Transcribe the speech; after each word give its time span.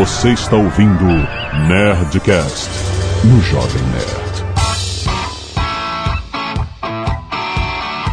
Você 0.00 0.30
está 0.30 0.56
ouvindo 0.56 1.04
Nerdcast 1.68 2.70
no 3.22 3.38
Jovem 3.42 3.82
Nerd. 3.82 4.30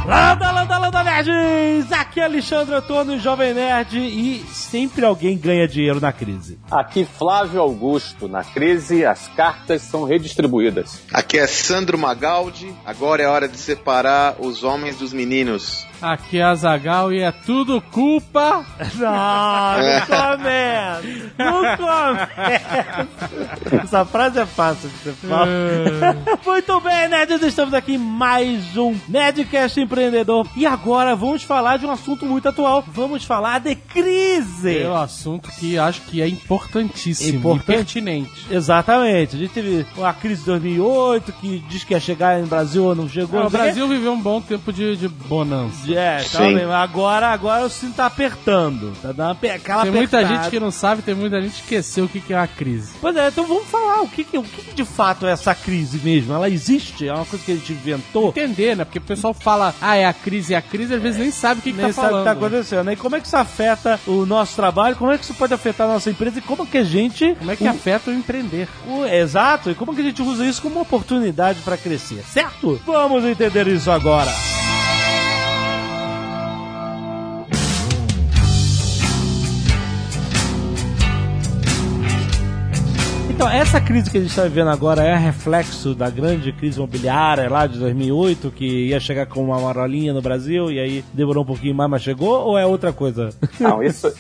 Landa, 0.06 0.52
landa, 0.52 0.78
landa, 0.80 1.04
nerds! 1.06 1.90
Aqui 1.94 2.20
é 2.20 2.26
Alexandre 2.26 2.76
Antônio, 2.76 3.18
Jovem 3.18 3.54
Nerd, 3.54 3.98
e 4.00 4.46
sempre 4.52 5.06
alguém 5.06 5.38
ganha 5.38 5.66
dinheiro 5.66 6.02
na 6.02 6.12
crise. 6.12 6.60
Aqui 6.70 7.06
Flávio 7.06 7.62
Augusto. 7.62 8.28
Na 8.28 8.44
crise, 8.44 9.06
as 9.06 9.30
cartas 9.30 9.82
são 9.82 10.04
redistribuídas. 10.04 11.00
Aqui 11.14 11.38
é 11.38 11.48
Sandro 11.48 11.98
Magaldi. 11.98 12.76
Agora 12.86 13.24
é 13.24 13.28
hora 13.28 13.48
de 13.48 13.58
separar 13.58 14.36
os 14.40 14.62
homens 14.62 14.98
dos 14.98 15.14
meninos. 15.14 15.87
Aqui 16.00 16.38
é 16.38 16.44
a 16.44 16.54
Zagal 16.54 17.12
e 17.12 17.22
é 17.22 17.32
tudo 17.32 17.82
culpa. 17.82 18.64
Não, 18.96 19.78
não 19.78 20.06
começa! 20.06 21.02
Não 21.40 21.78
começa! 21.78 23.08
Essa 23.84 24.06
frase 24.06 24.40
é 24.40 24.46
fácil 24.46 24.90
de 24.90 24.96
você 24.96 25.12
falar. 25.28 25.48
Muito 26.46 26.80
bem, 26.82 27.08
nerds, 27.10 27.42
estamos 27.42 27.74
aqui 27.74 27.96
em 27.96 27.98
mais 27.98 28.78
um 28.78 28.96
Nerdcast 29.10 29.80
Empreendedor. 29.82 30.48
E 30.56 30.68
agora 30.68 31.16
vamos 31.16 31.42
falar 31.42 31.78
de 31.78 31.88
um 31.88 31.92
assunto 31.92 32.28
muito 32.28 32.48
atual. 32.48 32.84
Vamos 32.88 33.26
falar 33.26 33.60
de 33.60 33.74
crise. 33.74 34.78
É 34.84 34.90
um 34.90 34.96
assunto 34.96 35.50
que 35.50 35.80
acho 35.80 36.02
que 36.02 36.22
é 36.22 36.28
importantíssimo 36.28 37.40
Importante. 37.40 37.64
e 37.64 37.76
pertinente. 37.76 38.46
Exatamente. 38.52 39.36
A 39.36 39.40
gente 39.40 39.52
teve 39.52 39.84
a 40.04 40.14
crise 40.14 40.42
de 40.42 40.46
2008, 40.48 41.34
que 41.34 41.60
diz 41.68 41.84
que 41.84 41.96
ia 41.96 42.00
chegar 42.00 42.40
no 42.40 42.46
Brasil 42.48 42.84
ou 42.84 42.94
não 42.94 43.10
chegou. 43.10 43.40
É, 43.40 43.42
não 43.42 43.48
o 43.48 43.52
sei 43.52 43.60
o. 43.60 43.64
Brasil 43.64 43.88
viveu 43.88 44.14
um 44.14 44.22
bom 44.22 44.40
tempo 44.40 44.72
de, 44.72 44.96
de 44.96 45.08
bonança. 45.08 45.87
É, 45.96 46.20
Sim. 46.20 46.60
Agora, 46.72 47.28
agora 47.28 47.66
o 47.66 47.70
cinto 47.70 47.96
tá 47.96 48.06
apertando. 48.06 48.94
Tá 49.02 49.12
dando 49.12 49.38
uma 49.44 49.54
aquela 49.54 49.84
Tem 49.84 49.92
muita 49.92 50.18
apertada. 50.18 50.44
gente 50.44 50.52
que 50.52 50.60
não 50.60 50.72
sabe, 50.72 51.02
tem 51.02 51.16
muita 51.16 51.42
gente 51.42 51.54
que 51.56 51.62
esqueceu 51.76 52.06
o 52.06 52.10
que 52.10 52.20
que 52.22 52.34
é 52.34 52.38
uma 52.38 52.48
crise. 52.48 52.92
Pois 53.02 53.16
é, 53.16 53.28
então 53.28 53.46
vamos 53.46 53.66
falar 53.68 54.02
o 54.02 54.08
que, 54.08 54.24
que- 54.24 54.38
o 54.38 54.44
que, 54.44 54.62
que 54.62 54.74
de 54.74 54.86
fato 54.86 55.26
é 55.28 55.32
essa 55.32 55.54
crise 55.56 56.00
mesmo. 56.04 56.34
Ela 56.34 56.50
existe? 56.50 57.08
É 57.08 57.14
uma 57.14 57.26
coisa 57.26 57.44
que 57.46 57.52
a 57.52 57.56
gente 57.56 57.74
inventou? 57.74 58.30
Entender, 58.30 58.76
né? 58.76 58.84
Porque 58.86 59.00
o 59.00 59.02
pessoal 59.02 59.34
fala, 59.34 59.74
ah, 59.82 59.96
é 59.96 60.06
a 60.06 60.14
crise, 60.14 60.54
é 60.54 60.58
a 60.58 60.62
crise, 60.62 60.94
às 60.94 61.02
vezes 61.02 61.20
nem 61.20 61.32
sabe 61.32 61.60
o 61.60 61.64
que, 61.64 61.72
que 61.72 61.78
Nem 61.78 61.88
tá 61.88 61.94
sabe 61.94 62.08
o 62.08 62.10
que 62.10 62.12
falando. 62.24 62.26
tá 62.26 62.32
acontecendo. 62.32 62.92
E 62.92 62.96
como 62.96 63.16
é 63.16 63.20
que 63.22 63.28
isso 63.28 63.38
afeta 63.38 64.00
o 64.08 64.26
nosso 64.26 64.56
trabalho? 64.56 64.96
Como 64.96 65.12
é 65.12 65.18
que 65.18 65.24
isso 65.24 65.34
pode 65.34 65.54
afetar 65.54 65.88
a 65.90 65.94
nossa 65.94 66.10
empresa? 66.10 66.40
E 66.40 66.42
como 66.42 66.66
que 66.66 66.78
a 66.78 66.84
gente. 66.84 67.36
Como 67.36 67.52
é 67.52 67.56
que 67.56 67.64
o- 67.64 67.70
afeta 67.70 68.10
o 68.10 68.14
empreender? 68.14 68.68
o- 68.88 69.06
exato, 69.06 69.70
e 69.70 69.76
como 69.76 69.94
que 69.96 70.02
a 70.02 70.04
gente 70.04 70.22
usa 70.22 70.46
isso 70.46 70.62
como 70.62 70.76
uma 70.76 70.82
oportunidade 70.82 71.60
para 71.62 71.78
crescer, 71.78 72.24
certo? 72.32 72.80
Vamos 72.86 73.24
entender 73.24 73.68
isso 73.68 73.90
agora. 73.92 74.32
Então, 83.38 83.48
essa 83.48 83.80
crise 83.80 84.10
que 84.10 84.18
a 84.18 84.22
gente 84.22 84.32
está 84.32 84.42
vivendo 84.46 84.72
agora 84.72 85.04
é 85.04 85.16
reflexo 85.16 85.94
da 85.94 86.10
grande 86.10 86.52
crise 86.52 86.80
imobiliária 86.80 87.48
lá 87.48 87.68
de 87.68 87.78
2008, 87.78 88.50
que 88.50 88.88
ia 88.88 89.00
chegar 89.00 89.28
com 89.28 89.44
uma 89.44 89.60
marolinha 89.60 90.12
no 90.12 90.24
Brasil 90.24 90.72
e 90.72 90.80
aí 90.80 91.06
demorou 91.14 91.44
um 91.44 91.46
pouquinho 91.46 91.76
mais, 91.76 91.88
mas 91.88 92.02
chegou? 92.02 92.32
Ou 92.32 92.58
é 92.58 92.66
outra 92.66 92.92
coisa? 92.92 93.30
Não, 93.62 93.84
isso, 93.84 94.12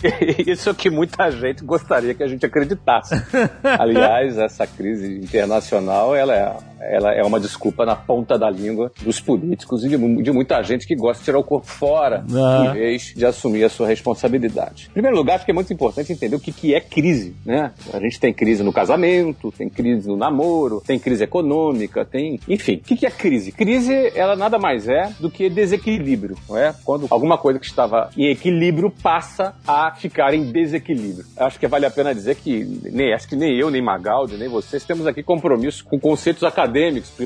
isso 0.45 0.69
é 0.69 0.71
o 0.71 0.75
que 0.75 0.91
muita 0.91 1.31
gente 1.31 1.63
gostaria 1.63 2.13
que 2.13 2.21
a 2.21 2.27
gente 2.27 2.45
acreditasse. 2.45 3.15
Aliás, 3.79 4.37
essa 4.37 4.67
crise 4.67 5.17
internacional, 5.17 6.15
ela 6.15 6.35
é, 6.35 6.55
ela 6.79 7.13
é 7.13 7.23
uma 7.23 7.39
desculpa 7.39 7.85
na 7.85 7.95
ponta 7.95 8.37
da 8.37 8.49
língua 8.49 8.91
dos 9.01 9.19
políticos 9.19 9.83
e 9.83 9.89
de, 9.89 9.97
de 10.23 10.31
muita 10.31 10.61
gente 10.63 10.85
que 10.87 10.95
gosta 10.95 11.19
de 11.19 11.25
tirar 11.25 11.39
o 11.39 11.43
corpo 11.43 11.67
fora, 11.67 12.25
Ah. 12.33 12.67
em 12.67 12.73
vez 12.73 13.13
de 13.15 13.25
assumir 13.25 13.63
a 13.63 13.69
sua 13.69 13.87
responsabilidade. 13.87 14.87
Em 14.89 14.93
primeiro 14.93 15.15
lugar, 15.17 15.35
acho 15.35 15.45
que 15.45 15.51
é 15.51 15.53
muito 15.53 15.71
importante 15.73 16.11
entender 16.11 16.35
o 16.35 16.39
que, 16.39 16.51
que 16.51 16.73
é 16.73 16.79
crise, 16.81 17.35
né? 17.45 17.71
A 17.93 17.99
gente 17.99 18.19
tem 18.19 18.33
crise 18.33 18.63
no 18.63 18.73
casamento, 18.73 19.51
tem 19.51 19.69
crise 19.69 20.07
no 20.07 20.15
namoro, 20.17 20.81
tem 20.85 20.99
crise 20.99 21.23
econômica, 21.23 22.05
tem... 22.05 22.39
Enfim, 22.47 22.75
o 22.75 22.79
que, 22.79 22.95
que 22.95 23.05
é 23.05 23.11
crise? 23.11 23.51
Crise, 23.51 24.11
ela 24.15 24.35
nada 24.35 24.57
mais 24.59 24.87
é 24.87 25.11
do 25.19 25.29
que 25.29 25.49
desequilíbrio, 25.49 26.37
não 26.49 26.57
é? 26.57 26.73
Quando 26.83 27.07
alguma 27.09 27.37
coisa 27.37 27.59
que 27.59 27.65
estava 27.65 28.09
em 28.17 28.25
equilíbrio 28.29 28.91
passa 28.91 29.55
a 29.67 29.91
ficar 29.95 30.33
em 30.33 30.51
desequilíbrio. 30.51 31.25
Acho 31.37 31.59
que 31.59 31.67
vale 31.67 31.85
a 31.85 31.91
pena 31.91 32.13
dizer 32.13 32.35
que 32.35 32.63
nem, 32.91 33.13
acho 33.13 33.27
que 33.27 33.35
nem 33.35 33.57
eu, 33.57 33.69
nem 33.69 33.81
Magaldi, 33.81 34.37
nem 34.37 34.47
vocês 34.49 34.83
temos 34.83 35.07
aqui 35.07 35.23
compromisso 35.23 35.83
com 35.85 35.99
conceitos 35.99 36.43
acadêmicos. 36.43 36.66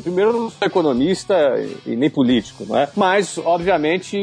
Primeiro, 0.02 0.32
eu 0.32 0.42
não 0.42 0.50
sou 0.50 0.68
economista 0.68 1.36
e, 1.86 1.96
nem 1.96 2.10
político, 2.10 2.66
não 2.68 2.78
é? 2.78 2.90
Mas, 2.96 3.38
obviamente, 3.38 4.18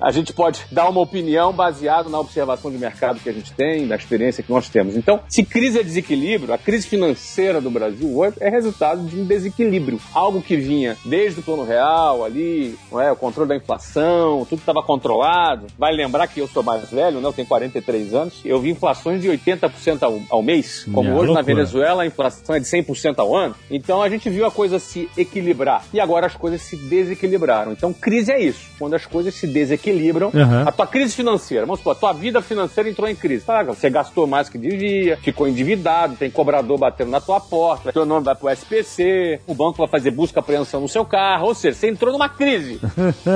a 0.00 0.10
gente 0.10 0.32
pode 0.32 0.64
dar 0.70 0.88
uma 0.88 1.00
opinião 1.00 1.52
baseada 1.52 2.08
na 2.08 2.18
observação 2.18 2.70
de 2.70 2.78
mercado 2.78 3.20
que 3.20 3.28
a 3.28 3.32
gente 3.32 3.52
tem, 3.52 3.86
da 3.86 3.96
experiência 3.96 4.42
que 4.42 4.50
nós 4.50 4.68
temos. 4.68 4.96
Então, 4.96 5.20
se 5.28 5.42
crise 5.42 5.78
é 5.78 5.82
desequilíbrio, 5.82 6.52
a 6.52 6.58
crise 6.58 6.86
financeira 6.86 7.60
do 7.60 7.70
Brasil 7.70 8.16
hoje 8.16 8.36
é 8.40 8.48
resultado 8.48 9.02
de 9.04 9.20
um 9.20 9.24
desequilíbrio. 9.24 10.00
Algo 10.12 10.40
que 10.42 10.56
vinha 10.56 10.96
desde 11.04 11.40
o 11.40 11.42
plano 11.42 11.64
real 11.64 12.24
ali, 12.24 12.76
não 12.90 13.00
é? 13.00 13.12
o 13.12 13.16
controle 13.16 13.48
da 13.48 13.56
inflação, 13.56 14.46
tudo 14.48 14.60
estava 14.60 14.82
controlado. 14.82 15.66
Vai 15.78 15.92
lembrar 15.92 16.26
que 16.26 16.40
eu 16.40 16.48
sou 16.48 16.62
mais 16.62 16.90
velho, 16.90 17.20
né? 17.20 17.26
eu 17.26 17.32
tenho 17.32 17.46
43 17.46 18.14
anos, 18.14 18.40
eu 18.44 18.60
vi 18.60 18.70
inflações 18.70 19.20
de 19.20 19.28
80% 19.28 20.02
ao, 20.02 20.20
ao 20.30 20.42
mês, 20.42 20.86
como 20.92 21.08
É, 21.08 21.12
hoje 21.12 21.32
na 21.32 21.40
loucura. 21.40 21.42
Venezuela 21.42 22.02
a 22.02 22.06
inflação 22.06 22.54
é 22.54 22.60
de 22.60 22.66
100% 22.66 23.18
ao 23.18 23.34
ano. 23.34 23.54
Então 23.70 24.02
a 24.02 24.08
gente 24.08 24.28
viu 24.28 24.46
a 24.48 24.50
coisa 24.50 24.78
se 24.78 25.08
equilibrar 25.16 25.84
e 25.92 26.00
agora 26.00 26.26
as 26.26 26.34
coisas 26.34 26.62
se 26.62 26.76
desequilibraram. 26.76 27.72
Então 27.72 27.92
crise 27.92 28.32
é 28.32 28.40
isso, 28.40 28.68
quando 28.78 28.94
as 28.94 29.06
coisas 29.06 29.34
se 29.34 29.46
desequilibram. 29.46 30.30
Uhum. 30.34 30.66
A 30.66 30.72
tua 30.72 30.86
crise 30.86 31.14
financeira, 31.14 31.64
vamos 31.64 31.80
supor, 31.80 31.92
a 31.92 31.98
tua 31.98 32.12
vida 32.12 32.40
financeira 32.42 32.88
entrou 32.88 33.08
em 33.08 33.14
crise. 33.14 33.44
Tá, 33.44 33.62
você 33.62 33.88
gastou 33.88 34.26
mais 34.26 34.48
que 34.48 34.58
devia, 34.58 35.16
ficou 35.18 35.48
endividado, 35.48 36.16
tem 36.16 36.30
cobrador 36.30 36.78
batendo 36.78 37.10
na 37.10 37.20
tua 37.20 37.40
porta, 37.40 37.92
teu 37.92 38.04
nome 38.04 38.24
vai 38.24 38.34
pro 38.34 38.50
SPC, 38.50 39.40
o 39.46 39.54
banco 39.54 39.78
vai 39.78 39.88
fazer 39.88 40.10
busca 40.10 40.38
e 40.38 40.40
apreensão 40.40 40.80
no 40.80 40.88
seu 40.88 41.04
carro, 41.04 41.46
ou 41.46 41.54
seja, 41.54 41.78
você 41.78 41.88
entrou 41.88 42.12
numa 42.12 42.28
crise. 42.28 42.80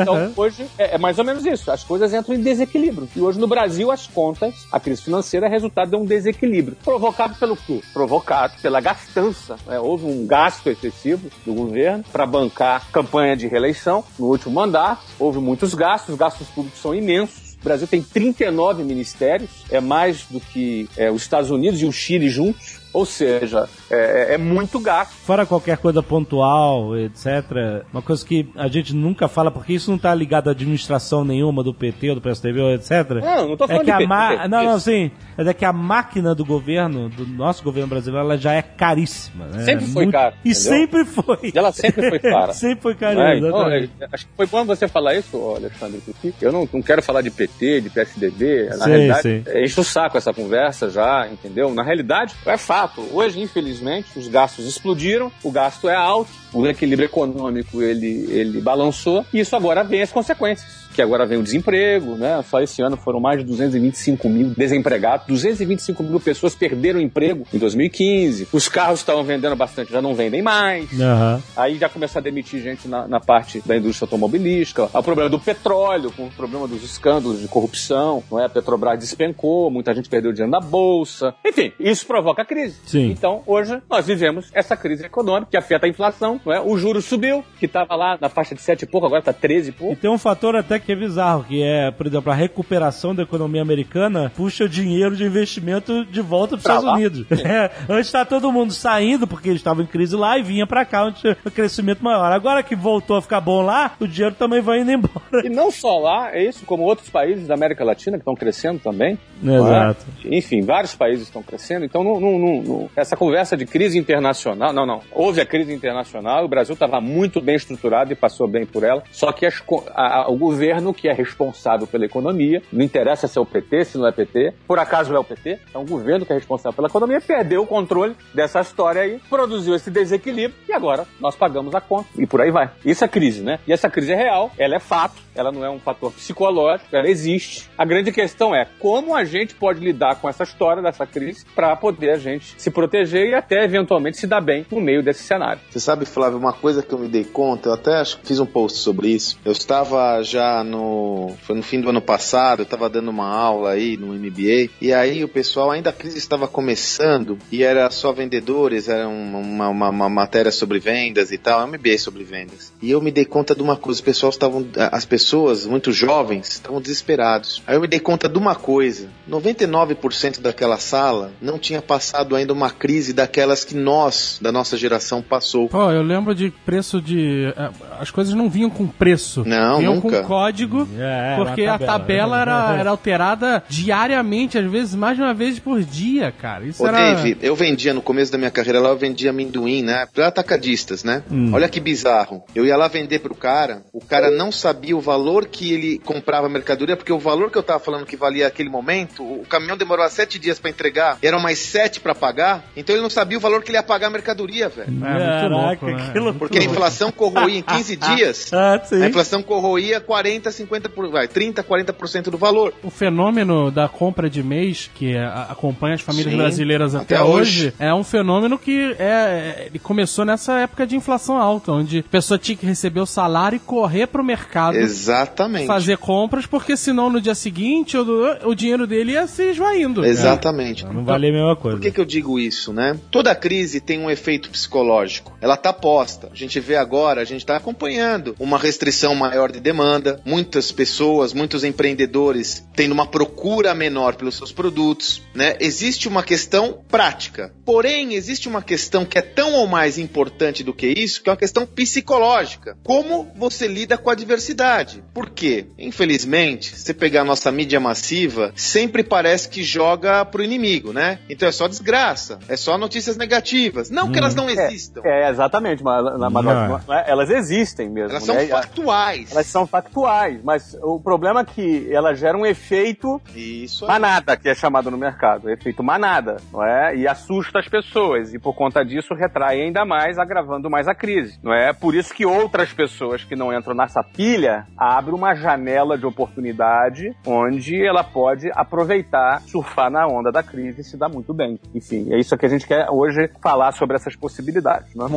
Então 0.02 0.32
hoje 0.36 0.66
é, 0.78 0.94
é 0.94 0.98
mais 0.98 1.18
ou 1.18 1.24
menos 1.24 1.44
isso, 1.44 1.70
as 1.70 1.84
coisas 1.84 2.12
entram 2.12 2.34
em 2.34 2.40
desequilíbrio. 2.40 3.08
E 3.14 3.20
hoje 3.20 3.38
no 3.38 3.46
Brasil 3.46 3.90
as 3.90 4.06
contas, 4.06 4.66
a 4.70 4.80
crise 4.80 5.02
financeira 5.02 5.46
é 5.46 5.48
resultado 5.48 5.90
de 5.90 5.96
um 5.96 6.04
desequilíbrio. 6.04 6.76
Provocado 6.82 7.34
pelo 7.34 7.56
quê? 7.56 7.80
Provocado 7.92 8.54
pela 8.60 8.80
gastança. 8.80 9.56
né? 9.66 9.78
Houve 9.78 10.06
um 10.06 10.26
gasto 10.26 10.68
excessivo 10.68 11.01
do 11.44 11.54
governo 11.54 12.04
para 12.12 12.26
bancar 12.26 12.90
campanha 12.90 13.36
de 13.36 13.46
reeleição 13.46 14.04
no 14.18 14.26
último 14.26 14.54
mandato. 14.54 15.02
Houve 15.18 15.38
muitos 15.38 15.74
gastos, 15.74 16.10
os 16.10 16.18
gastos 16.18 16.48
públicos 16.48 16.80
são 16.80 16.94
imensos. 16.94 17.52
O 17.60 17.64
Brasil 17.64 17.86
tem 17.86 18.02
39 18.02 18.82
ministérios, 18.82 19.50
é 19.70 19.80
mais 19.80 20.24
do 20.28 20.40
que 20.40 20.88
é, 20.96 21.10
os 21.10 21.22
Estados 21.22 21.50
Unidos 21.50 21.80
e 21.80 21.86
o 21.86 21.92
Chile 21.92 22.28
juntos. 22.28 22.81
Ou 22.92 23.06
seja, 23.06 23.68
é, 23.90 24.34
é 24.34 24.38
muito 24.38 24.78
gasto. 24.78 25.12
Fora 25.12 25.46
qualquer 25.46 25.78
coisa 25.78 26.02
pontual, 26.02 26.96
etc. 26.98 27.84
Uma 27.92 28.02
coisa 28.02 28.24
que 28.24 28.48
a 28.56 28.68
gente 28.68 28.94
nunca 28.94 29.28
fala, 29.28 29.50
porque 29.50 29.72
isso 29.72 29.90
não 29.90 29.98
tá 29.98 30.14
ligado 30.14 30.48
a 30.48 30.50
administração 30.52 31.24
nenhuma 31.24 31.62
do 31.62 31.72
PT 31.72 32.10
ou 32.10 32.14
do 32.16 32.20
PSDB, 32.20 32.74
etc. 32.74 32.90
Não, 33.22 33.48
não 33.48 33.56
tô 33.56 33.64
É 33.64 33.68
falando 33.68 33.80
que 33.80 33.86
de 33.86 33.90
a 33.92 33.96
PT, 33.98 34.06
ma... 34.08 34.48
Não, 34.48 34.64
não, 34.64 34.78
sim. 34.80 35.10
Mas 35.36 35.46
é 35.46 35.54
que 35.54 35.64
a 35.64 35.72
máquina 35.72 36.34
do 36.34 36.44
governo, 36.44 37.08
do 37.08 37.26
nosso 37.26 37.62
governo 37.64 37.88
brasileiro, 37.88 38.26
ela 38.26 38.36
já 38.36 38.52
é 38.52 38.62
caríssima. 38.62 39.46
né? 39.46 39.64
Sempre 39.64 39.86
foi 39.86 40.02
Muito- 40.04 40.12
cara, 40.16 40.34
E 40.44 40.50
entendeu? 40.50 40.62
sempre 40.62 41.04
foi. 41.04 41.38
E 41.54 41.58
ela 41.58 41.72
sempre 41.72 42.08
foi 42.10 42.18
cara. 42.18 42.52
sempre 42.54 42.82
foi 42.82 42.92
Não 42.92 43.00
carinho, 43.00 43.22
é? 43.22 43.38
Então, 43.38 43.70
é, 43.70 43.88
acho 44.12 44.26
que 44.26 44.32
foi 44.36 44.46
bom 44.46 44.64
você 44.64 44.86
falar 44.88 45.14
isso, 45.14 45.36
Alexandre, 45.56 46.00
porque 46.04 46.34
eu 46.42 46.52
não, 46.52 46.68
não 46.72 46.82
quero 46.82 47.02
falar 47.02 47.22
de 47.22 47.30
PT, 47.30 47.80
de 47.80 47.90
PSDB. 47.90 48.66
Na 48.68 48.84
Sim, 48.84 48.90
realidade, 48.90 49.22
sim. 49.22 49.42
é, 49.46 49.64
enche 49.64 49.80
o 49.80 49.84
saco 49.84 50.18
essa 50.18 50.32
conversa 50.34 50.90
já, 50.90 51.26
entendeu? 51.30 51.72
Na 51.72 51.82
realidade, 51.82 52.34
é 52.46 52.56
fato. 52.82 53.06
Hoje, 53.12 53.40
infelizmente, 53.40 54.18
os 54.18 54.28
gastos 54.28 54.66
explodiram, 54.66 55.30
o 55.42 55.50
gasto 55.50 55.88
é 55.88 55.94
alto, 55.94 56.30
o 56.52 56.66
equilíbrio 56.66 57.06
econômico 57.06 57.82
ele, 57.82 58.26
ele 58.30 58.60
balançou, 58.60 59.24
e 59.32 59.40
isso 59.40 59.54
agora 59.56 59.82
vem 59.82 60.02
as 60.02 60.12
consequências. 60.12 60.82
Que 60.92 61.00
agora 61.00 61.24
vem 61.24 61.38
o 61.38 61.42
desemprego, 61.42 62.16
né? 62.16 62.44
Só 62.50 62.60
esse 62.60 62.82
ano 62.82 62.98
foram 62.98 63.18
mais 63.18 63.38
de 63.38 63.46
225 63.46 64.28
mil 64.28 64.50
desempregados. 64.50 65.26
225 65.26 66.02
mil 66.02 66.20
pessoas 66.20 66.54
perderam 66.54 67.00
o 67.00 67.02
emprego 67.02 67.46
em 67.52 67.58
2015. 67.58 68.48
Os 68.52 68.68
carros 68.68 69.00
estavam 69.00 69.24
vendendo 69.24 69.56
bastante, 69.56 69.90
já 69.90 70.02
não 70.02 70.14
vendem 70.14 70.42
mais. 70.42 70.88
Aham. 71.00 71.42
Aí 71.56 71.78
já 71.78 71.88
começou 71.88 72.20
a 72.20 72.22
demitir 72.22 72.60
gente 72.60 72.86
na, 72.88 73.08
na 73.08 73.20
parte 73.20 73.62
da 73.64 73.74
indústria 73.74 74.04
automobilística. 74.04 74.84
O 74.92 75.02
problema 75.02 75.30
do 75.30 75.40
petróleo, 75.40 76.12
com 76.12 76.26
o 76.26 76.30
problema 76.30 76.68
dos 76.68 76.82
escândalos 76.84 77.40
de 77.40 77.48
corrupção, 77.48 78.22
não 78.30 78.38
é? 78.38 78.44
A 78.44 78.48
Petrobras 78.50 78.98
despencou, 78.98 79.70
muita 79.70 79.94
gente 79.94 80.10
perdeu 80.10 80.30
dinheiro 80.30 80.50
na 80.50 80.60
bolsa. 80.60 81.34
Enfim, 81.42 81.72
isso 81.80 82.06
provoca 82.06 82.44
crise. 82.44 82.76
Sim. 82.84 83.10
Então, 83.10 83.42
hoje, 83.46 83.80
nós 83.88 84.06
vivemos 84.06 84.50
essa 84.52 84.76
crise 84.76 85.06
econômica 85.06 85.50
que 85.50 85.56
afeta 85.56 85.86
a 85.86 85.88
inflação, 85.88 86.38
não 86.44 86.52
é? 86.52 86.60
O 86.60 86.76
juro 86.76 87.00
subiu, 87.02 87.44
que 87.58 87.66
estava 87.66 87.94
lá 87.94 88.18
na 88.20 88.28
faixa 88.28 88.54
de 88.54 88.60
7 88.62 88.82
e 88.82 88.86
pouco, 88.86 89.06
agora 89.06 89.20
está 89.20 89.32
13 89.32 89.68
e 89.68 89.70
E 89.70 89.72
pouco. 89.72 89.96
tem 89.96 90.10
um 90.10 90.18
fator 90.18 90.56
até 90.56 90.78
que 90.78 90.92
é 90.92 90.96
bizarro, 90.96 91.44
que 91.44 91.62
é, 91.62 91.90
por 91.90 92.06
exemplo, 92.06 92.30
a 92.32 92.34
recuperação 92.34 93.14
da 93.14 93.22
economia 93.22 93.62
americana 93.62 94.32
puxa 94.36 94.68
dinheiro 94.68 95.16
de 95.16 95.24
investimento 95.24 96.04
de 96.06 96.20
volta 96.20 96.56
para 96.56 96.58
os 96.58 96.62
Estados 96.64 96.84
lá. 96.84 96.94
Unidos. 96.94 97.26
É, 97.52 97.70
antes 97.88 98.10
tá 98.10 98.24
todo 98.24 98.50
mundo 98.52 98.72
saindo 98.72 99.26
porque 99.26 99.48
eles 99.48 99.60
estavam 99.60 99.82
em 99.82 99.86
crise 99.86 100.14
lá 100.16 100.38
e 100.38 100.42
vinha 100.42 100.66
para 100.66 100.84
cá 100.84 101.04
onde 101.06 101.20
tinha 101.20 101.36
um 101.44 101.50
crescimento 101.50 102.02
maior. 102.02 102.30
Agora 102.32 102.62
que 102.62 102.74
voltou 102.76 103.16
a 103.16 103.22
ficar 103.22 103.40
bom 103.40 103.62
lá, 103.62 103.92
o 104.00 104.06
dinheiro 104.06 104.34
também 104.34 104.60
vai 104.60 104.80
indo 104.80 104.92
embora. 104.92 105.44
E 105.44 105.48
não 105.48 105.70
só 105.70 105.98
lá, 105.98 106.30
é 106.34 106.44
isso, 106.44 106.64
como 106.64 106.84
outros 106.84 107.08
países 107.10 107.46
da 107.48 107.54
América 107.54 107.84
Latina 107.84 108.16
que 108.16 108.22
estão 108.22 108.34
crescendo 108.34 108.78
também. 108.78 109.18
é? 109.44 109.54
Exato. 109.54 110.06
Enfim, 110.24 110.60
vários 110.62 110.94
países 110.94 111.26
estão 111.26 111.42
crescendo. 111.42 111.84
Então, 111.84 112.02
não, 112.04 112.20
não- 112.20 112.38
não- 112.38 112.62
não- 112.62 112.90
essa 112.96 113.16
conversa 113.16 113.56
de 113.56 113.66
crise 113.66 113.98
internacional, 113.98 114.72
não, 114.72 114.86
não. 114.86 115.00
Houve 115.10 115.40
a 115.40 115.46
crise 115.46 115.72
internacional, 115.74 116.31
o 116.40 116.48
Brasil 116.48 116.74
estava 116.74 117.00
muito 117.00 117.40
bem 117.40 117.56
estruturado 117.56 118.12
e 118.12 118.16
passou 118.16 118.46
bem 118.48 118.64
por 118.64 118.84
ela. 118.84 119.02
Só 119.10 119.32
que 119.32 119.44
as 119.46 119.62
a- 119.94 120.22
a- 120.22 120.28
o 120.30 120.36
governo 120.36 120.94
que 120.94 121.08
é 121.08 121.12
responsável 121.12 121.86
pela 121.86 122.04
economia, 122.04 122.62
não 122.72 122.84
interessa 122.84 123.26
se 123.28 123.38
é 123.38 123.40
o 123.40 123.46
PT, 123.46 123.84
se 123.84 123.98
não 123.98 124.06
é 124.06 124.12
PT, 124.12 124.54
por 124.66 124.78
acaso 124.78 125.14
é 125.14 125.18
o 125.18 125.24
PT, 125.24 125.58
então 125.68 125.82
o 125.82 125.86
governo 125.86 126.24
que 126.24 126.32
é 126.32 126.36
responsável 126.36 126.72
pela 126.74 126.88
economia 126.88 127.20
perdeu 127.20 127.62
o 127.62 127.66
controle 127.66 128.14
dessa 128.34 128.60
história 128.60 129.02
aí, 129.02 129.20
produziu 129.28 129.74
esse 129.74 129.90
desequilíbrio 129.90 130.54
e 130.68 130.72
agora 130.72 131.04
nós 131.20 131.34
pagamos 131.36 131.74
a 131.74 131.80
conta. 131.80 132.08
E 132.16 132.26
por 132.26 132.40
aí 132.40 132.50
vai. 132.50 132.70
Isso 132.84 133.04
é 133.04 133.08
crise, 133.08 133.42
né? 133.42 133.58
E 133.66 133.72
essa 133.72 133.88
crise 133.90 134.12
é 134.12 134.16
real, 134.16 134.50
ela 134.58 134.76
é 134.76 134.80
fato, 134.80 135.20
ela 135.34 135.50
não 135.50 135.64
é 135.64 135.70
um 135.70 135.78
fator 135.78 136.12
psicológico, 136.12 136.94
ela 136.94 137.08
existe. 137.08 137.68
A 137.76 137.84
grande 137.84 138.12
questão 138.12 138.54
é 138.54 138.66
como 138.78 139.14
a 139.14 139.24
gente 139.24 139.54
pode 139.54 139.80
lidar 139.80 140.16
com 140.16 140.28
essa 140.28 140.42
história 140.44 140.82
dessa 140.82 141.06
crise 141.06 141.44
para 141.54 141.74
poder 141.76 142.10
a 142.10 142.18
gente 142.18 142.54
se 142.58 142.70
proteger 142.70 143.28
e 143.30 143.34
até 143.34 143.64
eventualmente 143.64 144.18
se 144.18 144.26
dar 144.26 144.40
bem 144.40 144.66
no 144.70 144.80
meio 144.80 145.02
desse 145.02 145.22
cenário. 145.22 145.60
Você 145.70 145.80
sabe, 145.80 146.04
Flávio, 146.04 146.21
uma 146.30 146.52
coisa 146.52 146.82
que 146.82 146.92
eu 146.92 146.98
me 146.98 147.08
dei 147.08 147.24
conta, 147.24 147.68
eu 147.68 147.74
até 147.74 147.96
acho 147.96 148.18
que 148.18 148.26
fiz 148.26 148.38
um 148.40 148.46
post 148.46 148.78
sobre 148.78 149.08
isso. 149.08 149.38
Eu 149.44 149.52
estava 149.52 150.22
já 150.22 150.62
no. 150.64 151.32
Foi 151.42 151.56
no 151.56 151.62
fim 151.62 151.80
do 151.80 151.88
ano 151.90 152.00
passado, 152.00 152.60
eu 152.60 152.64
estava 152.64 152.88
dando 152.88 153.10
uma 153.10 153.26
aula 153.28 153.70
aí 153.70 153.96
no 153.96 154.08
MBA, 154.14 154.70
e 154.80 154.92
aí 154.92 155.22
o 155.24 155.28
pessoal, 155.28 155.70
ainda 155.70 155.90
a 155.90 155.92
crise 155.92 156.18
estava 156.18 156.46
começando, 156.48 157.38
e 157.50 157.62
era 157.62 157.90
só 157.90 158.12
vendedores, 158.12 158.88
era 158.88 159.08
uma, 159.08 159.68
uma, 159.68 159.88
uma- 159.88 160.08
matéria 160.08 160.50
sobre 160.52 160.78
vendas 160.78 161.32
e 161.32 161.38
tal, 161.38 161.66
MBA 161.66 161.98
sobre 161.98 162.22
vendas. 162.24 162.72
E 162.82 162.90
eu 162.90 163.00
me 163.00 163.10
dei 163.10 163.24
conta 163.24 163.54
de 163.54 163.62
uma 163.62 163.76
coisa, 163.76 163.98
os 163.98 164.04
pessoal 164.04 164.30
estavam. 164.30 164.66
As 164.90 165.04
pessoas, 165.04 165.66
muito 165.66 165.92
jovens, 165.92 166.48
estavam 166.48 166.80
desesperados. 166.80 167.62
Aí 167.66 167.76
eu 167.76 167.80
me 167.80 167.88
dei 167.88 168.00
conta 168.00 168.28
de 168.28 168.38
uma 168.38 168.54
coisa: 168.54 169.08
99% 169.28 170.40
daquela 170.40 170.78
sala 170.78 171.32
não 171.40 171.58
tinha 171.58 171.80
passado 171.82 172.36
ainda 172.36 172.52
uma 172.52 172.70
crise 172.70 173.12
daquelas 173.12 173.64
que 173.64 173.74
nós, 173.74 174.38
da 174.40 174.52
nossa 174.52 174.76
geração, 174.76 175.22
passou. 175.22 175.68
Pô, 175.68 175.90
eu 175.90 176.02
lembro 176.12 176.34
de 176.34 176.50
preço 176.64 177.00
de. 177.00 177.52
eh, 177.56 177.70
As 178.00 178.10
coisas 178.10 178.34
não 178.34 178.48
vinham 178.48 178.70
com 178.70 178.86
preço. 178.86 179.42
Não, 179.46 179.78
vinham 179.78 179.94
nunca. 179.96 180.22
com 180.22 180.28
código. 180.28 180.88
É, 180.98 181.36
porque 181.36 181.62
uma 181.64 181.74
a 181.74 181.78
tabela 181.78 182.40
era, 182.40 182.76
era 182.78 182.90
alterada 182.90 183.62
diariamente, 183.68 184.58
às 184.58 184.70
vezes 184.70 184.94
mais 184.94 185.16
de 185.16 185.22
uma 185.22 185.34
vez 185.34 185.58
por 185.58 185.82
dia, 185.82 186.32
cara. 186.32 186.64
Isso 186.64 186.82
Ô, 186.82 186.86
era. 186.86 187.14
Dave, 187.14 187.36
eu 187.42 187.54
vendia 187.54 187.92
no 187.94 188.02
começo 188.02 188.30
da 188.32 188.38
minha 188.38 188.50
carreira 188.50 188.80
lá, 188.80 188.90
eu 188.90 188.96
vendia 188.96 189.30
amendoim, 189.30 189.82
né? 189.82 190.06
Pra 190.12 190.28
atacadistas, 190.28 191.04
né? 191.04 191.22
Hum. 191.30 191.50
Olha 191.52 191.68
que 191.68 191.80
bizarro. 191.80 192.42
Eu 192.54 192.64
ia 192.66 192.76
lá 192.76 192.88
vender 192.88 193.18
pro 193.20 193.34
cara, 193.34 193.82
o 193.92 194.00
cara 194.04 194.30
não 194.30 194.50
sabia 194.52 194.96
o 194.96 195.00
valor 195.00 195.46
que 195.46 195.72
ele 195.72 195.98
comprava 196.04 196.46
a 196.46 196.50
mercadoria, 196.50 196.96
porque 196.96 197.12
o 197.12 197.18
valor 197.18 197.50
que 197.50 197.58
eu 197.58 197.62
tava 197.62 197.80
falando 197.80 198.06
que 198.06 198.16
valia 198.16 198.44
naquele 198.44 198.68
momento, 198.68 199.22
o 199.22 199.44
caminhão 199.48 199.76
demorou 199.76 200.08
sete 200.08 200.38
dias 200.38 200.58
pra 200.58 200.70
entregar, 200.70 201.18
eram 201.22 201.40
mais 201.40 201.58
sete 201.58 202.00
pra 202.00 202.14
pagar, 202.14 202.64
então 202.76 202.94
ele 202.94 203.02
não 203.02 203.10
sabia 203.10 203.38
o 203.38 203.40
valor 203.40 203.62
que 203.62 203.70
ele 203.70 203.78
ia 203.78 203.82
pagar 203.82 204.08
a 204.08 204.10
mercadoria, 204.10 204.68
velho. 204.68 204.88
É, 204.88 204.90
muito 204.90 205.02
Caraca, 205.04 205.48
louco, 205.48 205.86
né? 205.86 206.01
Que 206.10 206.18
loucura. 206.18 206.38
Porque 206.38 206.58
a 206.58 206.64
inflação 206.64 207.12
corroía 207.12 207.58
em 207.58 207.62
15 207.62 207.96
dias. 208.14 208.52
Ah, 208.52 208.80
sim. 208.84 209.02
A 209.02 209.08
inflação 209.08 209.42
corroía 209.42 210.00
40, 210.00 210.50
50, 210.50 210.88
por, 210.88 211.10
vai, 211.10 211.28
30, 211.28 211.62
40% 211.62 212.24
do 212.30 212.38
valor. 212.38 212.72
O 212.82 212.90
fenômeno 212.90 213.70
da 213.70 213.88
compra 213.88 214.28
de 214.28 214.42
mês, 214.42 214.90
que 214.94 215.16
acompanha 215.16 215.94
as 215.94 216.00
famílias 216.00 216.32
Sim, 216.32 216.36
brasileiras 216.38 216.94
até, 216.94 217.16
até 217.16 217.24
hoje, 217.24 217.66
hoje. 217.68 217.74
é 217.78 217.92
um 217.94 218.04
fenômeno 218.04 218.58
que 218.58 218.94
é, 218.98 219.66
ele 219.66 219.78
começou 219.78 220.24
nessa 220.24 220.58
época 220.60 220.86
de 220.86 220.96
inflação 220.96 221.36
alta, 221.36 221.72
onde 221.72 222.00
a 222.00 222.02
pessoa 222.10 222.38
tinha 222.38 222.56
que 222.56 222.66
receber 222.66 223.00
o 223.00 223.06
salário 223.06 223.56
e 223.56 223.58
correr 223.58 224.06
pro 224.06 224.24
mercado 224.24 224.76
Exatamente. 224.76 225.66
fazer 225.66 225.98
compras, 225.98 226.46
porque 226.46 226.76
senão 226.76 227.10
no 227.10 227.20
dia 227.20 227.34
seguinte 227.34 227.96
o, 227.96 228.48
o 228.48 228.54
dinheiro 228.54 228.86
dele 228.86 229.12
ia 229.12 229.26
se 229.26 229.50
esvaindo. 229.50 230.04
Exatamente. 230.04 230.84
Não 230.86 231.04
vale 231.04 231.28
a 231.28 231.32
mesma 231.32 231.56
coisa. 231.56 231.76
Por 231.76 231.82
que, 231.82 231.90
que 231.90 232.00
eu 232.00 232.04
digo 232.04 232.38
isso, 232.38 232.72
né? 232.72 232.98
Toda 233.10 233.34
crise 233.34 233.80
tem 233.80 233.98
um 234.00 234.10
efeito 234.10 234.50
psicológico. 234.50 235.32
Ela 235.40 235.56
tá 235.56 235.72
posta. 235.82 236.30
A 236.32 236.36
gente 236.36 236.60
vê 236.60 236.76
agora, 236.76 237.20
a 237.20 237.24
gente 237.24 237.44
tá 237.44 237.56
acompanhando 237.56 238.36
uma 238.38 238.56
restrição 238.56 239.16
maior 239.16 239.50
de 239.50 239.58
demanda, 239.58 240.20
muitas 240.24 240.70
pessoas, 240.70 241.34
muitos 241.34 241.64
empreendedores 241.64 242.64
tendo 242.74 242.92
uma 242.92 243.06
procura 243.06 243.74
menor 243.74 244.14
pelos 244.14 244.36
seus 244.36 244.52
produtos, 244.52 245.20
né? 245.34 245.56
Existe 245.58 246.06
uma 246.06 246.22
questão 246.22 246.84
prática. 246.88 247.52
Porém, 247.64 248.14
existe 248.14 248.48
uma 248.48 248.62
questão 248.62 249.04
que 249.04 249.18
é 249.18 249.22
tão 249.22 249.54
ou 249.54 249.66
mais 249.66 249.98
importante 249.98 250.62
do 250.62 250.72
que 250.72 250.86
isso, 250.86 251.20
que 251.20 251.28
é 251.28 251.32
uma 251.32 251.36
questão 251.36 251.66
psicológica. 251.66 252.76
Como 252.84 253.32
você 253.34 253.66
lida 253.66 253.98
com 253.98 254.08
a 254.08 254.14
diversidade? 254.14 255.02
Por 255.12 255.30
quê? 255.30 255.66
Infelizmente, 255.76 256.78
se 256.78 256.94
pegar 256.94 257.22
a 257.22 257.24
nossa 257.24 257.50
mídia 257.50 257.80
massiva, 257.80 258.52
sempre 258.54 259.02
parece 259.02 259.48
que 259.48 259.64
joga 259.64 260.24
pro 260.24 260.44
inimigo, 260.44 260.92
né? 260.92 261.18
Então 261.28 261.48
é 261.48 261.52
só 261.52 261.66
desgraça, 261.66 262.38
é 262.48 262.56
só 262.56 262.78
notícias 262.78 263.16
negativas. 263.16 263.90
Não 263.90 264.12
que 264.12 264.18
elas 264.18 264.34
não 264.34 264.48
existam. 264.48 265.02
É, 265.04 265.30
exatamente, 265.30 265.71
mas, 265.80 266.02
mas- 266.18 266.32
mas- 266.32 266.44
Não. 266.44 266.80
mas 266.86 267.08
elas 267.08 267.30
existem 267.30 267.88
mesmo. 267.88 268.10
Elas 268.10 268.24
são 268.24 268.34
né? 268.34 268.46
factuais. 268.46 269.32
Elas 269.32 269.46
são 269.46 269.66
factuais, 269.66 270.40
mas 270.42 270.76
o 270.82 271.00
problema 271.00 271.40
é 271.40 271.44
que 271.44 271.88
elas 271.92 272.18
geram 272.18 272.40
um 272.40 272.46
efeito 272.46 273.20
Isso 273.34 273.84
aí. 273.84 273.90
manada, 273.92 274.36
que 274.36 274.48
é 274.48 274.54
chamado 274.54 274.90
no 274.90 274.98
mercado, 274.98 275.48
efeito 275.50 275.82
manada, 275.82 276.36
não 276.52 276.62
é? 276.64 276.96
E 276.96 277.06
assusta 277.08 277.58
as 277.60 277.68
pessoas, 277.68 278.34
e 278.34 278.38
por 278.38 278.54
conta 278.54 278.84
disso 278.84 279.14
retrai 279.14 279.60
ainda 279.60 279.84
mais, 279.84 280.18
agravando 280.18 280.68
mais 280.68 280.88
a 280.88 280.94
crise, 280.94 281.38
não 281.42 281.52
é? 281.52 281.72
Por 281.72 281.94
isso 281.94 282.12
que 282.14 282.26
outras 282.26 282.72
pessoas 282.72 283.24
que 283.24 283.36
não 283.36 283.52
entram 283.56 283.74
nessa 283.74 284.02
pilha 284.02 284.66
abrem 284.76 285.14
uma 285.14 285.34
janela 285.34 285.96
de 285.96 286.04
oportunidade 286.06 287.14
onde 287.26 287.84
ela 287.84 288.02
pode 288.02 288.50
aproveitar, 288.54 289.40
surfar 289.42 289.90
na 289.90 290.06
onda 290.06 290.32
da 290.32 290.42
crise 290.42 290.80
e 290.80 290.84
se 290.84 290.96
dar 290.96 291.08
muito 291.08 291.32
bem. 291.32 291.58
Enfim, 291.74 292.12
é 292.12 292.18
isso 292.18 292.36
que 292.36 292.46
a 292.46 292.48
gente 292.48 292.66
quer 292.66 292.88
hoje 292.90 293.30
falar 293.42 293.72
sobre 293.72 293.96
essas 293.96 294.16
possibilidades, 294.16 294.94
não 294.94 295.06
é? 295.06 295.08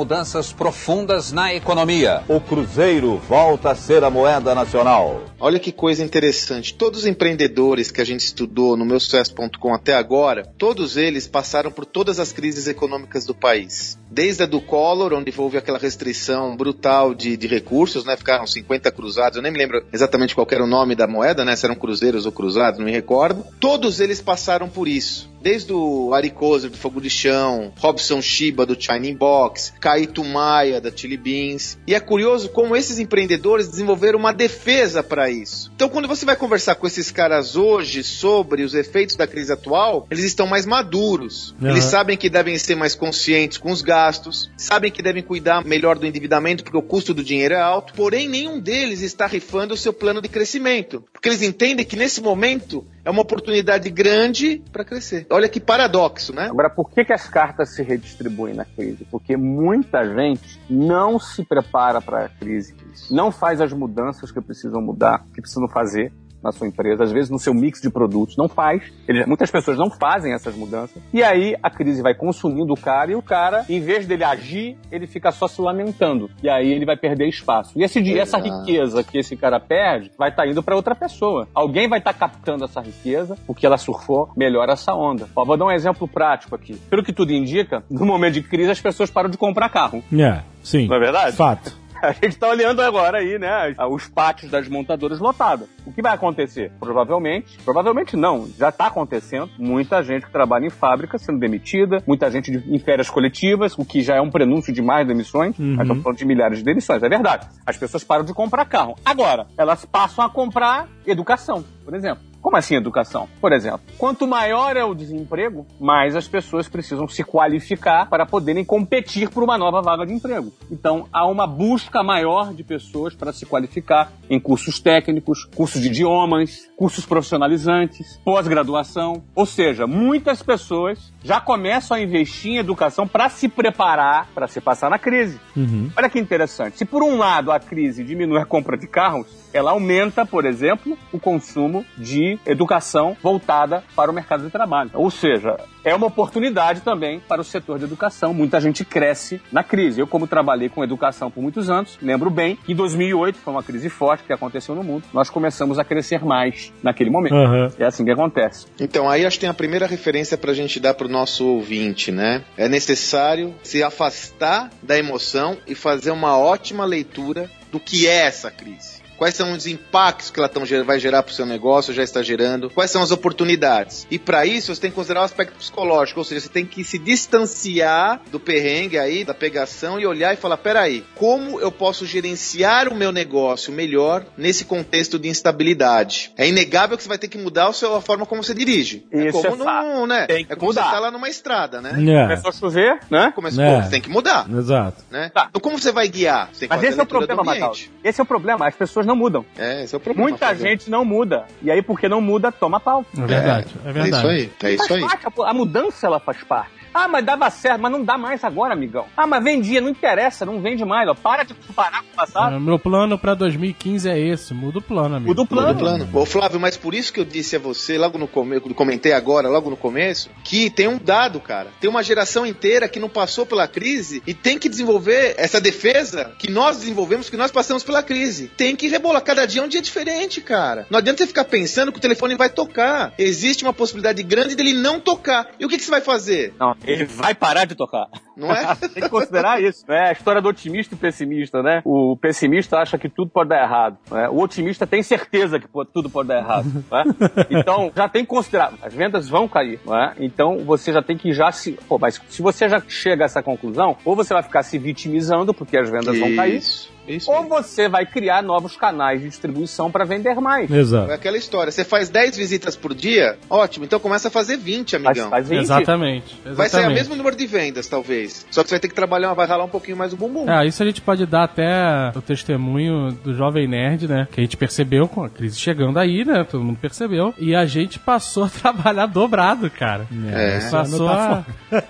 Mudanças 0.45 0.53
profundas 0.53 1.31
na 1.31 1.53
economia. 1.53 2.24
O 2.27 2.39
Cruzeiro 2.39 3.18
volta 3.18 3.71
a 3.71 3.75
ser 3.75 4.03
a 4.03 4.09
moeda 4.09 4.53
nacional. 4.53 5.24
Olha 5.39 5.59
que 5.59 5.71
coisa 5.71 6.03
interessante. 6.03 6.74
Todos 6.74 7.01
os 7.01 7.06
empreendedores 7.06 7.92
que 7.92 8.01
a 8.01 8.06
gente 8.06 8.21
estudou 8.21 8.77
no 8.77 8.86
meu 8.86 9.00
sucesso.com 9.00 9.74
até 9.74 9.94
agora, 9.94 10.47
todos 10.57 10.97
eles 10.97 11.27
passaram 11.27 11.71
por 11.71 11.86
todas 11.86 12.19
as 12.19 12.31
crises 12.31 12.68
econômicas 12.68 13.25
do 13.25 13.33
país. 13.33 13.97
Desde 14.09 14.44
a 14.44 14.45
do 14.45 14.62
Collor, 14.62 15.13
onde 15.13 15.33
houve 15.36 15.57
aquela 15.57 15.80
restrição 15.80 16.56
brutal 16.56 17.13
de, 17.13 17.36
de 17.36 17.48
recursos, 17.48 18.06
né? 18.06 18.15
Ficaram 18.15 18.45
50 18.45 18.91
cruzados, 18.91 19.38
eu 19.38 19.44
nem 19.44 19.51
me 19.51 19.57
lembro 19.57 19.83
exatamente 19.91 20.36
qual 20.36 20.48
era 20.51 20.63
o 20.63 20.68
nome 20.68 20.95
da 20.95 21.07
moeda, 21.07 21.44
né? 21.44 21.56
Se 21.56 21.65
eram 21.65 21.75
cruzeiros 21.75 22.25
ou 22.25 22.31
cruzados, 22.31 22.80
não 22.80 22.86
me 22.86 22.91
recordo. 22.91 23.45
Todos 23.59 24.00
eles 24.00 24.21
passaram 24.21 24.69
por 24.69 24.88
isso. 24.88 25.30
Desde 25.45 25.71
o 25.71 26.12
Ari 26.12 26.31
Kozer, 26.31 26.72
do 26.72 26.77
Fogo 26.77 27.00
de 27.00 27.08
Chão, 27.08 27.72
Robson 27.77 28.19
Shiba, 28.19 28.65
do 28.65 28.75
China 28.75 29.15
Box, 29.15 29.74
Kaito 29.79 30.24
Maia, 30.24 30.81
da 30.81 30.89
Chili 30.89 31.17
Beans. 31.17 31.77
E 31.86 31.93
é 31.93 32.00
curioso 32.00 32.50
como 32.50 32.75
esses 32.75 32.98
empreendedores 32.98 33.67
desenvolveram 33.67 34.17
uma 34.17 34.34
defesa 34.34 35.03
para 35.03 35.29
isso. 35.29 35.72
Então, 35.75 35.88
quando 35.88 36.08
você 36.08 36.25
vai 36.25 36.36
conversar 36.36 36.74
com 36.74 36.88
esses 36.88 37.12
caras 37.12 37.55
hoje 37.55 38.03
sobre 38.03 38.63
os 38.63 38.74
efeitos 38.74 39.15
da 39.15 39.27
crise 39.27 39.53
atual, 39.53 40.08
eles 40.10 40.24
estão 40.24 40.48
mais 40.48 40.65
maduros. 40.65 41.53
Uhum. 41.62 41.69
Eles 41.69 41.84
sabem 41.84 42.17
que 42.17 42.27
devem 42.27 42.58
ser 42.58 42.74
mais 42.74 42.96
conscientes 42.96 43.60
com 43.60 43.69
os 43.69 43.84
gastos, 43.84 44.50
sabem 44.58 44.91
que 44.91 45.03
devem 45.03 45.22
cuidar 45.22 45.63
melhor 45.63 46.00
do 46.00 46.08
endividamento 46.08 46.63
porque 46.63 46.79
o 46.79 46.81
custo 46.81 47.13
do 47.13 47.24
dinheiro 47.24 47.53
é 47.53 47.62
alto. 47.62 47.93
Porém, 47.93 48.27
nenhum 48.27 48.60
deles 48.60 49.01
está 49.01 49.27
rifando 49.27 49.75
o 49.75 49.77
seu 49.77 49.93
plano 49.93 50.24
de 50.24 50.27
crescimento, 50.27 51.03
porque 51.13 51.29
eles 51.29 51.43
entendem 51.43 51.86
que 51.86 51.96
nesse 51.96 52.19
momento 52.19 52.84
é 53.05 53.12
uma 53.12 53.22
oportunidade 53.22 53.88
grande 53.91 54.63
para 54.74 54.84
crescer. 54.84 55.27
Olha 55.36 55.50
que 55.50 55.60
paradoxo, 55.60 56.34
né? 56.34 56.46
Agora, 56.46 56.70
por 56.70 56.89
que, 56.89 57.04
que 57.04 57.12
as 57.12 57.27
cartas 57.27 57.75
se 57.75 57.84
redistribuem 57.84 58.54
na 58.54 58.63
crise? 58.63 59.04
Porque 59.12 59.36
muita 59.36 60.01
gente 60.15 60.62
não 60.70 61.20
se 61.20 61.44
prepara 61.44 62.00
para 62.00 62.24
a 62.24 62.30
crise, 62.30 62.74
não 63.12 63.34
faz 63.34 63.60
as 63.60 63.74
mudanças 63.74 64.32
que 64.32 64.39
precisam 64.39 64.82
mudar, 64.82 65.25
que 65.34 65.42
precisam 65.42 65.68
fazer. 65.68 66.13
Na 66.45 66.51
sua 66.51 66.67
empresa, 66.67 67.03
às 67.03 67.11
vezes 67.11 67.29
no 67.31 67.39
seu 67.39 67.53
mix 67.53 67.81
de 67.81 67.89
produtos, 67.89 68.37
não 68.37 68.47
faz. 68.47 68.83
Ele, 69.07 69.25
muitas 69.25 69.49
pessoas 69.49 69.77
não 69.77 69.89
fazem 69.89 70.33
essas 70.33 70.55
mudanças. 70.55 71.01
E 71.11 71.23
aí 71.23 71.55
a 71.61 71.69
crise 71.69 72.01
vai 72.01 72.13
consumindo 72.13 72.71
o 72.71 72.79
cara 72.79 73.11
e 73.11 73.15
o 73.15 73.21
cara, 73.21 73.65
em 73.67 73.81
vez 73.81 74.05
dele 74.05 74.23
agir, 74.23 74.77
ele 74.91 75.07
fica 75.07 75.31
só 75.31 75.47
se 75.47 75.59
lamentando. 75.59 76.29
E 76.43 76.49
aí 76.49 76.71
ele 76.71 76.85
vai 76.85 76.95
perder 76.95 77.27
espaço. 77.27 77.73
E 77.75 77.83
esse, 77.83 78.01
dia, 78.01 78.21
essa 78.21 78.37
riqueza 78.37 79.03
que 79.03 79.17
esse 79.17 79.35
cara 79.35 79.59
perde 79.59 80.11
vai 80.17 80.29
estar 80.29 80.47
indo 80.47 80.61
para 80.61 80.75
outra 80.75 80.93
pessoa. 80.93 81.47
Alguém 81.53 81.89
vai 81.89 81.99
estar 81.99 82.13
captando 82.13 82.63
essa 82.63 82.79
riqueza, 82.79 83.35
porque 83.47 83.65
ela 83.65 83.77
surfou 83.77 84.29
melhor 84.37 84.69
essa 84.69 84.93
onda. 84.93 85.27
Ó, 85.35 85.43
vou 85.43 85.57
dar 85.57 85.65
um 85.65 85.71
exemplo 85.71 86.07
prático 86.07 86.55
aqui. 86.55 86.75
Pelo 86.89 87.03
que 87.03 87.11
tudo 87.11 87.31
indica, 87.31 87.83
no 87.89 88.05
momento 88.05 88.35
de 88.35 88.43
crise 88.43 88.71
as 88.71 88.79
pessoas 88.79 89.09
param 89.09 89.29
de 89.29 89.37
comprar 89.37 89.69
carro. 89.69 90.03
É, 90.13 90.41
sim. 90.61 90.87
Não 90.87 90.95
é 90.95 90.99
verdade? 90.99 91.35
Fato. 91.35 91.85
A 92.09 92.12
gente 92.12 92.38
tá 92.38 92.50
olhando 92.50 92.81
agora 92.81 93.17
aí, 93.17 93.39
né, 93.39 93.74
os 93.89 94.07
pátios 94.07 94.51
das 94.51 94.67
montadoras 94.67 95.19
lotados. 95.19 95.67
O 95.85 95.91
que 95.91 96.01
vai 96.01 96.13
acontecer? 96.13 96.71
Provavelmente, 96.79 97.57
provavelmente 97.63 98.15
não, 98.15 98.47
já 98.57 98.71
tá 98.71 98.88
acontecendo. 98.88 99.50
Muita 99.57 100.03
gente 100.03 100.25
que 100.25 100.31
trabalha 100.31 100.65
em 100.65 100.69
fábrica 100.69 101.17
sendo 101.17 101.39
demitida, 101.39 102.03
muita 102.05 102.29
gente 102.29 102.51
de, 102.51 102.74
em 102.74 102.79
férias 102.79 103.09
coletivas, 103.09 103.77
o 103.77 103.85
que 103.85 104.01
já 104.01 104.15
é 104.15 104.21
um 104.21 104.29
prenúncio 104.29 104.71
de 104.71 104.81
mais 104.81 105.07
demissões. 105.07 105.57
Uhum. 105.57 105.71
Estamos 105.71 106.03
falando 106.03 106.17
de 106.17 106.25
milhares 106.25 106.59
de 106.59 106.63
demissões, 106.63 107.01
é 107.01 107.09
verdade. 107.09 107.47
As 107.65 107.77
pessoas 107.77 108.03
param 108.03 108.24
de 108.24 108.33
comprar 108.33 108.65
carro. 108.65 108.95
Agora, 109.03 109.47
elas 109.57 109.85
passam 109.85 110.24
a 110.24 110.29
comprar 110.29 110.88
educação, 111.05 111.63
por 111.83 111.95
exemplo. 111.95 112.35
Como 112.45 112.57
assim 112.57 112.75
educação? 112.75 113.27
Por 113.41 113.51
exemplo, 113.51 113.79
quanto 113.97 114.27
maior 114.27 114.77
é 114.77 114.83
o 114.83 114.93
desemprego, 114.93 115.65
mais 115.79 116.15
as 116.15 116.27
pessoas 116.27 116.69
precisam 116.69 117.07
se 117.07 117.23
qualificar 117.23 118.07
para 118.07 118.23
poderem 118.23 118.63
competir 118.63 119.31
por 119.31 119.41
uma 119.41 119.57
nova 119.57 119.81
vaga 119.81 120.05
de 120.05 120.13
emprego. 120.13 120.53
Então, 120.69 121.07
há 121.11 121.25
uma 121.25 121.47
busca 121.47 122.03
maior 122.03 122.53
de 122.53 122.63
pessoas 122.63 123.15
para 123.15 123.33
se 123.33 123.47
qualificar 123.47 124.11
em 124.29 124.39
cursos 124.39 124.79
técnicos, 124.79 125.45
cursos 125.55 125.81
de 125.81 125.87
idiomas, 125.87 126.69
cursos 126.77 127.03
profissionalizantes, 127.03 128.21
pós-graduação. 128.23 129.23
Ou 129.33 129.47
seja, 129.47 129.87
muitas 129.87 130.43
pessoas 130.43 131.11
já 131.23 131.41
começam 131.41 131.97
a 131.97 131.99
investir 131.99 132.51
em 132.51 132.57
educação 132.57 133.07
para 133.07 133.27
se 133.27 133.49
preparar 133.49 134.29
para 134.35 134.47
se 134.47 134.61
passar 134.61 134.91
na 134.91 134.99
crise. 134.99 135.39
Uhum. 135.57 135.89
Olha 135.97 136.11
que 136.11 136.19
interessante. 136.19 136.77
Se 136.77 136.85
por 136.85 137.01
um 137.01 137.17
lado 137.17 137.51
a 137.51 137.59
crise 137.59 138.03
diminui 138.03 138.37
a 138.37 138.45
compra 138.45 138.77
de 138.77 138.85
carros, 138.85 139.25
ela 139.55 139.71
aumenta, 139.71 140.25
por 140.25 140.45
exemplo, 140.45 140.97
o 141.13 141.19
consumo 141.19 141.85
de 141.97 142.38
educação 142.45 143.15
voltada 143.24 143.83
para 143.95 144.12
o 144.12 144.13
mercado 144.13 144.43
de 144.43 144.50
trabalho. 144.50 144.89
Ou 144.93 145.09
seja, 145.09 145.57
é 145.81 145.95
uma 145.95 146.07
oportunidade 146.07 146.81
também 146.81 147.21
para 147.21 147.39
o 147.39 147.43
setor 147.43 147.79
de 147.79 147.85
educação. 147.85 148.33
Muita 148.33 148.59
gente 148.59 148.83
cresce 148.83 149.41
na 149.53 149.63
crise. 149.63 150.01
Eu, 150.01 150.07
como 150.07 150.27
trabalhei 150.27 150.67
com 150.67 150.83
educação 150.83 151.31
por 151.31 151.41
muitos 151.41 151.69
anos, 151.69 151.97
lembro 152.01 152.29
bem 152.29 152.57
que 152.57 152.74
em 152.74 152.75
2008 152.75 153.38
foi 153.38 153.53
uma 153.53 153.63
crise 153.63 153.89
forte 153.89 154.25
que 154.25 154.33
aconteceu 154.33 154.75
no 154.75 154.83
mundo. 154.83 155.05
Nós 155.13 155.29
começamos 155.29 155.79
a 155.79 155.85
crescer 155.85 156.25
mais 156.25 156.74
naquele 156.83 157.09
momento. 157.09 157.35
Uhum. 157.35 157.69
É 157.79 157.85
assim 157.85 158.03
que 158.03 158.12
acontece. 158.12 158.67
Então, 158.77 159.09
aí 159.09 159.25
acho 159.25 159.38
que 159.38 159.41
tem 159.41 159.50
a 159.50 159.53
primeira 159.53 159.88
referência 159.88 160.38
para 160.38 160.51
a 160.51 160.55
gente 160.55 160.81
dar 160.81 160.95
para 160.95 161.07
o 161.07 161.09
nosso 161.09 161.47
ouvinte, 161.47 162.12
né? 162.12 162.43
É 162.57 162.67
necessário 162.67 163.55
se 163.63 163.81
afastar 163.81 164.69
da 164.83 164.97
emoção 164.97 165.57
e 165.65 165.74
fazer 165.74 166.12
uma 166.12 166.38
ótima 166.38 166.83
leitura 166.83 167.50
do 167.71 167.79
que 167.79 168.07
é 168.07 168.25
essa 168.25 168.51
crise. 168.51 169.04
Quais 169.17 169.36
são 169.36 169.53
os 169.53 169.65
impactos 169.65 170.29
que 170.29 170.39
ela 170.39 170.50
tão, 170.50 170.63
vai 170.84 171.00
gerar 171.00 171.24
para 171.24 171.31
o 171.31 171.36
seu 171.36 171.45
negócio, 171.45 171.93
já 171.93 172.03
está 172.03 172.22
gerando? 172.22 172.69
Quais 172.69 172.91
são 172.91 173.01
as 173.01 173.12
oportunidades? 173.12 174.05
E 174.12 174.19
para 174.19 174.45
isso 174.45 174.74
você 174.74 174.81
tem 174.81 174.89
que 174.89 174.95
considerar 174.95 175.22
o 175.22 175.25
aspecto 175.25 175.55
psicológico, 175.57 176.19
ou 176.19 176.24
seja, 176.24 176.41
você 176.41 176.50
tem 176.50 176.65
que 176.65 176.84
se 176.84 176.98
distanciar 176.98 178.22
do 178.31 178.39
perrengue 178.39 178.98
aí, 178.98 179.24
da 179.24 179.34
pegação 179.34 180.00
e 180.00 180.05
olhar 180.05 180.34
e 180.34 180.38
falar: 180.38 180.57
peraí, 180.57 181.03
como 181.15 181.60
eu 181.60 181.72
posso 181.72 182.05
gerenciar 182.05 182.88
o 182.88 182.95
meu 182.95 183.12
negócio 183.12 183.72
melhor 183.72 184.25
nesse 184.38 184.65
contexto 184.65 185.17
de 185.17 185.29
instabilidade? 185.29 186.31
É 186.38 186.48
inegável 186.48 186.98
que 186.98 187.03
você 187.03 187.10
vai 187.10 187.17
ter 187.17 187.27
que 187.27 187.38
mudar 187.38 187.67
a, 187.67 187.74
sua, 187.74 187.98
a 187.98 188.01
forma 188.01 188.25
como 188.25 188.43
você 188.43 188.53
dirige. 188.53 189.05
É 189.12 189.27
isso 189.27 189.45
é 189.45 189.50
como 189.50 189.63
é 189.69 189.84
num, 189.84 190.05
né? 190.05 190.25
Tem 190.27 190.45
que 190.45 190.53
é 190.53 190.55
como 190.55 190.67
mudar. 190.67 190.86
você 190.86 190.91
tá 190.91 191.00
lá 191.00 191.12
numa 191.12 191.29
estrada, 191.29 191.81
né? 191.81 191.91
É. 191.91 192.24
Começou 192.24 192.50
a 192.50 192.53
chover, 192.53 193.00
né? 193.10 193.31
Começou, 193.34 193.63
É. 193.63 193.84
você 193.84 193.89
tem 193.89 194.01
que 194.01 194.10
mudar. 194.10 194.48
Exato. 194.50 195.03
Né? 195.10 195.31
Tá. 195.34 195.48
Então 195.50 195.62
como 195.62 195.77
você 195.79 195.91
vai 195.91 196.07
guiar? 196.07 196.50
Você 196.51 196.62
tem 196.62 196.69
que 196.69 196.75
Mas 196.75 196.77
fazer 196.81 196.89
esse 196.89 197.00
é 197.00 197.03
o 197.03 197.05
problema, 197.05 197.41
ambiente. 197.41 197.91
Esse 198.03 198.22
é 198.22 198.24
o 198.24 198.25
problema. 198.25 198.67
As 198.67 198.75
pessoas 198.75 199.04
não 199.05 199.15
mudam. 199.15 199.45
É, 199.57 199.83
esse 199.83 199.93
é 199.93 199.97
o 199.97 200.00
problema. 200.01 200.29
Muita 200.29 200.47
fazer. 200.47 200.67
gente 200.69 200.89
não 200.89 201.05
muda. 201.05 201.45
E 201.62 201.71
aí, 201.71 201.81
porque 201.81 202.07
não 202.09 202.19
muda, 202.21 202.51
toma 202.51 202.79
pau. 202.79 203.05
É 203.17 203.21
verdade, 203.25 203.74
é, 203.85 203.89
É 203.89 203.91
verdade. 203.93 204.17
isso 204.17 204.27
aí, 204.27 204.51
é 204.63 204.74
isso 204.74 204.88
faz 204.88 204.91
aí. 205.03 205.09
parte, 205.09 205.27
a, 205.27 205.50
a 205.50 205.53
mudança 205.53 206.07
ela 206.07 206.19
faz 206.19 206.43
parte. 206.43 206.75
Ah, 206.97 207.09
mas 207.09 207.25
dava 207.25 207.49
certo, 207.49 207.81
mas 207.81 207.91
não 207.91 208.01
dá 208.01 208.17
mais 208.17 208.41
agora, 208.41 208.73
amigão. 208.73 209.05
Ah, 209.17 209.27
mas 209.27 209.43
vendia, 209.43 209.81
não 209.81 209.89
interessa, 209.89 210.45
não 210.45 210.61
vende 210.61 210.85
mais, 210.85 211.09
ó. 211.09 211.13
Para 211.13 211.43
de 211.43 211.53
comparar 211.53 212.01
com 212.01 212.07
o 212.07 212.15
passado. 212.15 212.55
É, 212.55 212.59
meu 212.59 212.79
plano 212.79 213.19
pra 213.19 213.33
2015 213.33 214.09
é 214.09 214.17
esse. 214.17 214.53
Muda 214.53 214.79
o 214.79 214.81
plano, 214.81 215.15
amigo. 215.15 215.27
Muda 215.27 215.41
o 215.41 215.45
plano. 215.45 215.67
Todo 215.67 215.79
plano. 215.79 216.09
Ô 216.13 216.25
Flávio, 216.25 216.57
mas 216.57 216.77
por 216.77 216.93
isso 216.93 217.11
que 217.11 217.19
eu 217.19 217.25
disse 217.25 217.57
a 217.57 217.59
você, 217.59 217.97
logo 217.97 218.17
no 218.17 218.29
começo, 218.29 218.73
comentei 218.73 219.11
agora, 219.11 219.49
logo 219.49 219.69
no 219.69 219.75
começo, 219.75 220.29
que 220.41 220.69
tem 220.69 220.87
um 220.87 220.97
dado, 220.97 221.41
cara. 221.41 221.67
Tem 221.81 221.89
uma 221.89 222.01
geração 222.01 222.45
inteira 222.45 222.87
que 222.87 222.97
não 222.97 223.09
passou 223.09 223.45
pela 223.45 223.67
crise 223.67 224.23
e 224.25 224.33
tem 224.33 224.57
que 224.57 224.69
desenvolver 224.69 225.35
essa 225.37 225.59
defesa 225.59 226.31
que 226.39 226.49
nós 226.49 226.77
desenvolvemos, 226.77 227.29
que 227.29 227.35
nós 227.35 227.51
passamos 227.51 227.83
pela 227.83 228.01
crise. 228.01 228.49
Tem 228.55 228.73
que 228.73 228.87
rebolar. 228.87 229.21
Cada 229.21 229.45
dia 229.45 229.61
é 229.61 229.65
um 229.65 229.67
dia 229.67 229.81
diferente, 229.81 230.39
cara. 230.39 230.87
Não 230.89 230.99
adianta 230.99 231.17
você 231.17 231.27
ficar 231.27 231.43
pensando 231.43 231.91
que 231.91 231.97
o 231.97 232.01
telefone 232.01 232.35
vai 232.35 232.49
tocar. 232.49 233.13
Existe 233.17 233.65
uma 233.65 233.73
possibilidade 233.73 234.23
grande 234.23 234.55
dele 234.55 234.71
não 234.71 235.01
tocar. 235.01 235.49
E 235.59 235.65
o 235.65 235.67
que, 235.67 235.77
que 235.77 235.83
você 235.83 235.91
vai 235.91 236.01
fazer? 236.01 236.53
Não, 236.57 236.73
ele 236.86 237.06
vai 237.06 237.34
parar 237.34 237.65
de 237.65 237.75
tocar. 237.75 238.08
Não 238.36 238.51
é? 238.51 238.75
Tem 238.94 239.04
que 239.04 239.10
considerar 239.10 239.62
isso. 239.62 239.86
É 239.89 240.10
a 240.10 240.12
história 240.12 240.42
do 240.42 240.50
otimista 240.50 240.96
e 240.96 240.98
pessimista, 240.98 241.62
né? 241.62 241.82
O 241.86 242.18
pessimista 242.18 242.77
acha 242.77 242.98
que 242.98 243.10
tudo 243.10 243.30
pode 243.30 243.50
dar 243.50 243.63
errado. 243.63 243.98
né? 244.12 244.30
O 244.30 244.39
otimista 244.39 244.86
tem 244.86 245.01
certeza 245.01 245.60
que 245.60 245.68
tudo 245.94 246.10
pode 246.10 246.27
dar 246.27 246.38
errado. 246.38 246.65
né? 246.92 247.04
Então, 247.50 247.92
já 247.96 248.10
tem 248.10 248.24
que 248.24 248.30
considerar. 248.30 248.74
As 248.82 248.94
vendas 248.94 249.30
vão 249.30 249.48
cair. 249.48 249.80
né? 249.86 250.13
Então, 250.20 250.60
você 250.60 250.92
já 250.92 251.01
tem 251.01 251.18
que 251.18 251.32
já 251.34 251.51
se. 251.51 251.74
Pô, 251.88 251.98
mas 251.98 252.22
se 252.30 252.42
você 252.42 252.68
já 252.68 252.82
chega 252.88 253.24
a 253.24 253.25
essa 253.25 253.42
conclusão, 253.42 253.98
ou 254.04 254.15
você 254.15 254.34
vai 254.34 254.44
ficar 254.44 254.63
se 254.63 254.77
vitimizando 254.77 255.54
porque 255.54 255.77
as 255.77 255.89
vendas 255.89 256.18
vão 256.18 256.36
cair, 256.36 256.62
Isso. 257.07 257.31
Ou 257.31 257.43
aí. 257.43 257.50
você 257.50 257.88
vai 257.88 258.05
criar 258.05 258.41
novos 258.41 258.75
canais 258.75 259.21
de 259.21 259.29
distribuição 259.29 259.91
para 259.91 260.05
vender 260.05 260.35
mais. 260.35 260.69
Exato. 260.71 261.12
É 261.12 261.15
aquela 261.15 261.38
história. 261.38 261.71
Você 261.71 261.83
faz 261.83 262.09
10 262.09 262.38
visitas 262.38 262.75
por 262.75 262.93
dia? 262.93 263.38
Ótimo. 263.50 263.85
Então 263.85 264.00
começa 264.00 264.27
a 264.27 264.31
fazer 264.31 264.57
20, 264.57 264.97
Mas 264.97 265.05
amigão. 265.05 265.29
faz 265.29 265.50
vinte. 265.50 265.62
Exatamente. 265.62 266.39
Vai 266.43 266.69
sair 266.69 266.81
o 266.81 266.83
exatamente. 266.83 266.93
mesmo 266.95 267.15
número 267.15 267.35
de 267.35 267.45
vendas, 267.45 267.88
talvez. 267.88 268.45
Só 268.51 268.63
que 268.63 268.69
você 268.69 268.75
vai 268.75 268.79
ter 268.79 268.88
que 268.88 268.95
trabalhar, 268.95 269.33
vai 269.33 269.47
ralar 269.47 269.63
um 269.65 269.69
pouquinho 269.69 269.97
mais 269.97 270.13
o 270.13 270.17
bumbum. 270.17 270.50
É, 270.50 270.65
isso 270.65 270.81
a 270.81 270.85
gente 270.85 271.01
pode 271.01 271.25
dar 271.25 271.43
até 271.43 272.12
o 272.15 272.21
testemunho 272.21 273.12
do 273.24 273.33
Jovem 273.33 273.67
Nerd, 273.67 274.07
né? 274.07 274.27
Que 274.31 274.39
a 274.39 274.43
gente 274.43 274.57
percebeu 274.57 275.07
com 275.07 275.24
a 275.24 275.29
crise 275.29 275.59
chegando 275.59 275.97
aí, 276.00 276.24
né? 276.25 276.43
Todo 276.43 276.63
mundo 276.63 276.77
percebeu. 276.79 277.33
E 277.38 277.55
a 277.55 277.65
gente 277.65 278.00
passou 278.00 278.45
a 278.45 278.50
trabalhar 278.62 279.05
dobrado, 279.05 279.69
cara. 279.69 280.07
É. 280.31 280.69
Passou 280.69 281.07
Não 281.07 281.09
a... 281.09 281.45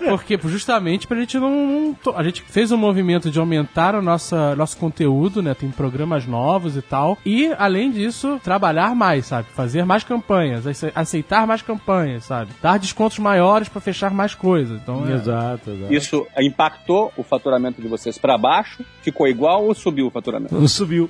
Porque 0.08 0.38
justamente 0.44 1.06
pra 1.06 1.16
gente 1.18 1.38
não... 1.38 1.96
A 2.14 2.22
gente 2.22 2.42
fez 2.42 2.70
um 2.72 2.76
movimento 2.76 3.30
de 3.30 3.38
aumentar 3.38 3.94
o 3.94 4.02
nosso, 4.02 4.34
nosso 4.56 4.76
conteúdo, 4.76 5.05
né? 5.42 5.54
Tem 5.54 5.70
programas 5.70 6.26
novos 6.26 6.76
e 6.76 6.82
tal. 6.82 7.18
E, 7.24 7.52
além 7.58 7.90
disso, 7.90 8.40
trabalhar 8.42 8.94
mais, 8.94 9.26
sabe? 9.26 9.48
Fazer 9.54 9.84
mais 9.84 10.04
campanhas, 10.04 10.66
ace- 10.66 10.92
aceitar 10.94 11.46
mais 11.46 11.62
campanhas, 11.62 12.24
sabe? 12.24 12.50
Dar 12.62 12.78
descontos 12.78 13.18
maiores 13.18 13.68
pra 13.68 13.80
fechar 13.80 14.10
mais 14.12 14.34
coisas. 14.34 14.80
Então, 14.80 15.04
é... 15.08 15.12
Exato, 15.12 15.70
exato. 15.70 15.92
Isso 15.94 16.26
impactou 16.38 17.12
o 17.16 17.22
faturamento 17.22 17.80
de 17.80 17.88
vocês 17.88 18.18
para 18.18 18.36
baixo? 18.38 18.84
Ficou 19.02 19.26
igual 19.28 19.64
ou 19.64 19.74
subiu 19.74 20.06
o 20.08 20.10
faturamento? 20.10 20.54
Não 20.54 20.68
subiu. 20.68 21.08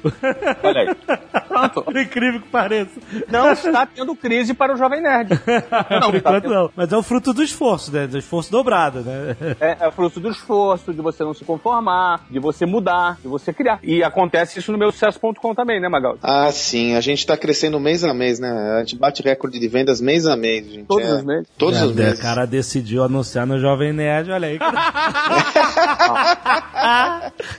Olha 0.63 0.81
aí. 0.81 0.95
Pronto. 1.49 1.83
Por 1.83 1.97
incrível 1.97 2.41
que 2.41 2.49
pareça. 2.49 3.01
Não 3.31 3.51
está 3.53 3.87
tendo 3.87 4.15
crise 4.15 4.53
para 4.55 4.75
o 4.75 4.77
Jovem 4.77 5.01
Nerd. 5.03 5.31
Não 5.91 6.11
Por 6.11 6.15
enquanto 6.17 6.43
tendo. 6.43 6.55
não. 6.55 6.71
Mas 6.77 6.93
é 6.93 6.97
o 6.97 7.03
fruto 7.03 7.33
do 7.33 7.43
esforço, 7.43 7.91
né? 7.93 8.07
Do 8.07 8.19
esforço 8.19 8.51
dobrado, 8.51 9.01
né? 9.01 9.37
É, 9.61 9.77
é 9.87 9.91
fruto 9.91 10.21
do 10.21 10.29
esforço, 10.31 10.93
de 10.93 11.01
você 11.01 11.25
não 11.25 11.33
se 11.35 11.45
conformar, 11.45 12.25
de 12.31 12.39
você 12.39 12.67
mudar, 12.67 13.19
de 13.23 13.29
você 13.29 13.53
criar. 13.53 13.79
E 13.87 14.03
acontece 14.03 14.59
isso 14.59 14.73
no 14.73 14.77
meu 14.79 14.91
sucesso.com 14.91 15.55
também, 15.55 15.81
né, 15.81 15.89
Magal? 15.89 16.19
Ah, 16.23 16.51
sim. 16.51 16.97
A 16.97 17.01
gente 17.01 17.25
tá 17.25 17.37
crescendo 17.37 17.79
mês 17.79 18.03
a 18.03 18.13
mês, 18.13 18.41
né? 18.41 18.51
A 18.77 18.81
gente 18.81 18.97
bate 18.97 19.23
recorde 19.23 19.59
de 19.61 19.69
vendas 19.69 20.01
mês 20.01 20.27
a 20.27 20.37
mês, 20.37 20.67
gente. 20.67 20.85
Todos 20.87 21.07
É. 21.09 21.13
os 21.15 21.25
meses. 21.25 21.49
Todos 21.57 21.81
os 21.81 21.93
É, 21.93 21.95
meses. 21.95 22.19
O 22.19 22.23
cara 22.23 22.45
decidiu 22.47 23.05
anunciar 23.05 23.47
no 23.47 23.59
Jovem 23.61 23.93
Nerd, 23.93 24.31
olha 24.33 24.49
aí. 24.49 24.59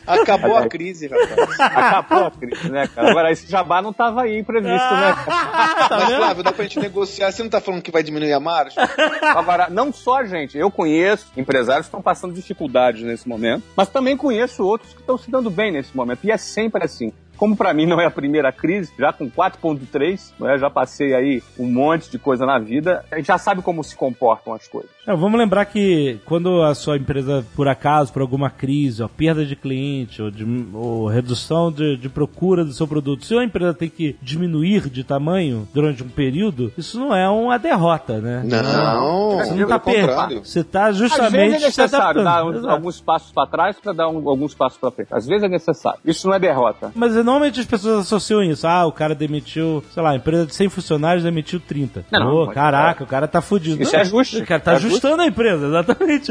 Acabou 0.05 0.57
a 0.57 0.67
crise, 0.67 1.07
rapaz. 1.07 1.59
Acabou 1.59 2.25
a 2.27 2.31
crise, 2.31 2.69
né, 2.69 2.87
cara? 2.93 3.09
Agora, 3.11 3.31
esse 3.31 3.49
jabá 3.49 3.81
não 3.81 3.91
estava 3.91 4.23
aí 4.23 4.43
previsto, 4.43 4.69
né? 4.93 5.15
cara? 5.25 5.87
Mas, 5.89 6.13
Flávio, 6.15 6.43
dá 6.43 6.51
pra 6.51 6.63
gente 6.63 6.79
negociar. 6.79 7.31
Você 7.31 7.43
não 7.43 7.49
tá 7.49 7.59
falando 7.61 7.81
que 7.81 7.91
vai 7.91 8.03
diminuir 8.03 8.33
a 8.33 8.39
margem? 8.39 8.77
Agora, 9.21 9.67
não 9.69 9.91
só 9.93 10.17
a 10.19 10.25
gente, 10.25 10.57
eu 10.57 10.69
conheço 10.71 11.27
empresários 11.37 11.85
que 11.85 11.89
estão 11.89 12.01
passando 12.01 12.33
dificuldades 12.33 13.03
nesse 13.03 13.27
momento, 13.27 13.63
mas 13.75 13.89
também 13.89 14.15
conheço 14.17 14.63
outros 14.63 14.93
que 14.93 14.99
estão 15.01 15.17
se 15.17 15.29
dando 15.29 15.49
bem 15.49 15.71
nesse 15.71 15.95
momento. 15.95 16.16
É 16.23 16.37
sempre 16.37 16.83
assim. 16.83 17.13
Como 17.37 17.55
para 17.55 17.73
mim 17.73 17.85
não 17.85 17.99
é 18.01 18.05
a 18.05 18.11
primeira 18.11 18.51
crise, 18.51 18.91
já 18.97 19.13
com 19.13 19.29
4.3, 19.29 20.33
né, 20.39 20.57
já 20.57 20.69
passei 20.69 21.13
aí 21.13 21.43
um 21.57 21.65
monte 21.71 22.09
de 22.09 22.17
coisa 22.19 22.45
na 22.45 22.57
vida, 22.59 23.03
a 23.11 23.15
gente 23.17 23.27
já 23.27 23.37
sabe 23.37 23.61
como 23.61 23.83
se 23.83 23.95
comportam 23.95 24.53
as 24.53 24.67
coisas. 24.67 24.89
É, 25.05 25.15
vamos 25.15 25.39
lembrar 25.39 25.65
que 25.65 26.19
quando 26.25 26.61
a 26.63 26.75
sua 26.75 26.97
empresa, 26.97 27.45
por 27.55 27.67
acaso, 27.67 28.11
por 28.11 28.21
alguma 28.21 28.49
crise, 28.49 29.01
ou 29.01 29.07
perda 29.09 29.45
de 29.45 29.55
cliente, 29.55 30.21
ou, 30.21 30.29
de, 30.29 30.45
ou 30.73 31.07
redução 31.07 31.71
de, 31.71 31.95
de 31.97 32.09
procura 32.09 32.65
do 32.65 32.73
seu 32.73 32.87
produto, 32.87 33.25
se 33.25 33.37
a 33.37 33.43
empresa 33.43 33.73
tem 33.73 33.89
que 33.89 34.15
diminuir 34.21 34.89
de 34.89 35.03
tamanho 35.03 35.67
durante 35.73 36.03
um 36.03 36.09
período, 36.09 36.71
isso 36.77 36.99
não 36.99 37.15
é 37.15 37.27
uma 37.29 37.57
derrota, 37.57 38.19
né? 38.19 38.41
Não, 38.45 39.37
Você 39.37 39.53
não 39.55 39.67
tá 39.67 39.79
contrário. 39.79 40.43
Você 40.43 40.63
tá 40.63 40.87
Às 40.87 40.97
justamente 40.97 41.31
vezes 41.31 41.61
é 41.63 41.65
necessário 41.67 42.23
dar 42.23 42.45
uns- 42.45 42.65
alguns 42.65 43.01
passos 43.01 43.31
para 43.31 43.47
trás 43.47 43.79
para 43.79 43.93
dar 43.93 44.09
um- 44.09 44.27
alguns 44.29 44.53
passos 44.53 44.77
para 44.77 44.91
frente. 44.91 45.09
Às 45.13 45.25
vezes 45.27 45.43
é 45.43 45.47
necessário. 45.49 45.99
Isso 46.05 46.27
não 46.27 46.33
é 46.35 46.39
derrota. 46.39 46.91
Mas 46.95 47.15
normalmente 47.27 47.59
as 47.59 47.65
pessoas 47.65 47.99
associam 48.05 48.41
isso. 48.41 48.65
Ah, 48.65 48.85
o 48.85 48.91
cara 48.91 49.13
demitiu, 49.13 49.83
sei 49.93 50.01
lá, 50.01 50.11
a 50.11 50.15
empresa 50.15 50.45
de 50.45 50.55
100 50.55 50.69
funcionários 50.69 51.23
demitiu 51.23 51.59
30. 51.59 52.05
Não, 52.11 52.19
não, 52.19 52.31
Pô, 52.31 52.45
mas- 52.45 52.55
caraca, 52.55 53.03
o 53.03 53.07
cara 53.07 53.27
tá 53.27 53.41
fudido. 53.41 53.81
Isso 53.83 53.91
Não, 53.91 53.99
é 53.99 54.01
ajuste. 54.01 54.37
O 54.37 54.45
cara 54.45 54.61
tá 54.61 54.71
É 54.73 54.75
ajustando 54.77 55.21
a 55.21 55.25
empresa, 55.27 55.67
exatamente. 55.67 56.25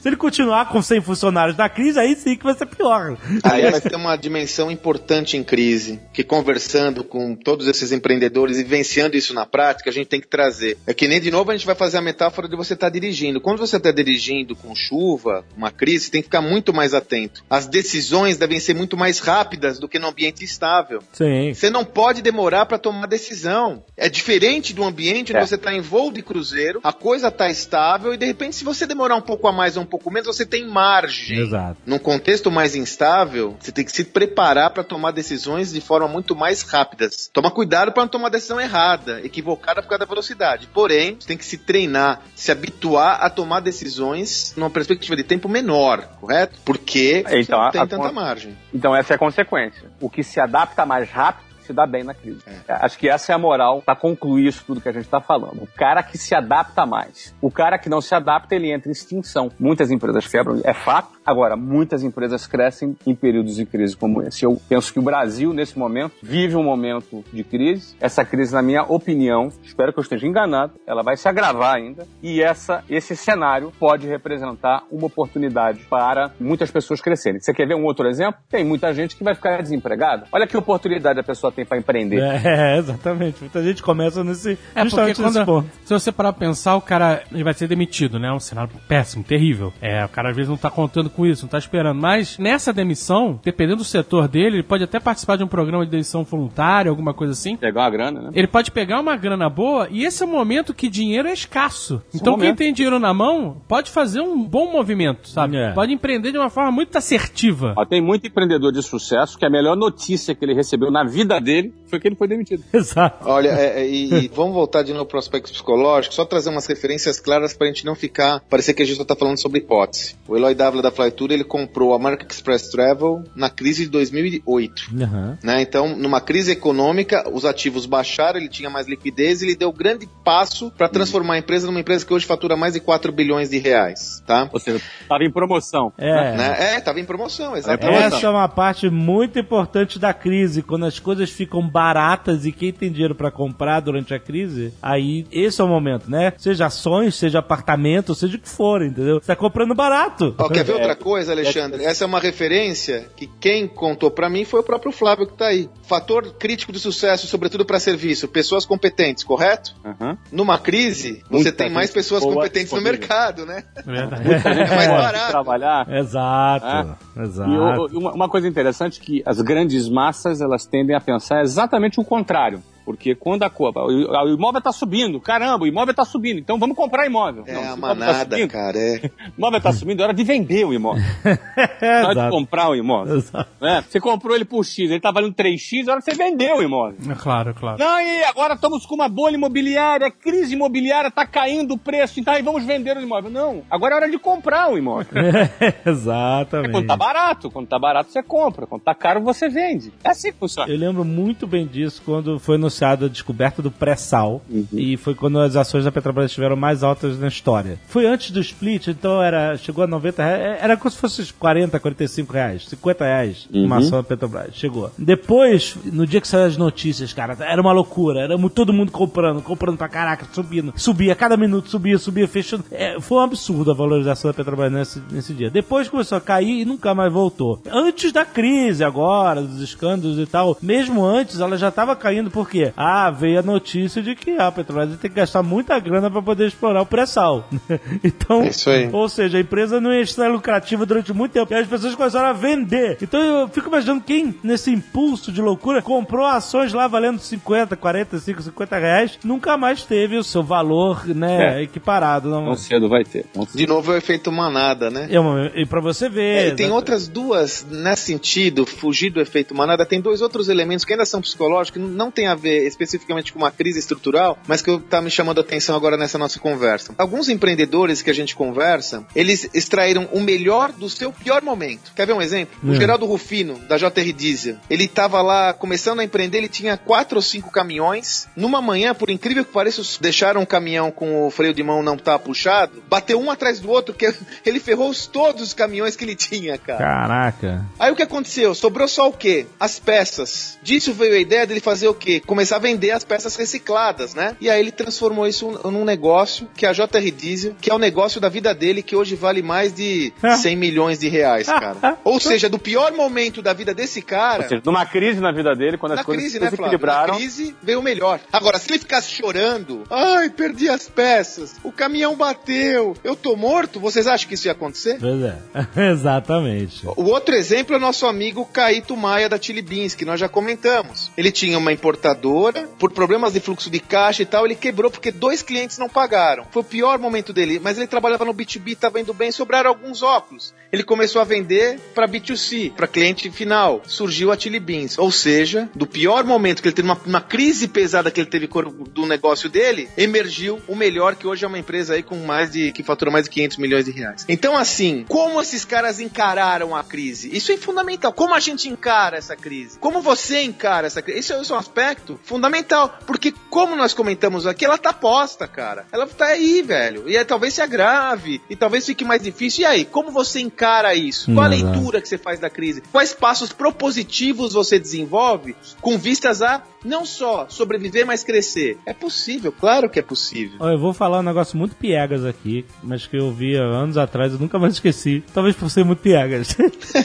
Se 0.00 0.08
ele 0.08 0.16
continuar 0.16 0.68
com 0.68 0.82
100 0.82 1.00
funcionários 1.00 1.56
na 1.56 1.68
crise, 1.68 1.98
aí 1.98 2.14
sim 2.16 2.36
que 2.36 2.44
vai 2.44 2.54
ser 2.54 2.66
pior. 2.66 3.16
Aliás, 3.42 3.80
tem 3.80 3.96
uma 3.96 4.16
dimensão 4.16 4.70
importante 4.70 5.36
em 5.36 5.44
crise, 5.44 6.00
que 6.12 6.24
conversando 6.24 7.04
com 7.04 7.34
todos 7.36 7.66
esses 7.68 7.92
empreendedores 7.92 8.58
e 8.58 8.62
vivenciando 8.64 9.16
isso 9.16 9.32
na 9.32 9.46
prática, 9.46 9.88
a 9.90 9.92
gente 9.92 10.08
tem 10.08 10.20
que 10.20 10.26
trazer. 10.26 10.76
É 10.86 10.92
que 10.92 11.06
nem 11.06 11.20
de 11.20 11.30
novo 11.30 11.50
a 11.50 11.56
gente 11.56 11.66
vai 11.66 11.74
fazer 11.76 11.98
a 11.98 12.02
metáfora 12.02 12.48
de 12.48 12.56
você 12.56 12.74
estar 12.74 12.88
dirigindo. 12.88 13.40
Quando 13.40 13.58
você 13.58 13.76
está 13.76 13.92
dirigindo 13.92 14.56
com 14.56 14.74
chuva, 14.74 15.44
uma 15.56 15.70
crise, 15.70 16.06
você 16.06 16.10
tem 16.10 16.20
que 16.22 16.26
ficar 16.26 16.42
muito 16.42 16.72
mais 16.74 16.92
atento. 16.94 17.42
As 17.48 17.66
decisões 17.66 18.36
devem 18.36 18.58
ser 18.58 18.74
muito 18.74 18.96
mais 18.96 19.18
rápidas 19.20 19.78
do 19.78 19.88
que 19.88 19.98
no 19.98 20.08
ambiente 20.08 20.23
estável. 20.28 21.02
Sim. 21.12 21.52
Você 21.54 21.68
não 21.70 21.84
pode 21.84 22.22
demorar 22.22 22.66
para 22.66 22.78
tomar 22.78 23.06
decisão. 23.06 23.82
É 23.96 24.08
diferente 24.08 24.72
do 24.72 24.84
ambiente 24.84 25.32
onde 25.32 25.42
É. 25.42 25.46
você 25.46 25.54
está 25.56 25.72
em 25.72 25.80
voo 25.80 26.10
de 26.12 26.22
cruzeiro, 26.22 26.80
a 26.82 26.92
coisa 26.92 27.28
está 27.28 27.48
estável 27.48 28.12
e 28.14 28.16
de 28.16 28.26
repente, 28.26 28.56
se 28.56 28.64
você 28.64 28.86
demorar 28.86 29.16
um 29.16 29.20
pouco 29.20 29.46
a 29.48 29.52
mais 29.52 29.76
ou 29.76 29.82
um 29.82 29.86
pouco 29.86 30.10
menos, 30.10 30.26
você 30.26 30.46
tem 30.46 30.66
margem. 30.66 31.38
Exato. 31.40 31.76
Num 31.86 31.98
contexto 31.98 32.50
mais 32.50 32.74
instável, 32.74 33.56
você 33.60 33.72
tem 33.72 33.84
que 33.84 33.92
se 33.92 34.04
preparar 34.04 34.70
para 34.70 34.82
tomar 34.84 35.10
decisões 35.10 35.72
de 35.72 35.80
forma 35.80 36.08
muito 36.08 36.34
mais 36.36 36.62
rápidas. 36.62 37.28
Toma 37.32 37.50
cuidado 37.50 37.92
para 37.92 38.02
não 38.02 38.08
tomar 38.08 38.28
decisão 38.28 38.60
errada, 38.60 39.20
equivocada 39.24 39.82
por 39.82 39.88
causa 39.88 40.00
da 40.00 40.06
velocidade. 40.06 40.68
Porém, 40.72 41.16
você 41.18 41.26
tem 41.28 41.36
que 41.36 41.44
se 41.44 41.58
treinar, 41.58 42.22
se 42.34 42.50
habituar 42.50 43.22
a 43.22 43.28
tomar 43.30 43.60
decisões 43.60 44.54
numa 44.56 44.70
perspectiva 44.70 45.16
de 45.16 45.22
tempo 45.22 45.48
menor, 45.48 46.02
correto? 46.20 46.58
Porque 46.64 47.24
você 47.26 47.40
Então, 47.40 47.58
não 47.58 47.66
a- 47.66 47.70
tem 47.70 47.80
a 47.80 47.86
tanta 47.86 48.12
margem. 48.12 48.56
Então 48.72 48.94
essa 48.94 49.14
é 49.14 49.16
a 49.16 49.18
consequência. 49.18 49.90
O 50.00 50.08
que 50.14 50.22
se 50.22 50.40
adapta 50.40 50.86
mais 50.86 51.10
rápido 51.10 51.53
se 51.64 51.72
dá 51.72 51.86
bem 51.86 52.04
na 52.04 52.14
crise. 52.14 52.42
Acho 52.68 52.98
que 52.98 53.08
essa 53.08 53.32
é 53.32 53.34
a 53.34 53.38
moral 53.38 53.82
para 53.82 53.96
concluir 53.96 54.46
isso 54.46 54.64
tudo 54.66 54.80
que 54.80 54.88
a 54.88 54.92
gente 54.92 55.04
está 55.04 55.20
falando. 55.20 55.62
O 55.62 55.66
cara 55.66 56.02
que 56.02 56.18
se 56.18 56.34
adapta 56.34 56.86
mais. 56.86 57.34
O 57.40 57.50
cara 57.50 57.78
que 57.78 57.88
não 57.88 58.00
se 58.00 58.14
adapta, 58.14 58.54
ele 58.54 58.72
entra 58.72 58.88
em 58.88 58.92
extinção. 58.92 59.50
Muitas 59.58 59.90
empresas 59.90 60.26
quebram, 60.26 60.60
é 60.64 60.74
fato. 60.74 61.18
Agora, 61.24 61.56
muitas 61.56 62.02
empresas 62.02 62.46
crescem 62.46 62.96
em 63.06 63.14
períodos 63.14 63.56
de 63.56 63.64
crise 63.64 63.96
como 63.96 64.22
esse. 64.22 64.44
Eu 64.44 64.60
penso 64.68 64.92
que 64.92 64.98
o 64.98 65.02
Brasil, 65.02 65.52
nesse 65.54 65.78
momento, 65.78 66.14
vive 66.22 66.56
um 66.56 66.62
momento 66.62 67.24
de 67.32 67.42
crise. 67.42 67.96
Essa 68.00 68.24
crise, 68.24 68.52
na 68.52 68.62
minha 68.62 68.82
opinião, 68.82 69.48
espero 69.62 69.92
que 69.92 69.98
eu 69.98 70.02
esteja 70.02 70.26
enganado, 70.26 70.74
ela 70.86 71.02
vai 71.02 71.16
se 71.16 71.28
agravar 71.28 71.76
ainda. 71.76 72.06
E 72.22 72.42
essa, 72.42 72.84
esse 72.88 73.16
cenário 73.16 73.72
pode 73.78 74.06
representar 74.06 74.84
uma 74.90 75.06
oportunidade 75.06 75.84
para 75.88 76.32
muitas 76.38 76.70
pessoas 76.70 77.00
crescerem. 77.00 77.40
Você 77.40 77.54
quer 77.54 77.66
ver 77.66 77.74
um 77.74 77.84
outro 77.84 78.06
exemplo? 78.08 78.40
Tem 78.48 78.64
muita 78.64 78.92
gente 78.92 79.16
que 79.16 79.24
vai 79.24 79.34
ficar 79.34 79.62
desempregada. 79.62 80.26
Olha 80.30 80.46
que 80.46 80.56
oportunidade 80.56 81.18
a 81.18 81.24
pessoa 81.24 81.52
tem 81.54 81.64
para 81.64 81.78
empreender. 81.78 82.20
É, 82.20 82.76
exatamente. 82.78 83.40
Muita 83.40 83.62
gente 83.62 83.82
começa 83.82 84.22
nesse. 84.22 84.52
É, 84.52 84.56
porque 84.56 84.82
justamente 84.84 85.20
nesse 85.20 85.32
quando, 85.34 85.46
ponto. 85.46 85.70
se 85.84 85.92
você 85.92 86.12
parar 86.12 86.32
pra 86.32 86.46
pensar, 86.46 86.76
o 86.76 86.80
cara 86.80 87.22
ele 87.32 87.44
vai 87.44 87.54
ser 87.54 87.68
demitido, 87.68 88.18
né? 88.18 88.28
É 88.28 88.32
um 88.32 88.40
cenário 88.40 88.70
péssimo, 88.88 89.24
terrível. 89.24 89.72
É, 89.80 90.04
o 90.04 90.08
cara 90.08 90.30
às 90.30 90.36
vezes 90.36 90.48
não 90.48 90.56
tá 90.56 90.70
contando 90.70 91.08
com 91.10 91.26
isso, 91.26 91.42
não 91.44 91.50
tá 91.50 91.58
esperando. 91.58 92.00
Mas 92.00 92.38
nessa 92.38 92.72
demissão, 92.72 93.40
dependendo 93.42 93.78
do 93.78 93.84
setor 93.84 94.28
dele, 94.28 94.56
ele 94.56 94.62
pode 94.62 94.84
até 94.84 94.98
participar 95.00 95.36
de 95.36 95.44
um 95.44 95.48
programa 95.48 95.84
de 95.84 95.90
demissão 95.90 96.24
voluntária, 96.24 96.90
alguma 96.90 97.14
coisa 97.14 97.32
assim. 97.32 97.56
Pegar 97.56 97.82
uma 97.82 97.90
grana, 97.90 98.22
né? 98.22 98.30
Ele 98.34 98.46
pode 98.46 98.70
pegar 98.70 99.00
uma 99.00 99.16
grana 99.16 99.48
boa 99.48 99.88
e 99.90 100.04
esse 100.04 100.22
é 100.22 100.26
o 100.26 100.28
momento 100.28 100.74
que 100.74 100.88
dinheiro 100.88 101.28
é 101.28 101.32
escasso. 101.32 102.02
então 102.14 102.34
quem 102.34 102.44
momento. 102.44 102.58
tem 102.58 102.72
dinheiro 102.72 102.98
na 102.98 103.14
mão 103.14 103.62
pode 103.68 103.90
fazer 103.90 104.20
um 104.20 104.42
bom 104.42 104.70
movimento, 104.70 105.28
sabe? 105.28 105.56
É. 105.56 105.72
Pode 105.72 105.92
empreender 105.92 106.32
de 106.32 106.38
uma 106.38 106.50
forma 106.50 106.70
muito 106.70 106.96
assertiva. 106.96 107.74
Ó, 107.76 107.84
tem 107.84 108.00
muito 108.00 108.26
empreendedor 108.26 108.72
de 108.72 108.82
sucesso 108.82 109.38
que 109.38 109.44
a 109.44 109.50
melhor 109.50 109.76
notícia 109.76 110.34
que 110.34 110.44
ele 110.44 110.54
recebeu 110.54 110.90
na 110.90 111.04
vida 111.04 111.40
dele 111.44 111.72
foi 111.94 112.00
que 112.00 112.08
ele 112.08 112.16
foi 112.16 112.28
demitido. 112.28 112.64
Exato. 112.72 113.28
Olha, 113.28 113.50
é, 113.50 113.82
é, 113.82 113.86
e, 113.86 114.24
e 114.24 114.28
vamos 114.28 114.54
voltar 114.54 114.82
de 114.82 114.92
novo 114.92 115.06
para 115.06 115.16
o 115.16 115.18
aspecto 115.18 115.52
psicológico, 115.52 116.14
só 116.14 116.24
trazer 116.24 116.50
umas 116.50 116.66
referências 116.66 117.20
claras 117.20 117.54
para 117.54 117.66
a 117.66 117.70
gente 117.70 117.84
não 117.84 117.94
ficar, 117.94 118.40
parecer 118.50 118.74
que 118.74 118.82
a 118.82 118.86
gente 118.86 118.96
só 118.96 119.02
está 119.02 119.14
falando 119.14 119.40
sobre 119.40 119.58
hipótese. 119.58 120.16
O 120.26 120.36
Eloy 120.36 120.54
Dávila 120.54 120.82
da 120.82 120.90
Flytour, 120.90 121.30
ele 121.30 121.44
comprou 121.44 121.92
a 121.92 121.96
American 121.96 122.26
Express 122.28 122.68
Travel 122.70 123.22
na 123.36 123.48
crise 123.48 123.84
de 123.84 123.90
2008. 123.90 124.90
Aham. 125.00 125.38
Né? 125.42 125.62
Então, 125.62 125.96
numa 125.96 126.20
crise 126.20 126.52
econômica, 126.52 127.28
os 127.30 127.44
ativos 127.44 127.86
baixaram, 127.86 128.38
ele 128.38 128.48
tinha 128.48 128.68
mais 128.68 128.88
liquidez 128.88 129.42
e 129.42 129.46
ele 129.46 129.56
deu 129.56 129.72
grande 129.72 130.08
passo 130.24 130.70
para 130.70 130.88
transformar 130.88 131.34
a 131.34 131.38
empresa 131.38 131.66
numa 131.66 131.80
empresa 131.80 132.04
que 132.04 132.12
hoje 132.12 132.26
fatura 132.26 132.56
mais 132.56 132.74
de 132.74 132.80
4 132.80 133.12
bilhões 133.12 133.50
de 133.50 133.58
reais, 133.58 134.22
tá? 134.26 134.48
Ou 134.52 134.58
seja, 134.58 134.80
estava 135.00 135.24
em 135.24 135.30
promoção. 135.30 135.92
É. 135.98 136.36
Né? 136.36 136.74
É, 136.74 136.80
tava 136.80 137.00
em 137.00 137.04
promoção, 137.04 137.56
exatamente. 137.56 138.02
Essa 138.02 138.26
é 138.26 138.30
uma 138.30 138.48
parte 138.48 138.88
muito 138.88 139.38
importante 139.38 139.98
da 139.98 140.12
crise, 140.12 140.62
quando 140.62 140.86
as 140.86 140.98
coisas 140.98 141.30
ficam 141.34 141.66
baratas 141.68 142.46
e 142.46 142.52
quem 142.52 142.72
tem 142.72 142.90
dinheiro 142.90 143.14
pra 143.14 143.30
comprar 143.30 143.80
durante 143.80 144.14
a 144.14 144.18
crise, 144.18 144.72
aí 144.82 145.26
esse 145.30 145.60
é 145.60 145.64
o 145.64 145.68
momento, 145.68 146.10
né? 146.10 146.32
Seja 146.38 146.66
ações, 146.66 147.14
seja 147.14 147.38
apartamento, 147.40 148.14
seja 148.14 148.36
o 148.36 148.40
que 148.40 148.48
for, 148.48 148.82
entendeu? 148.82 149.20
Você 149.20 149.26
tá 149.26 149.36
comprando 149.36 149.74
barato. 149.74 150.34
Ó, 150.38 150.48
quer 150.48 150.64
ver 150.64 150.72
outra 150.74 150.94
coisa, 150.96 151.32
Alexandre? 151.32 151.84
Essa 151.84 152.04
é 152.04 152.06
uma 152.06 152.20
referência 152.20 153.08
que 153.16 153.26
quem 153.26 153.66
contou 153.66 154.10
pra 154.10 154.28
mim 154.30 154.44
foi 154.44 154.60
o 154.60 154.62
próprio 154.64 154.92
Flávio 154.92 155.26
que 155.26 155.34
tá 155.36 155.46
aí. 155.46 155.68
Fator 155.86 156.32
crítico 156.38 156.72
de 156.72 156.78
sucesso, 156.78 157.26
sobretudo 157.26 157.64
pra 157.64 157.78
serviço, 157.80 158.28
pessoas 158.28 158.64
competentes, 158.64 159.24
correto? 159.24 159.74
Aham. 159.84 160.16
Numa 160.30 160.58
crise, 160.58 161.22
você 161.28 161.34
Muita 161.44 161.52
tem 161.52 161.70
mais 161.70 161.90
pessoas 161.90 162.22
competentes 162.22 162.72
no 162.72 162.78
disponível. 162.78 162.92
mercado, 163.00 163.44
né? 163.46 163.64
Verdade. 163.84 164.22
É 164.24 164.38
mais 164.76 164.86
Pode 164.88 164.88
barato. 165.02 165.30
trabalhar. 165.30 165.86
Exato, 166.28 166.96
exato. 167.20 167.50
E 167.50 167.58
o- 167.58 167.98
uma, 167.98 168.12
uma 168.12 168.28
coisa 168.28 168.46
interessante 168.48 169.00
é 169.00 169.04
que 169.04 169.22
as 169.26 169.40
grandes 169.40 169.88
massas 169.88 170.40
elas 170.40 170.66
tendem 170.66 170.94
a 170.94 171.00
pensar 171.00 171.23
exatamente 171.32 172.00
o 172.00 172.04
contrário. 172.04 172.62
Porque 172.84 173.14
quando 173.14 173.42
a 173.44 173.50
co- 173.50 173.70
o, 173.70 173.88
o 173.88 174.28
imóvel 174.34 174.58
está 174.58 174.70
subindo, 174.72 175.18
caramba, 175.20 175.64
o 175.64 175.66
imóvel 175.66 175.92
está 175.92 176.04
subindo, 176.04 176.38
então 176.38 176.58
vamos 176.58 176.76
comprar 176.76 177.06
imóvel. 177.06 177.44
É 177.46 177.54
Não, 177.54 177.62
a 177.62 177.66
tá 177.70 177.76
manada, 177.76 178.18
subindo, 178.36 178.50
cara. 178.50 178.78
É. 178.78 179.10
O 179.34 179.38
imóvel 179.38 179.58
está 179.58 179.72
subindo, 179.72 180.00
é 180.00 180.04
hora 180.04 180.14
de 180.14 180.22
vender 180.24 180.64
o 180.66 180.72
imóvel. 180.74 181.02
É 181.80 182.02
de 182.04 182.10
Exato. 182.12 182.30
comprar 182.30 182.68
o 182.70 182.74
imóvel. 182.74 183.16
Exato. 183.16 183.50
né? 183.60 183.84
Você 183.88 184.00
comprou 184.00 184.34
ele 184.34 184.44
por 184.44 184.64
X, 184.64 184.78
ele 184.86 184.96
está 184.96 185.10
valendo 185.10 185.34
3X, 185.34 185.86
é 185.86 185.90
hora 185.90 186.00
que 186.00 186.10
você 186.10 186.16
vendeu 186.16 186.56
o 186.58 186.62
imóvel. 186.62 186.96
É 187.10 187.14
claro, 187.14 187.54
claro. 187.54 187.78
Não, 187.78 188.00
e 188.00 188.24
agora 188.24 188.54
estamos 188.54 188.84
com 188.86 188.94
uma 188.94 189.08
bolha 189.08 189.34
imobiliária, 189.34 190.10
crise 190.10 190.54
imobiliária, 190.54 191.08
está 191.08 191.26
caindo 191.26 191.74
o 191.74 191.78
preço, 191.78 192.20
então 192.20 192.32
aí 192.34 192.42
vamos 192.42 192.64
vender 192.64 192.96
o 192.96 193.00
imóvel. 193.00 193.30
Não, 193.30 193.62
agora 193.70 193.94
é 193.94 193.96
hora 193.96 194.10
de 194.10 194.18
comprar 194.18 194.70
o 194.70 194.78
imóvel. 194.78 195.06
Exatamente. 195.86 196.72
Quando 196.72 196.86
tá 196.86 196.96
barato, 196.96 197.50
quando 197.50 197.66
tá 197.68 197.78
barato 197.78 198.10
você 198.10 198.22
compra, 198.22 198.66
quando 198.66 198.82
tá 198.82 198.94
caro 198.94 199.20
você 199.22 199.48
vende. 199.48 199.92
É 200.02 200.10
assim 200.10 200.32
que 200.32 200.38
funciona. 200.38 200.70
Eu 200.70 200.78
lembro 200.78 201.04
muito 201.04 201.46
bem 201.46 201.66
disso 201.66 202.02
quando 202.04 202.38
foi 202.38 202.58
anunciada 202.74 203.06
a 203.06 203.08
descoberta 203.08 203.62
do 203.62 203.70
pré-sal. 203.70 204.42
E 204.72 204.96
foi 204.96 205.14
quando 205.14 205.38
as 205.38 205.56
ações 205.56 205.84
da 205.84 205.92
Petrobras 205.92 206.26
estiveram 206.26 206.56
mais 206.56 206.82
altas 206.82 207.18
na 207.18 207.28
história. 207.28 207.78
Foi 207.86 208.06
antes 208.06 208.30
do 208.30 208.40
split, 208.40 208.88
então 208.88 209.22
era 209.22 209.56
chegou 209.56 209.84
a 209.84 209.86
90 209.86 210.22
reais. 210.22 210.58
Era 210.60 210.76
como 210.76 210.90
se 210.90 210.98
fosse 210.98 211.32
40, 211.32 211.78
45 211.78 212.32
reais, 212.32 212.68
50 212.68 213.04
reais 213.04 213.48
uma 213.52 213.78
ação 213.78 213.98
da 213.98 214.04
Petrobras. 214.04 214.54
Chegou. 214.54 214.90
Depois, 214.98 215.76
no 215.84 216.06
dia 216.06 216.20
que 216.20 216.28
saiu 216.28 216.44
as 216.44 216.56
notícias, 216.56 217.12
cara, 217.12 217.36
era 217.40 217.60
uma 217.60 217.72
loucura. 217.72 218.20
Era 218.20 218.36
todo 218.48 218.72
mundo 218.72 218.90
comprando, 218.90 219.40
comprando 219.42 219.76
pra 219.76 219.88
caraca, 219.88 220.26
subindo. 220.32 220.72
Subia, 220.76 221.14
cada 221.14 221.36
minuto 221.36 221.70
subia, 221.70 221.98
subia, 221.98 222.26
fechando. 222.26 222.64
É, 222.70 223.00
foi 223.00 223.18
um 223.18 223.22
absurdo 223.22 223.70
a 223.70 223.74
valorização 223.74 224.30
da 224.30 224.34
Petrobras 224.34 224.72
nesse, 224.72 225.02
nesse 225.10 225.32
dia. 225.32 225.50
Depois 225.50 225.88
começou 225.88 226.18
a 226.18 226.20
cair 226.20 226.62
e 226.62 226.64
nunca 226.64 226.94
mais 226.94 227.12
voltou. 227.12 227.60
Antes 227.70 228.12
da 228.12 228.24
crise 228.24 228.82
agora, 228.82 229.42
dos 229.42 229.60
escândalos 229.60 230.18
e 230.18 230.26
tal, 230.26 230.56
mesmo 230.60 231.04
antes, 231.04 231.40
ela 231.40 231.56
já 231.56 231.68
estava 231.68 231.94
caindo 231.96 232.30
porque 232.30 232.63
quê? 232.66 232.72
Ah, 232.76 233.10
veio 233.10 233.38
a 233.38 233.42
notícia 233.42 234.02
de 234.02 234.14
que 234.14 234.32
a 234.32 234.50
Petrobras 234.52 234.90
tem 234.98 235.10
que 235.10 235.16
gastar 235.16 235.42
muita 235.42 235.78
grana 235.78 236.10
para 236.10 236.22
poder 236.22 236.46
explorar 236.48 236.82
o 236.82 236.86
pré-sal. 236.86 237.48
então, 238.02 238.42
É 238.42 238.48
isso 238.48 238.70
aí. 238.70 238.88
ou 238.92 239.08
seja, 239.08 239.38
a 239.38 239.40
empresa 239.40 239.80
não 239.80 239.92
ia 239.92 240.00
estar 240.02 240.28
lucrativa 240.30 240.84
durante 240.86 241.12
muito 241.12 241.32
tempo. 241.32 241.52
E 241.52 241.56
as 241.56 241.66
pessoas 241.66 241.94
começaram 241.94 242.28
a 242.28 242.32
vender. 242.32 242.98
Então 243.02 243.20
eu 243.20 243.48
fico 243.48 243.68
imaginando 243.68 244.02
quem, 244.02 244.34
nesse 244.42 244.70
impulso 244.70 245.30
de 245.32 245.40
loucura, 245.40 245.82
comprou 245.82 246.24
ações 246.26 246.72
lá 246.72 246.86
valendo 246.88 247.18
50, 247.18 247.76
45, 247.76 248.42
50 248.42 248.78
reais, 248.78 249.18
nunca 249.24 249.56
mais 249.56 249.84
teve 249.84 250.16
o 250.16 250.24
seu 250.24 250.42
valor, 250.42 251.06
né, 251.06 251.60
É. 251.60 251.62
equiparado. 251.62 252.28
Não, 252.28 252.44
Tão 252.44 252.54
cedo 252.56 252.88
vai 252.88 253.04
ter. 253.04 253.24
Tão 253.32 253.44
cedo. 253.46 253.56
De 253.56 253.66
novo 253.66 253.92
é 253.92 253.94
o 253.94 253.98
efeito 253.98 254.30
manada, 254.32 254.90
né? 254.90 255.06
É 255.10 255.18
uma- 255.20 255.50
e 255.54 255.64
pra 255.66 255.80
você 255.80 256.08
ver. 256.08 256.22
É, 256.24 256.48
e 256.48 256.52
tem 256.56 256.70
outras 256.70 257.08
duas, 257.08 257.66
nesse 257.70 258.02
sentido, 258.06 258.66
fugir 258.66 259.10
do 259.10 259.20
efeito 259.20 259.54
manada, 259.54 259.84
tem 259.86 260.00
dois 260.00 260.20
outros 260.22 260.48
elementos 260.48 260.84
que 260.84 260.92
ainda 260.92 261.04
são 261.04 261.20
psicológicos, 261.20 261.80
que 261.82 261.88
não 261.88 262.10
tem 262.10 262.26
a 262.26 262.34
ver 262.34 262.53
especificamente 262.66 263.32
com 263.32 263.38
uma 263.38 263.50
crise 263.50 263.78
estrutural, 263.78 264.38
mas 264.46 264.62
que 264.62 264.78
tá 264.80 265.00
me 265.00 265.10
chamando 265.10 265.38
a 265.38 265.40
atenção 265.42 265.74
agora 265.76 265.96
nessa 265.96 266.18
nossa 266.18 266.38
conversa. 266.38 266.94
Alguns 266.98 267.28
empreendedores 267.28 268.02
que 268.02 268.10
a 268.10 268.14
gente 268.14 268.34
conversa, 268.36 269.04
eles 269.14 269.48
extraíram 269.52 270.08
o 270.12 270.20
melhor 270.20 270.72
do 270.72 270.88
seu 270.88 271.12
pior 271.12 271.42
momento. 271.42 271.92
Quer 271.94 272.06
ver 272.06 272.12
um 272.12 272.22
exemplo? 272.22 272.56
O 272.62 272.72
É. 272.72 272.76
Geraldo 272.76 273.06
Rufino, 273.06 273.58
da 273.68 273.76
JR 273.76 274.12
Diesel, 274.12 274.56
ele 274.70 274.86
tava 274.88 275.20
lá 275.22 275.52
começando 275.52 276.00
a 276.00 276.04
empreender, 276.04 276.38
ele 276.38 276.48
tinha 276.48 276.76
quatro 276.76 277.16
ou 277.16 277.22
cinco 277.22 277.50
caminhões. 277.50 278.26
Numa 278.36 278.60
manhã, 278.60 278.94
por 278.94 279.10
incrível 279.10 279.44
que 279.44 279.52
pareça, 279.52 279.82
deixaram 280.00 280.42
um 280.42 280.46
caminhão 280.46 280.90
com 280.90 281.26
o 281.26 281.30
freio 281.30 281.54
de 281.54 281.62
mão 281.62 281.82
não 281.82 281.96
tá 281.96 282.18
puxado, 282.18 282.82
bateu 282.88 283.20
um 283.20 283.30
atrás 283.30 283.60
do 283.60 283.70
outro, 283.70 283.94
que 283.94 284.12
ele 284.44 284.60
ferrou 284.60 284.88
os- 284.90 285.06
todos 285.06 285.42
os 285.42 285.54
caminhões 285.54 285.96
que 285.96 286.04
ele 286.04 286.14
tinha, 286.14 286.58
cara. 286.58 286.78
Caraca. 286.78 287.64
Aí 287.78 287.90
o 287.92 287.96
que 287.96 288.02
aconteceu? 288.02 288.54
Sobrou 288.54 288.88
só 288.88 289.08
o 289.08 289.12
quê? 289.12 289.46
As 289.58 289.78
peças. 289.78 290.58
Disso 290.62 290.92
veio 290.92 291.14
a 291.14 291.18
ideia 291.18 291.46
dele 291.46 291.60
fazer 291.60 291.88
o 291.88 291.94
quê? 291.94 292.20
Começar 292.20 292.43
a 292.52 292.58
vender 292.58 292.90
as 292.90 293.04
peças 293.04 293.36
recicladas, 293.36 294.14
né? 294.14 294.36
E 294.40 294.48
aí 294.50 294.60
ele 294.60 294.72
transformou 294.72 295.26
isso 295.26 295.50
num 295.64 295.84
negócio 295.84 296.48
que 296.54 296.66
é 296.66 296.68
a 296.68 296.72
JR 296.72 297.10
Diesel, 297.16 297.54
que 297.60 297.70
é 297.70 297.74
o 297.74 297.78
negócio 297.78 298.20
da 298.20 298.28
vida 298.28 298.54
dele, 298.54 298.82
que 298.82 298.96
hoje 298.96 299.14
vale 299.14 299.42
mais 299.42 299.72
de 299.72 300.12
100 300.20 300.56
milhões 300.56 300.98
de 300.98 301.08
reais, 301.08 301.46
cara. 301.46 301.98
Ou 302.04 302.20
seja, 302.20 302.48
do 302.48 302.58
pior 302.58 302.92
momento 302.92 303.42
da 303.42 303.52
vida 303.52 303.74
desse 303.74 304.02
cara. 304.02 304.42
Ou 304.42 304.48
seja, 304.48 304.62
numa 304.64 304.86
crise 304.86 305.20
na 305.20 305.32
vida 305.32 305.54
dele, 305.54 305.78
quando 305.78 305.92
as 305.92 305.98
Na 305.98 306.04
coisas 306.04 306.24
crise, 306.24 306.38
se 306.38 306.44
né, 306.44 306.50
Flávio? 306.50 306.78
Na 306.84 307.14
crise 307.14 307.56
veio 307.62 307.80
o 307.80 307.82
melhor. 307.82 308.20
Agora, 308.32 308.58
se 308.58 308.70
ele 308.70 308.78
ficasse 308.78 309.10
chorando, 309.10 309.84
ai, 309.90 310.30
perdi 310.30 310.68
as 310.68 310.88
peças, 310.88 311.56
o 311.62 311.72
caminhão 311.72 312.16
bateu, 312.16 312.96
eu 313.02 313.16
tô 313.16 313.36
morto, 313.36 313.80
vocês 313.80 314.06
acham 314.06 314.28
que 314.28 314.34
isso 314.34 314.46
ia 314.46 314.52
acontecer? 314.52 314.98
Pois 315.00 315.22
é. 315.22 315.38
Exatamente. 315.90 316.86
O 316.96 317.04
outro 317.04 317.34
exemplo 317.34 317.74
é 317.74 317.78
o 317.78 317.80
nosso 317.80 318.06
amigo 318.06 318.44
Caíto 318.46 318.96
Maia 318.96 319.28
da 319.28 319.40
Chili 319.40 319.62
Beans, 319.62 319.94
que 319.94 320.04
nós 320.04 320.20
já 320.20 320.28
comentamos. 320.28 321.10
Ele 321.16 321.30
tinha 321.30 321.58
uma 321.58 321.72
importadora, 321.72 322.33
por 322.78 322.90
problemas 322.92 323.32
de 323.32 323.40
fluxo 323.40 323.70
de 323.70 323.80
caixa 323.80 324.22
e 324.22 324.26
tal, 324.26 324.44
ele 324.44 324.54
quebrou 324.54 324.90
porque 324.90 325.10
dois 325.10 325.42
clientes 325.42 325.78
não 325.78 325.88
pagaram. 325.88 326.46
Foi 326.50 326.62
o 326.62 326.64
pior 326.64 326.98
momento 326.98 327.32
dele, 327.32 327.60
mas 327.62 327.76
ele 327.76 327.86
trabalhava 327.86 328.24
no 328.24 328.34
B2B, 328.34 328.72
estava 328.72 329.00
indo 329.00 329.14
bem, 329.14 329.30
sobraram 329.30 329.70
alguns 329.70 330.02
óculos. 330.02 330.54
Ele 330.72 330.82
começou 330.82 331.20
a 331.20 331.24
vender 331.24 331.78
para 331.94 332.08
B2C, 332.08 332.72
para 332.72 332.88
cliente 332.88 333.30
final. 333.30 333.82
Surgiu 333.86 334.32
a 334.32 334.38
Chili 334.38 334.58
Beans. 334.58 334.98
Ou 334.98 335.12
seja, 335.12 335.70
do 335.74 335.86
pior 335.86 336.24
momento 336.24 336.60
que 336.60 336.68
ele 336.68 336.74
teve, 336.74 336.88
uma, 336.88 337.00
uma 337.06 337.20
crise 337.20 337.68
pesada 337.68 338.10
que 338.10 338.20
ele 338.20 338.28
teve 338.28 338.48
do 338.90 339.06
negócio 339.06 339.48
dele, 339.48 339.88
emergiu 339.96 340.60
o 340.66 340.74
melhor, 340.74 341.14
que 341.14 341.26
hoje 341.26 341.44
é 341.44 341.48
uma 341.48 341.58
empresa 341.58 341.94
aí 341.94 342.02
com 342.02 342.16
mais 342.16 342.50
de, 342.50 342.72
que 342.72 342.82
fatura 342.82 343.10
mais 343.10 343.24
de 343.24 343.30
500 343.30 343.56
milhões 343.58 343.84
de 343.84 343.92
reais. 343.92 344.24
Então, 344.28 344.56
assim, 344.56 345.04
como 345.08 345.40
esses 345.40 345.64
caras 345.64 346.00
encararam 346.00 346.74
a 346.74 346.82
crise? 346.82 347.34
Isso 347.34 347.52
é 347.52 347.56
fundamental. 347.56 348.12
Como 348.12 348.34
a 348.34 348.40
gente 348.40 348.68
encara 348.68 349.16
essa 349.16 349.36
crise? 349.36 349.78
Como 349.78 350.02
você 350.02 350.42
encara 350.42 350.86
essa 350.86 351.00
crise? 351.00 351.18
É, 351.18 351.20
isso 351.20 351.52
é 351.52 351.56
um 351.56 351.58
aspecto 351.58 352.18
fundamental. 352.24 352.98
Porque, 353.06 353.32
como 353.50 353.76
nós 353.76 353.94
comentamos 353.94 354.46
aqui, 354.46 354.64
ela 354.64 354.78
tá 354.78 354.92
posta, 354.92 355.46
cara. 355.46 355.86
Ela 355.92 356.06
tá 356.06 356.26
aí, 356.26 356.62
velho. 356.62 357.08
E 357.08 357.16
aí, 357.16 357.24
talvez 357.24 357.54
se 357.54 357.62
agrave. 357.62 358.40
E 358.48 358.56
talvez 358.56 358.86
fique 358.86 359.04
mais 359.04 359.22
difícil. 359.22 359.62
E 359.62 359.66
aí, 359.66 359.84
como 359.84 360.10
você 360.10 360.40
encara 360.40 360.94
isso? 360.94 361.32
Qual 361.32 361.44
a 361.44 361.54
Exato. 361.54 361.72
leitura 361.72 362.00
que 362.00 362.08
você 362.08 362.18
faz 362.18 362.40
da 362.40 362.50
crise? 362.50 362.82
Quais 362.92 363.12
passos 363.12 363.52
propositivos 363.52 364.54
você 364.54 364.78
desenvolve 364.78 365.56
com 365.80 365.96
vistas 365.98 366.42
a 366.42 366.62
não 366.84 367.04
só 367.04 367.46
sobreviver, 367.48 368.06
mas 368.06 368.22
crescer? 368.22 368.78
É 368.84 368.92
possível, 368.92 369.50
claro 369.52 369.88
que 369.88 369.98
é 369.98 370.02
possível. 370.02 370.58
Eu 370.60 370.78
vou 370.78 370.92
falar 370.92 371.20
um 371.20 371.22
negócio 371.22 371.56
muito 371.56 371.74
piegas 371.76 372.24
aqui, 372.24 372.64
mas 372.82 373.06
que 373.06 373.16
eu 373.16 373.32
vi 373.32 373.56
há 373.56 373.62
anos 373.62 373.96
atrás, 373.96 374.32
eu 374.32 374.38
nunca 374.38 374.58
mais 374.58 374.74
esqueci. 374.74 375.24
Talvez 375.32 375.56
por 375.56 375.70
ser 375.70 375.84
muito 375.84 376.00
piegas. 376.00 376.56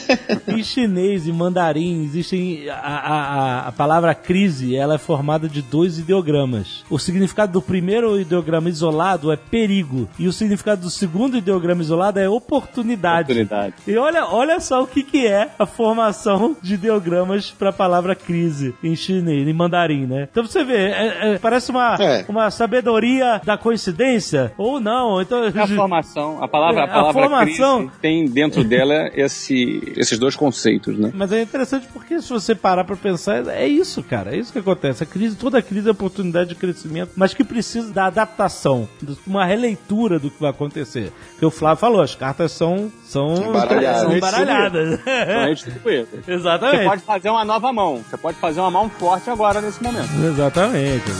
em 0.47 0.63
chinês 0.63 1.27
e 1.27 1.31
mandarim 1.31 2.03
existem 2.03 2.69
a, 2.69 2.75
a, 2.75 2.99
a, 2.99 3.67
a 3.67 3.71
palavra 3.71 4.13
crise, 4.13 4.75
ela 4.75 4.98
formada 4.99 5.47
de 5.49 5.61
dois 5.61 5.97
ideogramas. 5.97 6.83
O 6.89 6.99
significado 6.99 7.51
do 7.53 7.61
primeiro 7.61 8.19
ideograma 8.19 8.69
isolado 8.69 9.31
é 9.31 9.35
perigo 9.37 10.07
e 10.19 10.27
o 10.27 10.33
significado 10.33 10.81
do 10.81 10.89
segundo 10.89 11.37
ideograma 11.37 11.81
isolado 11.81 12.19
é 12.19 12.29
oportunidade. 12.29 13.31
Oportunidade. 13.31 13.73
E 13.87 13.97
olha, 13.97 14.25
olha 14.27 14.59
só 14.59 14.83
o 14.83 14.87
que, 14.87 15.01
que 15.03 15.25
é 15.25 15.49
a 15.57 15.65
formação 15.65 16.55
de 16.61 16.73
ideogramas 16.75 17.49
para 17.51 17.69
a 17.69 17.73
palavra 17.73 18.13
crise 18.15 18.75
em 18.83 18.95
chinês, 18.95 19.47
em 19.47 19.53
mandarim, 19.53 20.05
né? 20.05 20.27
Então 20.31 20.45
você 20.45 20.63
vê, 20.63 20.75
é- 20.89 21.33
é- 21.33 21.39
parece 21.39 21.71
uma, 21.71 21.95
É. 21.95 22.25
uma 22.27 22.51
sabedoria 22.51 23.41
da 23.45 23.57
coincidência 23.57 24.51
ou 24.57 24.79
não. 24.79 25.21
Então, 25.21 25.43
É 25.43 25.47
a 25.59 25.67
formação, 25.67 26.43
a 26.43 26.47
palavra, 26.47 26.81
É, 26.81 26.83
a 26.83 26.85
a 26.85 26.87
palavra 26.89 27.13
formação- 27.13 27.79
crise 27.87 27.99
tem 28.01 28.25
dentro 28.29 28.63
dela 28.63 29.09
esse, 29.13 29.93
esses 29.95 30.17
dois 30.19 30.35
conceitos, 30.35 30.97
né? 30.97 31.11
Mas 31.13 31.31
é 31.31 31.41
interessante 31.41 31.87
porque 31.93 32.21
se 32.21 32.29
você 32.29 32.53
parar 32.53 32.83
pra 32.83 32.95
pensar, 32.95 33.47
é 33.47 33.67
isso, 33.67 34.03
cara. 34.03 34.35
É 34.35 34.37
isso 34.37 34.51
que 34.51 34.59
acontece. 34.59 34.88
A 34.89 35.05
crise, 35.05 35.35
toda 35.35 35.61
crise 35.61 35.87
é 35.87 35.91
oportunidade 35.91 36.49
de 36.49 36.55
crescimento, 36.55 37.11
mas 37.15 37.33
que 37.33 37.43
precisa 37.43 37.91
da 37.93 38.05
adaptação, 38.05 38.87
de 39.01 39.17
uma 39.25 39.45
releitura 39.45 40.17
do 40.19 40.29
que 40.29 40.39
vai 40.39 40.49
acontecer. 40.49 41.11
Porque 41.31 41.45
o 41.45 41.51
Flávio 41.51 41.79
falou, 41.79 42.01
as 42.01 42.15
cartas 42.15 42.51
são 42.51 42.91
são 43.05 43.35
Embaralhadas. 43.35 44.01
são 44.01 44.15
embaralhadas. 44.17 44.99
Distribuído. 45.55 46.07
Você 46.23 46.31
Exatamente. 46.33 46.85
pode 46.85 47.01
fazer 47.01 47.29
uma 47.29 47.43
nova 47.43 47.73
mão. 47.73 48.03
Você 48.07 48.17
pode 48.17 48.37
fazer 48.37 48.59
uma 48.59 48.71
mão 48.71 48.89
forte 48.89 49.29
agora 49.29 49.61
nesse 49.61 49.81
momento. 49.83 50.09
Exatamente. 50.23 51.11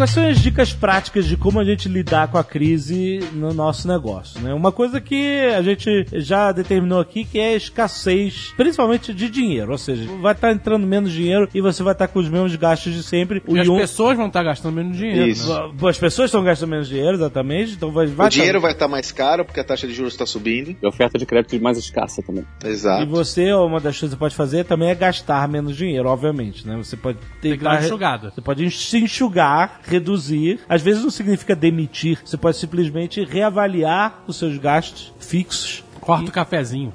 Quais 0.00 0.12
são 0.12 0.26
as 0.26 0.40
dicas 0.40 0.72
práticas 0.72 1.26
de 1.26 1.36
como 1.36 1.60
a 1.60 1.64
gente 1.64 1.86
lidar 1.86 2.28
com 2.28 2.38
a 2.38 2.42
crise 2.42 3.20
no 3.34 3.52
nosso 3.52 3.86
negócio? 3.86 4.40
Né? 4.40 4.54
Uma 4.54 4.72
coisa 4.72 4.98
que 4.98 5.40
a 5.54 5.60
gente 5.60 6.06
já 6.14 6.52
determinou 6.52 6.98
aqui 6.98 7.22
que 7.22 7.38
é 7.38 7.48
a 7.52 7.56
escassez, 7.56 8.54
principalmente 8.56 9.12
de 9.12 9.28
dinheiro. 9.28 9.70
Ou 9.72 9.76
seja, 9.76 10.10
vai 10.22 10.32
estar 10.32 10.52
entrando 10.52 10.86
menos 10.86 11.12
dinheiro 11.12 11.46
e 11.52 11.60
você 11.60 11.82
vai 11.82 11.92
estar 11.92 12.08
com 12.08 12.18
os 12.18 12.30
mesmos 12.30 12.56
gastos 12.56 12.94
de 12.94 13.02
sempre. 13.02 13.42
E 13.46 13.60
as 13.60 13.66
Yun- 13.66 13.76
pessoas 13.76 14.16
vão 14.16 14.28
estar 14.28 14.42
gastando 14.42 14.72
menos 14.72 14.96
dinheiro. 14.96 15.28
Isso. 15.28 15.52
né? 15.52 15.90
As 15.90 15.98
pessoas 15.98 16.28
estão 16.30 16.42
gastando 16.42 16.70
menos 16.70 16.88
dinheiro, 16.88 17.16
exatamente. 17.16 17.74
Então 17.74 17.92
vai, 17.92 18.06
vai 18.06 18.28
o 18.28 18.30
dinheiro 18.30 18.58
vai 18.58 18.72
estar 18.72 18.88
mais 18.88 19.12
caro 19.12 19.44
porque 19.44 19.60
a 19.60 19.64
taxa 19.64 19.86
de 19.86 19.92
juros 19.92 20.14
está 20.14 20.24
subindo. 20.24 20.70
E 20.82 20.86
a 20.86 20.88
oferta 20.88 21.18
de 21.18 21.26
crédito 21.26 21.60
mais 21.62 21.76
escassa 21.76 22.22
também. 22.22 22.46
E 22.64 22.68
Exato. 22.68 23.06
você, 23.06 23.52
uma 23.52 23.78
das 23.78 23.98
coisas 24.00 24.14
que 24.14 24.16
você 24.16 24.16
pode 24.18 24.34
fazer 24.34 24.64
também 24.64 24.88
é 24.88 24.94
gastar 24.94 25.46
menos 25.46 25.76
dinheiro, 25.76 26.08
obviamente, 26.08 26.66
né? 26.66 26.74
Você 26.78 26.96
pode 26.96 27.18
Tem 27.42 27.58
que 27.58 27.62
dar 27.62 27.72
uma 27.72 27.80
enxugada. 27.84 28.30
Você 28.30 28.40
pode 28.40 28.70
se 28.70 28.96
enxugar, 28.96 29.82
reduzir. 29.90 30.60
Às 30.68 30.82
vezes 30.82 31.02
não 31.02 31.10
significa 31.10 31.54
demitir. 31.54 32.18
Você 32.24 32.36
pode 32.36 32.56
simplesmente 32.56 33.24
reavaliar 33.24 34.22
os 34.26 34.36
seus 34.36 34.56
gastos 34.58 35.12
fixos. 35.18 35.84
Corta 36.00 36.30
o 36.30 36.32
cafezinho. 36.32 36.92